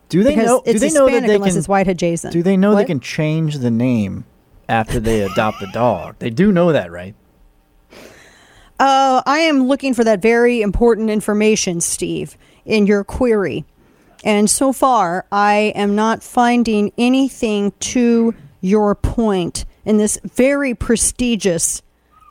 [0.09, 0.63] Do they Because know?
[0.67, 1.59] it's do they know that Hispanic they unless can?
[1.59, 2.33] it's white adjacent.
[2.33, 4.25] Do they know they can change the name
[4.69, 6.17] after they adopt the dog?
[6.19, 7.15] They do know that, right?
[8.83, 13.65] Uh, I am looking for that very important information, Steve, in your query.
[14.25, 21.81] And so far, I am not finding anything to your point in this very prestigious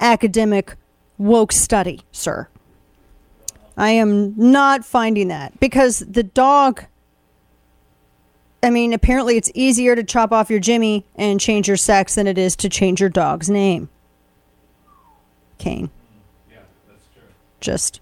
[0.01, 0.75] academic
[1.17, 2.49] woke study, sir.
[3.77, 6.83] I am not finding that because the dog.
[8.61, 12.27] I mean, apparently it's easier to chop off your Jimmy and change your sex than
[12.27, 13.87] it is to change your dog's name.
[15.57, 15.89] Kane.
[17.61, 18.01] Just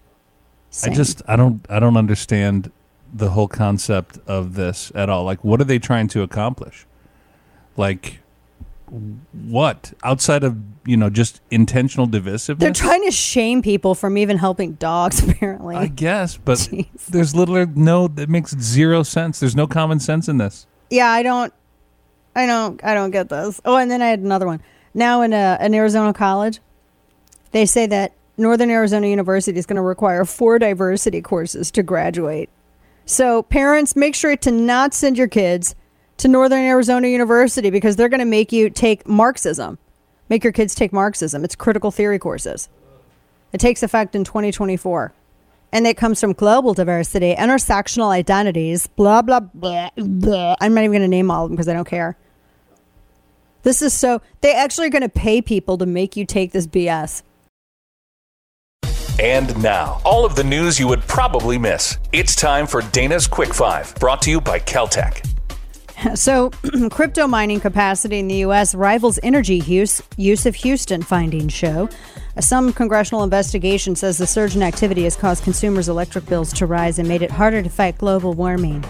[0.85, 2.71] I just I don't I don't understand
[3.13, 5.23] the whole concept of this at all.
[5.23, 6.85] Like, what are they trying to accomplish?
[7.75, 8.19] Like,
[9.33, 12.59] what outside of you know just intentional divisiveness?
[12.59, 15.75] They're trying to shame people from even helping dogs, apparently.
[15.75, 16.67] I guess, but
[17.09, 18.07] there's literally no.
[18.07, 19.39] That makes zero sense.
[19.39, 20.65] There's no common sense in this.
[20.89, 21.53] yeah, I don't,
[22.35, 23.59] I don't, I don't get this.
[23.65, 24.61] Oh, and then I had another one.
[24.93, 26.59] Now in a, an Arizona college,
[27.51, 32.49] they say that Northern Arizona University is going to require four diversity courses to graduate.
[33.05, 35.75] So parents, make sure to not send your kids
[36.17, 39.77] to Northern Arizona University because they're going to make you take Marxism.
[40.29, 41.43] Make your kids take Marxism.
[41.43, 42.69] It's critical theory courses.
[43.51, 45.13] It takes effect in 2024.
[45.71, 50.55] And it comes from global diversity, intersectional identities, blah, blah, blah, blah.
[50.59, 52.17] I'm not even going to name all of them because I don't care.
[53.63, 56.65] This is so, they actually are going to pay people to make you take this
[56.65, 57.23] BS.
[59.19, 61.97] And now, all of the news you would probably miss.
[62.13, 65.25] It's time for Dana's Quick Five, brought to you by Keltec.
[66.15, 66.49] So,
[66.89, 68.73] crypto mining capacity in the U.S.
[68.73, 71.89] rivals energy use, use of Houston, findings show.
[72.39, 76.99] Some congressional investigation says the surge in activity has caused consumers' electric bills to rise
[76.99, 78.85] and made it harder to fight global warming.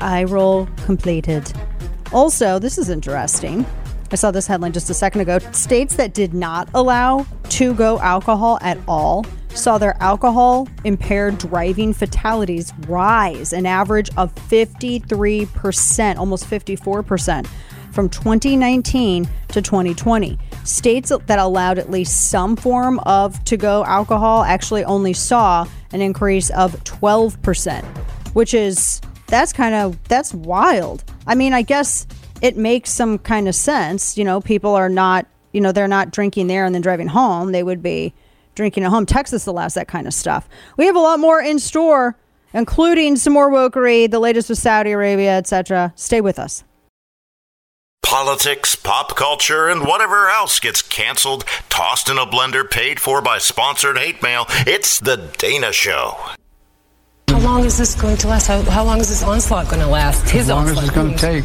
[0.00, 1.52] Eye roll completed.
[2.12, 3.66] Also, this is interesting.
[4.10, 5.38] I saw this headline just a second ago.
[5.52, 11.92] States that did not allow to go alcohol at all saw their alcohol impaired driving
[11.92, 17.46] fatalities rise an average of 53%, almost 54%
[17.92, 20.38] from 2019 to 2020.
[20.64, 26.00] States that allowed at least some form of to go alcohol actually only saw an
[26.00, 27.84] increase of 12%,
[28.34, 31.04] which is that's kind of that's wild.
[31.26, 32.06] I mean, I guess
[32.44, 34.18] it makes some kind of sense.
[34.18, 37.52] You know, people are not, you know, they're not drinking there and then driving home.
[37.52, 38.12] They would be
[38.54, 39.06] drinking at home.
[39.06, 40.46] Texas allows that kind of stuff.
[40.76, 42.18] We have a lot more in store,
[42.52, 45.94] including some more wokery, the latest with Saudi Arabia, etc.
[45.96, 46.64] Stay with us.
[48.02, 53.38] Politics, pop culture, and whatever else gets canceled, tossed in a blender, paid for by
[53.38, 54.44] sponsored hate mail.
[54.66, 56.18] It's The Dana Show.
[57.44, 58.46] How long is this going to last?
[58.46, 60.30] How, how long is this onslaught going to last?
[60.30, 60.84] His as long as onslaught.
[60.86, 61.44] it's going to take,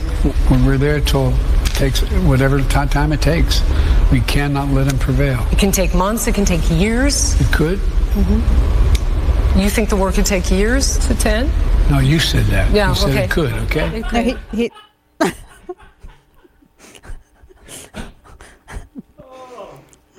[0.50, 3.62] when we're there till it takes whatever ti- time it takes,
[4.10, 5.46] we cannot let him prevail.
[5.52, 6.26] It can take months.
[6.26, 7.36] It can take years.
[7.42, 7.80] It could.
[7.80, 9.60] Mm-hmm.
[9.60, 11.52] You think the war could take years to ten?
[11.92, 12.72] No, you said that.
[12.72, 13.26] Yeah, You said okay.
[13.26, 13.52] it could.
[13.52, 14.00] Okay.
[14.00, 14.72] No, he, he,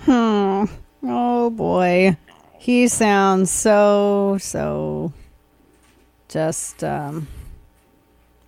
[0.03, 0.65] hmm.
[1.05, 2.19] Oh boy.
[2.59, 5.15] He sounds so, so
[6.31, 7.29] just, um,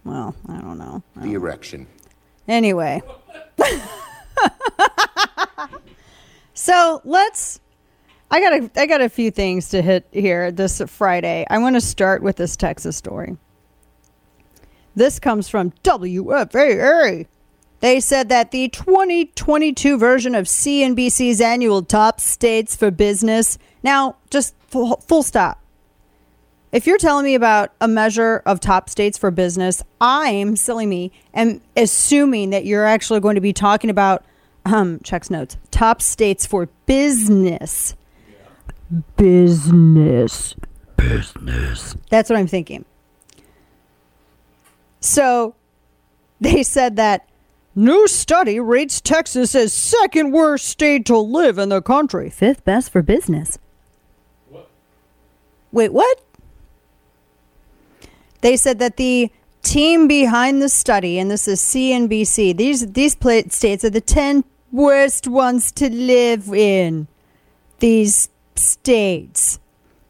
[0.05, 1.03] well, I don't know.
[1.17, 1.87] The erection.
[2.49, 3.03] Anyway.
[6.55, 7.61] so let's.
[8.31, 11.45] I got a I got a few things to hit here this Friday.
[11.51, 13.37] I want to start with this Texas story.
[14.95, 17.27] This comes from WFAA.
[17.81, 23.59] They said that the 2022 version of CNBC's annual Top States for Business.
[23.83, 25.62] Now, just full, full stop.
[26.73, 31.13] If you're telling me about a measure of top states for business, I'm silly me
[31.35, 34.25] am assuming that you're actually going to be talking about
[34.65, 37.95] um checks notes top states for business.
[39.17, 40.55] Business.
[40.97, 41.97] Business.
[42.11, 42.85] That's what I'm thinking.
[45.01, 45.55] So
[46.41, 47.29] they said that
[47.75, 52.91] new study rates Texas as second worst state to live in the country, fifth best
[52.91, 53.59] for business.
[55.73, 56.21] Wait, what?
[58.43, 59.31] They said that the
[59.63, 63.17] team behind the study, and this is CNBC, these these
[63.53, 67.09] states are the ten worst ones to live in.
[67.79, 69.59] These states.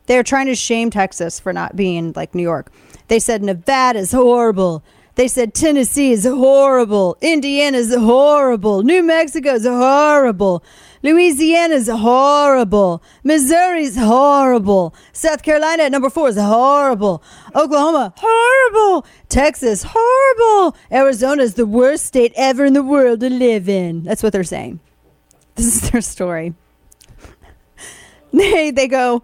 [0.06, 2.72] They're trying to shame Texas for not being like New York.
[3.08, 4.82] They said Nevada's horrible.
[5.14, 7.16] They said Tennessee is horrible.
[7.20, 8.82] Indiana's horrible.
[8.82, 10.64] New Mexico's horrible.
[11.02, 13.02] Louisiana's horrible.
[13.24, 14.94] Missouri's horrible.
[15.12, 17.22] South Carolina at number four is horrible.
[17.54, 19.04] Oklahoma, horrible.
[19.28, 20.76] Texas, horrible.
[20.90, 24.04] Arizona's the worst state ever in the world to live in.
[24.04, 24.80] That's what they're saying.
[25.54, 26.54] This is their story.
[28.32, 29.22] They they go.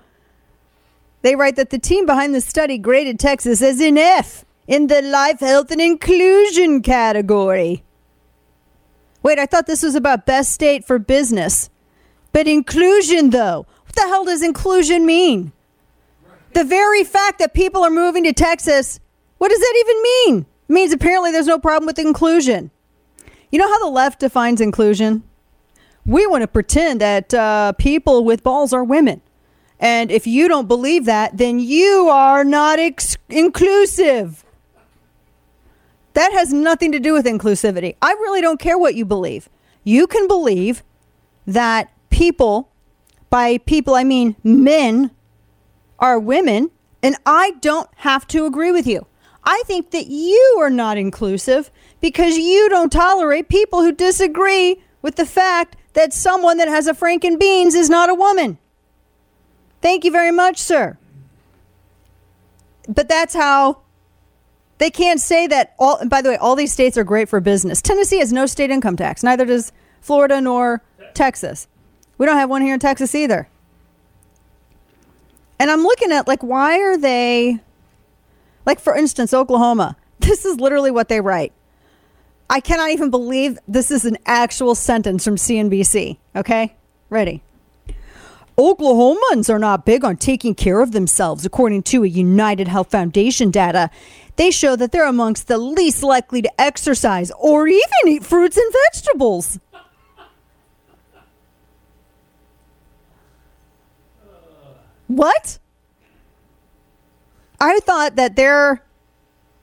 [1.23, 5.01] They write that the team behind the study graded Texas as an F in the
[5.01, 7.83] life, health, and inclusion category.
[9.23, 11.71] Wait, I thought this was about best state for business.
[12.33, 15.53] But inclusion, though, what the hell does inclusion mean?
[16.55, 19.01] The very fact that people are moving to Texas,
[19.39, 20.47] what does that even mean?
[20.69, 22.71] It means apparently there's no problem with inclusion.
[23.51, 25.23] You know how the left defines inclusion?
[26.05, 29.21] We want to pretend that uh, people with balls are women.
[29.81, 34.45] And if you don't believe that, then you are not ex- inclusive.
[36.19, 37.95] That has nothing to do with inclusivity.
[38.03, 39.49] I really don't care what you believe.
[39.85, 40.83] You can believe
[41.47, 42.73] that people,
[43.31, 45.13] by people I mean men,
[46.01, 46.73] are women,
[47.05, 49.07] and I don't have to agree with you.
[49.45, 51.71] I think that you are not inclusive
[52.01, 56.95] because you don't tolerate people who disagree with the fact that someone that has a
[56.95, 58.59] Franken beans is not a woman.
[59.81, 60.99] Thank you very much, sir.
[62.89, 63.83] But that's how
[64.79, 67.83] they can't say that all by the way, all these states are great for business.
[67.83, 70.83] Tennessee has no state income tax, neither does Florida nor
[71.15, 71.69] Texas.
[72.17, 73.49] We don't have one here in Texas either.
[75.59, 77.61] And I'm looking at like why are they
[78.67, 79.97] like for instance Oklahoma.
[80.21, 81.53] This is literally what they write.
[82.51, 86.19] I cannot even believe this is an actual sentence from CNBC.
[86.35, 86.75] Okay?
[87.09, 87.43] Ready.
[88.59, 93.53] Oklahomans are not big on taking care of themselves, according to a United Health Foundation
[93.53, 93.89] data.
[94.39, 98.73] They show that they're amongst the least likely to exercise or even eat fruits and
[98.85, 99.59] vegetables.
[105.09, 105.59] What?
[107.61, 108.85] I thought that their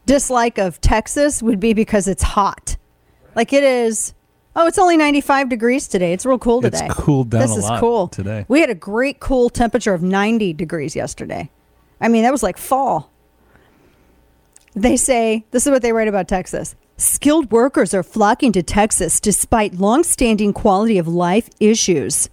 [0.04, 2.76] dislike of Texas would be because it's hot.
[3.34, 4.12] Like it is.
[4.54, 6.12] Oh, it's only 95 degrees today.
[6.12, 6.84] It's real cool today.
[6.84, 8.44] It's cooled down This a is lot cool today.
[8.48, 11.50] We had a great cool temperature of 90 degrees yesterday.
[12.00, 13.10] I mean, that was like fall.
[14.76, 16.76] They say, this is what they write about Texas.
[16.98, 22.28] Skilled workers are flocking to Texas despite longstanding quality of life issues.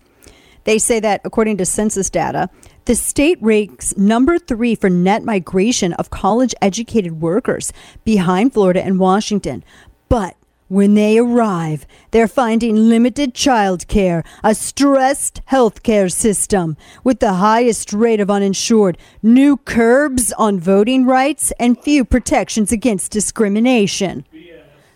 [0.66, 2.50] They say that, according to census data,
[2.84, 7.72] the state ranks number three for net migration of college educated workers
[8.04, 9.64] behind Florida and Washington.
[10.10, 10.36] But
[10.74, 17.94] when they arrive, they're finding limited child care, a stressed healthcare system with the highest
[17.94, 24.26] rate of uninsured, new curbs on voting rights, and few protections against discrimination.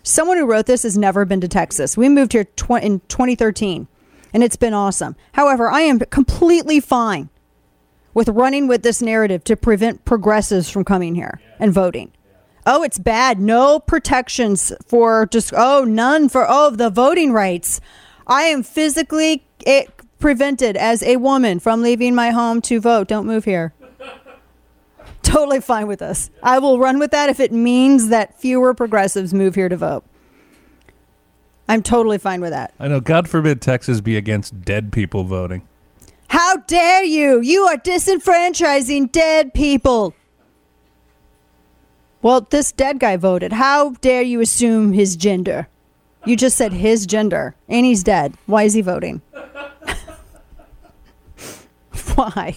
[0.02, 1.96] Someone who wrote this has never been to Texas.
[1.96, 3.86] We moved here tw- in 2013,
[4.34, 5.14] and it's been awesome.
[5.34, 7.28] However, I am completely fine
[8.14, 12.10] with running with this narrative to prevent progressives from coming here and voting.
[12.66, 13.40] Oh, it's bad.
[13.40, 17.80] No protections for just, oh, none for, oh, the voting rights.
[18.26, 19.84] I am physically eh,
[20.18, 23.08] prevented as a woman from leaving my home to vote.
[23.08, 23.72] Don't move here.
[25.22, 26.30] totally fine with this.
[26.42, 30.04] I will run with that if it means that fewer progressives move here to vote.
[31.68, 32.72] I'm totally fine with that.
[32.80, 33.00] I know.
[33.00, 35.68] God forbid Texas be against dead people voting.
[36.28, 37.40] How dare you?
[37.40, 40.14] You are disenfranchising dead people.
[42.28, 43.54] Well, this dead guy voted.
[43.54, 45.66] How dare you assume his gender?
[46.26, 48.34] You just said his gender, and he's dead.
[48.44, 49.22] Why is he voting?
[52.14, 52.56] Why?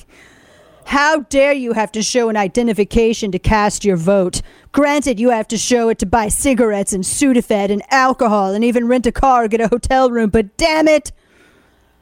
[0.83, 4.41] How dare you have to show an identification to cast your vote?
[4.73, 8.89] Granted, you have to show it to buy cigarettes and Sudafed and alcohol and even
[8.89, 11.13] rent a car or get a hotel room, but damn it!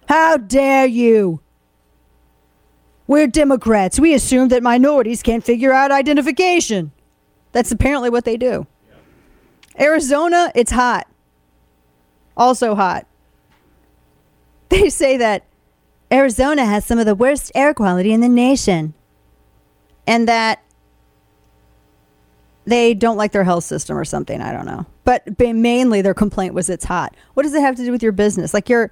[0.07, 1.39] How dare you?
[3.05, 3.99] We're Democrats.
[3.99, 6.93] We assume that minorities can't figure out identification.
[7.51, 8.67] That's apparently what they do.
[9.79, 11.07] Arizona, it's hot.
[12.35, 13.05] Also hot.
[14.69, 15.45] They say that
[16.11, 18.93] Arizona has some of the worst air quality in the nation.
[20.05, 20.61] And that
[22.65, 24.41] they don't like their health system or something.
[24.41, 24.85] I don't know.
[25.03, 27.15] But mainly their complaint was it's hot.
[27.33, 28.53] What does it have to do with your business?
[28.53, 28.91] Like you're.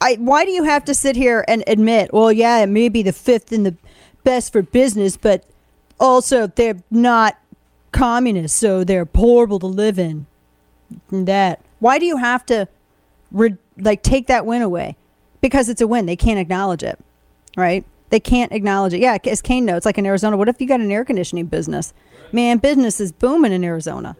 [0.00, 3.02] I, why do you have to sit here and admit, well, yeah, it may be
[3.02, 3.76] the fifth in the
[4.24, 5.48] best for business, but
[5.98, 7.38] also they're not
[7.92, 10.26] communists, so they're horrible to live in.
[11.10, 11.60] That.
[11.80, 12.68] Why do you have to,
[13.32, 14.96] re- like, take that win away?
[15.40, 16.06] Because it's a win.
[16.06, 16.98] They can't acknowledge it,
[17.56, 17.84] right?
[18.10, 19.00] They can't acknowledge it.
[19.00, 21.92] Yeah, as Kane notes, like in Arizona, what if you got an air conditioning business?
[22.32, 24.16] Man, business is booming in Arizona.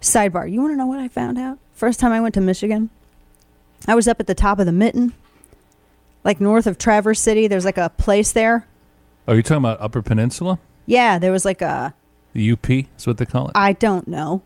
[0.00, 1.58] Sidebar, you want to know what I found out?
[1.72, 2.90] First time I went to Michigan,
[3.88, 5.14] I was up at the top of the Mitten,
[6.24, 7.46] like north of Traverse City.
[7.46, 8.66] There's like a place there.
[9.26, 10.58] Oh, you're talking about Upper Peninsula?
[10.90, 11.94] Yeah, there was like a,
[12.32, 13.52] The UP is what they call it.
[13.54, 14.42] I don't know.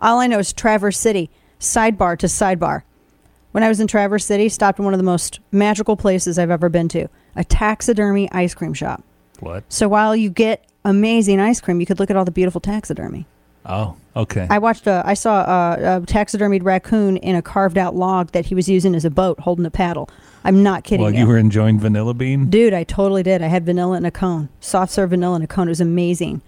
[0.00, 1.28] All I know is Traverse City.
[1.58, 2.82] Sidebar to sidebar.
[3.50, 6.50] When I was in Traverse City, stopped in one of the most magical places I've
[6.50, 9.02] ever been to a taxidermy ice cream shop.
[9.40, 9.64] What?
[9.68, 13.26] So while you get amazing ice cream, you could look at all the beautiful taxidermy.
[13.66, 14.46] Oh, okay.
[14.50, 18.46] I watched a, I saw a, a taxidermied raccoon in a carved out log that
[18.46, 20.08] he was using as a boat holding a paddle.
[20.44, 21.20] I'm not kidding While you.
[21.20, 22.50] you were enjoying Vanilla Bean?
[22.50, 23.42] Dude, I totally did.
[23.42, 25.68] I had vanilla in a cone, soft serve vanilla in a cone.
[25.68, 26.42] It was amazing.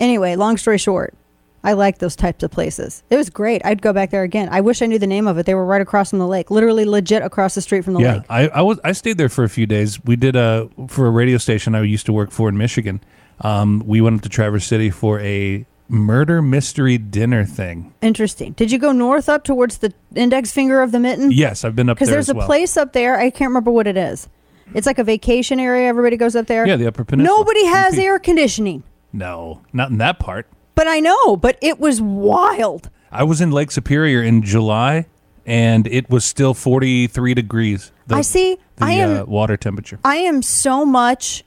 [0.00, 1.14] Anyway, long story short,
[1.62, 3.02] I like those types of places.
[3.08, 3.64] It was great.
[3.64, 4.48] I'd go back there again.
[4.50, 5.46] I wish I knew the name of it.
[5.46, 8.14] They were right across from the lake, literally legit across the street from the yeah,
[8.16, 8.22] lake.
[8.28, 10.02] I, I was I stayed there for a few days.
[10.04, 13.00] We did a for a radio station I used to work for in Michigan.
[13.40, 17.92] Um, we went up to Traverse City for a murder mystery dinner thing.
[18.00, 18.52] Interesting.
[18.52, 21.30] Did you go north up towards the index finger of the mitten?
[21.30, 22.06] Yes, I've been up there.
[22.06, 22.46] Because there's as a well.
[22.46, 23.18] place up there.
[23.18, 24.28] I can't remember what it is.
[24.74, 25.88] It's like a vacation area.
[25.88, 26.66] Everybody goes up there.
[26.66, 27.38] Yeah, the Upper Peninsula.
[27.38, 28.82] Nobody has air conditioning.
[29.12, 30.46] No, not in that part.
[30.74, 32.90] But I know, but it was wild.
[33.12, 35.06] I was in Lake Superior in July,
[35.46, 37.92] and it was still 43 degrees.
[38.06, 38.58] The, I see.
[38.76, 39.22] The I am.
[39.22, 40.00] uh, water temperature.
[40.04, 41.44] I am so much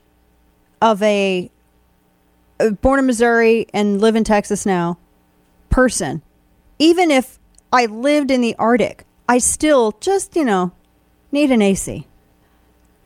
[0.80, 1.50] of a
[2.60, 4.98] Uh, born in Missouri and live in Texas now
[5.70, 6.22] person.
[6.78, 7.38] Even if
[7.72, 10.72] I lived in the Arctic, I still just, you know,
[11.30, 12.06] need an AC.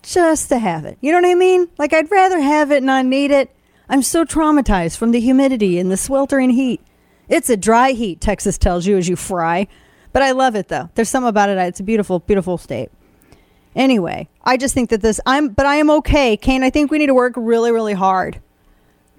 [0.03, 0.99] Just to have it.
[1.01, 1.69] You know what I mean?
[1.79, 3.55] Like I'd rather have it and not need it.
[3.89, 6.81] I'm so traumatized from the humidity and the sweltering heat.
[7.29, 9.69] It's a dry heat, Texas tells you as you fry.
[10.13, 10.91] But I love it though.
[10.95, 11.59] There's something about it.
[11.59, 12.91] It's a beautiful, beautiful state.
[13.75, 16.37] Anyway, I just think that this I'm but I am okay.
[16.37, 18.41] Kane, I think we need to work really, really hard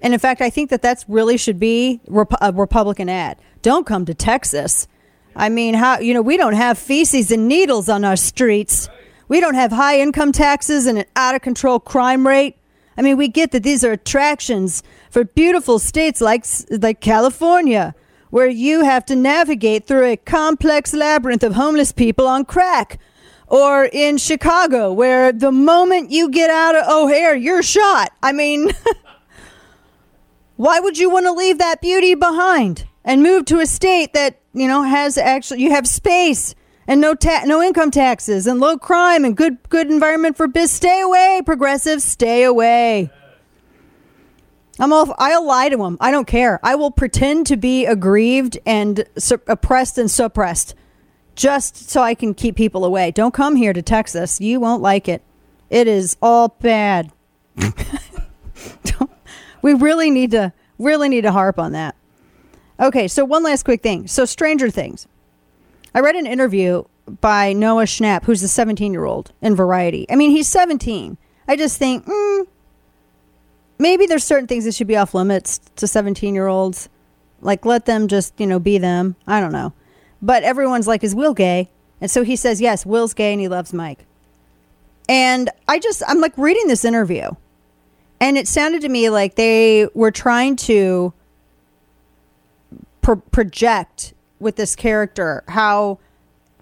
[0.04, 1.98] And in fact, I think that that's really should be
[2.42, 3.38] a Republican ad.
[3.62, 4.86] Don't come to Texas.
[5.34, 8.90] I mean, how you know we don't have feces and needles on our streets.
[9.28, 12.58] We don't have high income taxes and an out of control crime rate.
[12.98, 17.94] I mean, we get that these are attractions for beautiful states like like California,
[18.28, 23.00] where you have to navigate through a complex labyrinth of homeless people on crack.
[23.46, 28.10] Or in Chicago, where the moment you get out of O'Hare, you're shot.
[28.22, 28.70] I mean,
[30.56, 34.40] why would you want to leave that beauty behind and move to a state that
[34.52, 36.54] you know has actually you have space
[36.86, 40.70] and no ta- no income taxes and low crime and good good environment for biz
[40.70, 43.10] stay away progressives stay away.
[44.78, 46.60] I'm all i'll lie to them i don't care.
[46.62, 50.74] I will pretend to be aggrieved and su- oppressed and suppressed
[51.36, 53.10] just so i can keep people away.
[53.10, 54.40] Don't come here to texas.
[54.40, 55.22] You won't like it.
[55.70, 57.10] It is all bad
[59.64, 61.96] we really need to really need to harp on that
[62.78, 65.08] okay so one last quick thing so stranger things
[65.94, 66.82] I read an interview
[67.20, 70.06] by Noah Schnapp, who's a 17 year old in Variety.
[70.10, 71.16] I mean, he's 17.
[71.46, 72.46] I just think, mm,
[73.78, 76.88] maybe there's certain things that should be off limits to 17 year olds.
[77.40, 79.14] Like, let them just, you know, be them.
[79.26, 79.72] I don't know.
[80.20, 81.70] But everyone's like, is Will gay?
[82.00, 84.06] And so he says, yes, Will's gay and he loves Mike.
[85.08, 87.30] And I just, I'm like reading this interview.
[88.24, 91.12] And it sounded to me like they were trying to
[93.02, 95.98] pro- project with this character how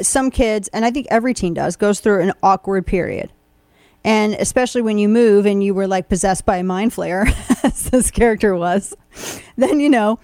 [0.00, 3.30] some kids, and I think every teen does, goes through an awkward period.
[4.02, 7.28] And especially when you move and you were like possessed by a mind flayer,
[7.64, 8.96] as this character was,
[9.56, 10.18] then you know,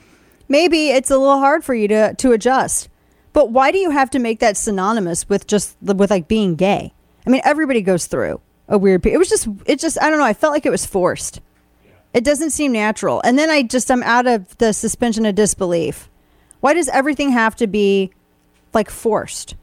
[0.48, 2.88] maybe it's a little hard for you to, to adjust.
[3.32, 6.92] But why do you have to make that synonymous with just with like being gay?
[7.24, 9.04] I mean, everybody goes through a weird.
[9.06, 10.24] It was just, it just, I don't know.
[10.24, 11.40] I felt like it was forced.
[12.14, 13.20] It doesn't seem natural.
[13.22, 16.08] And then I just, I'm out of the suspension of disbelief.
[16.60, 18.10] Why does everything have to be
[18.72, 19.54] like forced?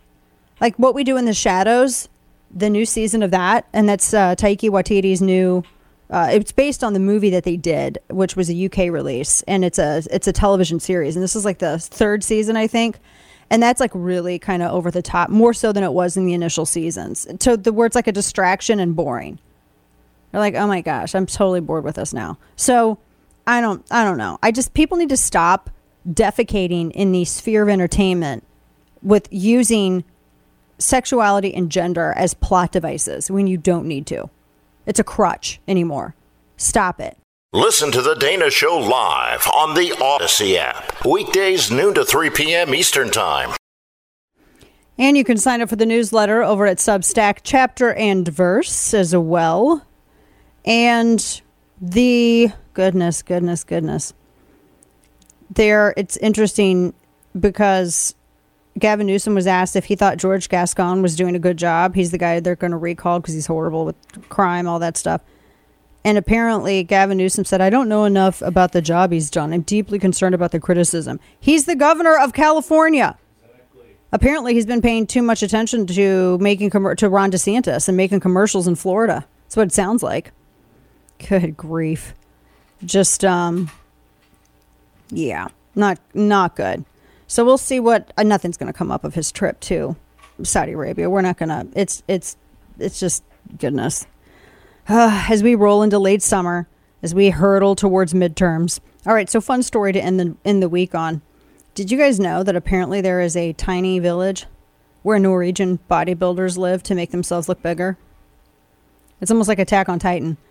[0.61, 2.07] Like what we do in the shadows,
[2.53, 5.63] the new season of that, and that's uh, Taika Waititi's new.
[6.09, 9.65] Uh, it's based on the movie that they did, which was a UK release, and
[9.65, 12.99] it's a it's a television series, and this is like the third season, I think,
[13.49, 16.25] and that's like really kind of over the top, more so than it was in
[16.25, 17.27] the initial seasons.
[17.39, 19.39] So the word's like a distraction and boring.
[20.31, 22.37] They're like, oh my gosh, I'm totally bored with this now.
[22.55, 22.97] So
[23.47, 24.39] I don't I don't know.
[24.41, 25.69] I just people need to stop
[26.09, 28.43] defecating in the sphere of entertainment
[29.01, 30.03] with using
[30.77, 34.29] sexuality and gender as plot devices when you don't need to.
[34.85, 36.15] It's a crutch anymore.
[36.57, 37.17] Stop it.
[37.55, 41.05] Listen to The Dana Show live on the Audacy app.
[41.05, 42.75] Weekdays, noon to 3 p.m.
[42.75, 43.55] Eastern Time.
[44.97, 49.15] And you can sign up for the newsletter over at Substack, chapter and verse as
[49.15, 49.87] well.
[50.65, 51.41] And
[51.79, 54.13] the goodness, goodness, goodness.
[55.49, 56.93] There, it's interesting
[57.39, 58.15] because
[58.77, 61.95] Gavin Newsom was asked if he thought George Gascon was doing a good job.
[61.95, 63.95] He's the guy they're going to recall because he's horrible with
[64.27, 65.21] crime, all that stuff.
[66.05, 69.51] And apparently, Gavin Newsom said, I don't know enough about the job he's done.
[69.51, 71.19] I'm deeply concerned about the criticism.
[71.39, 73.17] He's the governor of California.
[74.11, 78.19] Apparently, he's been paying too much attention to making com- to Ron DeSantis and making
[78.19, 79.25] commercials in Florida.
[79.45, 80.31] That's what it sounds like.
[81.27, 82.13] Good grief.
[82.85, 83.71] Just, um,
[85.09, 86.85] yeah, not not good.
[87.25, 89.95] So we'll see what uh, nothing's going to come up of his trip to
[90.43, 91.09] Saudi Arabia.
[91.09, 91.67] We're not going to.
[91.73, 92.37] It's it's
[92.77, 93.23] it's just
[93.57, 94.05] goodness.
[94.87, 96.67] Uh, as we roll into late summer,
[97.01, 98.79] as we hurtle towards midterms.
[99.05, 101.21] All right, so fun story to end the in the week on.
[101.75, 104.45] Did you guys know that apparently there is a tiny village
[105.03, 107.97] where Norwegian bodybuilders live to make themselves look bigger?
[109.21, 110.37] It's almost like Attack on Titan.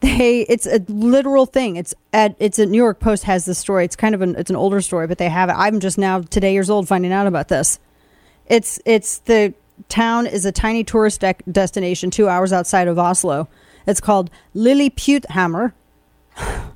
[0.00, 1.76] They it's a literal thing.
[1.76, 3.84] It's at it's a New York Post has this story.
[3.84, 5.56] It's kind of an it's an older story, but they have it.
[5.58, 7.78] I'm just now today years old finding out about this.
[8.46, 9.52] It's it's the
[9.88, 13.48] town is a tiny tourist destination 2 hours outside of Oslo.
[13.86, 15.72] It's called Lilleputthammer.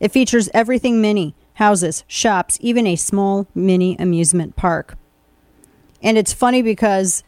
[0.00, 4.96] It features everything mini, houses, shops, even a small mini amusement park.
[6.00, 7.24] And it's funny because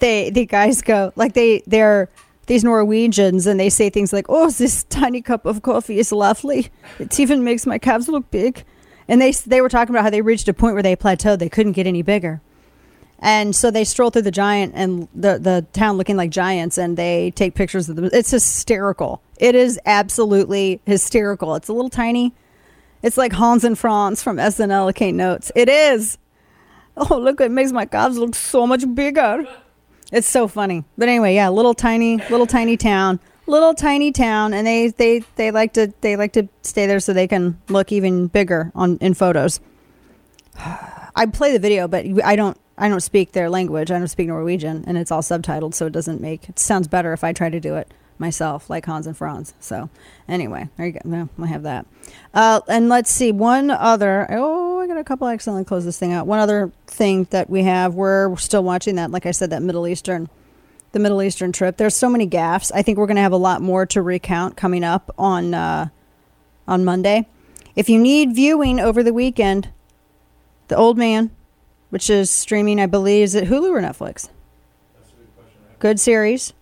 [0.00, 2.08] they the guys go like they they're
[2.46, 6.70] these Norwegians and they say things like, "Oh, this tiny cup of coffee is lovely.
[6.98, 8.64] It even makes my calves look big."
[9.06, 11.50] And they they were talking about how they reached a point where they plateaued; they
[11.50, 12.40] couldn't get any bigger.
[13.20, 16.96] And so they stroll through the giant and the the town looking like giants, and
[16.96, 18.08] they take pictures of them.
[18.12, 19.22] It's hysterical.
[19.38, 21.54] It is absolutely hysterical.
[21.56, 22.32] It's a little tiny.
[23.02, 24.88] It's like Hans and Franz from SNL.
[24.90, 25.50] Okay, notes.
[25.54, 26.18] It is.
[26.96, 27.40] Oh, look!
[27.40, 29.46] It makes my calves look so much bigger.
[30.12, 30.84] It's so funny.
[30.96, 33.20] But anyway, yeah, little tiny, little tiny town.
[33.46, 37.12] little tiny town, and they they they like to they like to stay there so
[37.12, 39.60] they can look even bigger on in photos.
[40.56, 43.90] I play the video, but I don't I don't speak their language.
[43.90, 47.12] I don't speak Norwegian, and it's all subtitled, so it doesn't make it sounds better
[47.12, 49.54] if I try to do it myself, like Hans and Franz.
[49.60, 49.90] So
[50.28, 51.00] anyway, there you go.
[51.04, 51.86] No, I have that.
[52.34, 54.26] Uh, and let's see one other.
[54.30, 55.26] Oh, I got a couple.
[55.26, 56.26] I accidentally closed this thing out.
[56.26, 57.94] One other thing that we have.
[57.94, 59.10] We're still watching that.
[59.10, 60.28] Like I said, that Middle Eastern,
[60.92, 61.76] the Middle Eastern trip.
[61.76, 62.70] There's so many gaffes.
[62.74, 65.88] I think we're going to have a lot more to recount coming up on uh,
[66.66, 67.26] on Monday.
[67.76, 69.68] If you need viewing over the weekend,
[70.68, 71.30] the Old Man,
[71.90, 74.28] which is streaming, I believe, is it Hulu or Netflix?
[75.78, 76.52] Good series.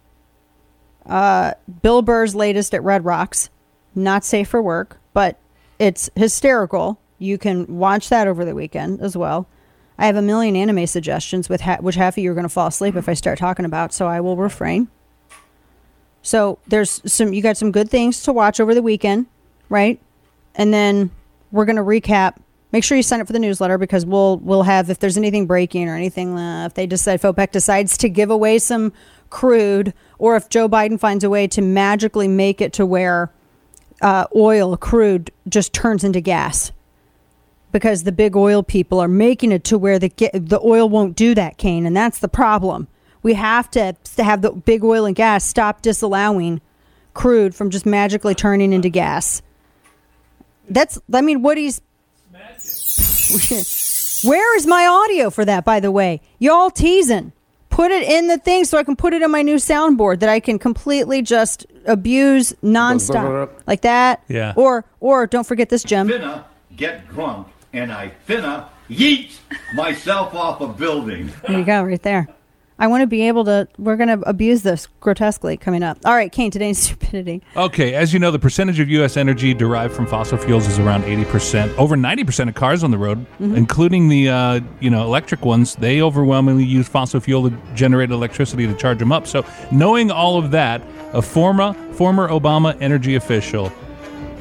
[1.05, 3.49] Uh, Bill Burr's latest at Red Rocks,
[3.95, 5.39] not safe for work, but
[5.79, 7.01] it's hysterical.
[7.19, 9.49] You can watch that over the weekend as well.
[9.99, 12.51] I have a million anime suggestions, with ha- which half of you are going to
[12.51, 14.89] fall asleep if I start talking about, so I will refrain.
[16.21, 19.27] So there's some you got some good things to watch over the weekend,
[19.69, 20.01] right?
[20.55, 21.11] And then
[21.53, 22.37] we're going to recap.
[22.73, 25.47] Make sure you sign up for the newsletter because we'll we'll have if there's anything
[25.47, 28.93] breaking or anything uh, if they decide if OPEC decides to give away some
[29.31, 33.31] crude or if Joe Biden finds a way to magically make it to where
[34.03, 36.73] uh, oil crude just turns into gas
[37.73, 41.35] because the big oil people are making it to where the the oil won't do
[41.35, 42.89] that, Kane, and that's the problem.
[43.23, 46.61] We have to, to have the big oil and gas stop disallowing
[47.13, 49.43] crude from just magically turning into gas.
[50.69, 51.81] That's, I mean, what he's.
[54.25, 56.21] Where is my audio for that, by the way?
[56.39, 57.33] Y'all teasing.
[57.69, 60.31] Put it in the thing so I can put it in my new soundboard that
[60.31, 63.51] I can completely just abuse nonstop.
[63.67, 64.23] Like that.
[64.29, 64.55] Yeah.
[64.57, 66.09] Or, or don't forget this, Jim.
[66.09, 66.45] finna
[66.75, 69.33] get drunk and I finna yeet
[69.75, 71.31] myself off a building.
[71.47, 72.29] There you go, right there.
[72.79, 73.67] I want to be able to.
[73.79, 75.99] We're going to abuse this grotesquely coming up.
[76.05, 76.51] All right, Kane.
[76.51, 77.43] Today's stupidity.
[77.57, 79.17] Okay, as you know, the percentage of U.S.
[79.17, 81.75] energy derived from fossil fuels is around 80%.
[81.79, 83.57] Over 90% of cars on the road, Mhm.
[83.57, 88.67] including the uh, you know electric ones, they overwhelmingly use fossil fuel to generate electricity
[88.67, 89.27] to charge them up.
[89.27, 90.83] So, knowing all of that,
[91.15, 93.73] a former former Obama energy official,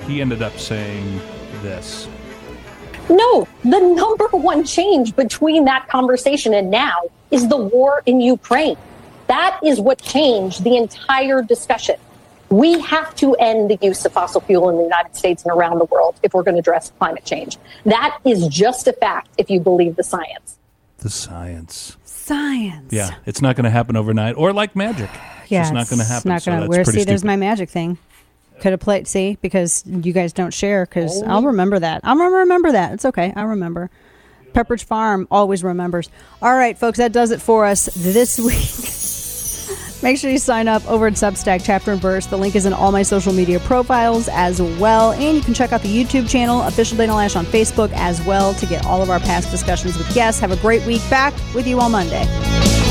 [0.08, 1.22] he ended up saying
[1.62, 2.08] this.
[3.10, 6.96] No, the number one change between that conversation and now
[7.36, 8.78] is the war in Ukraine.
[9.28, 11.98] That is what changed the entire discussion.
[12.50, 15.80] We have to end the use of fossil fuel in the United States and around
[15.80, 17.58] the world if we're going to address climate change.
[17.86, 20.58] That is just a fact if you believe the science.
[21.00, 21.98] The science.
[22.06, 22.94] Science.
[22.94, 25.10] Yeah, it's not going to happen overnight, or like magic.
[25.44, 26.30] It's yeah, just not going to it's happen.
[26.30, 26.60] Not gonna.
[26.62, 27.98] that's Where pretty see, there's my magic thing.
[28.62, 29.08] Could have played.
[29.08, 30.86] See, because you guys don't share.
[30.86, 31.48] Because I'll oh.
[31.48, 32.02] remember that.
[32.04, 32.94] I'll remember remember that.
[32.94, 33.34] It's okay.
[33.36, 33.92] I remember.
[34.56, 36.10] Pepperidge Farm always remembers.
[36.42, 40.04] All right, folks, that does it for us this week.
[40.04, 42.28] Make sure you sign up over at Substack Chapter and Verse.
[42.28, 45.14] The link is in all my social media profiles as well.
[45.14, 48.54] And you can check out the YouTube channel, Official Dana Loesch on Facebook as well
[48.56, 50.40] to get all of our past discussions with guests.
[50.42, 51.02] Have a great week.
[51.10, 52.85] Back with you on Monday.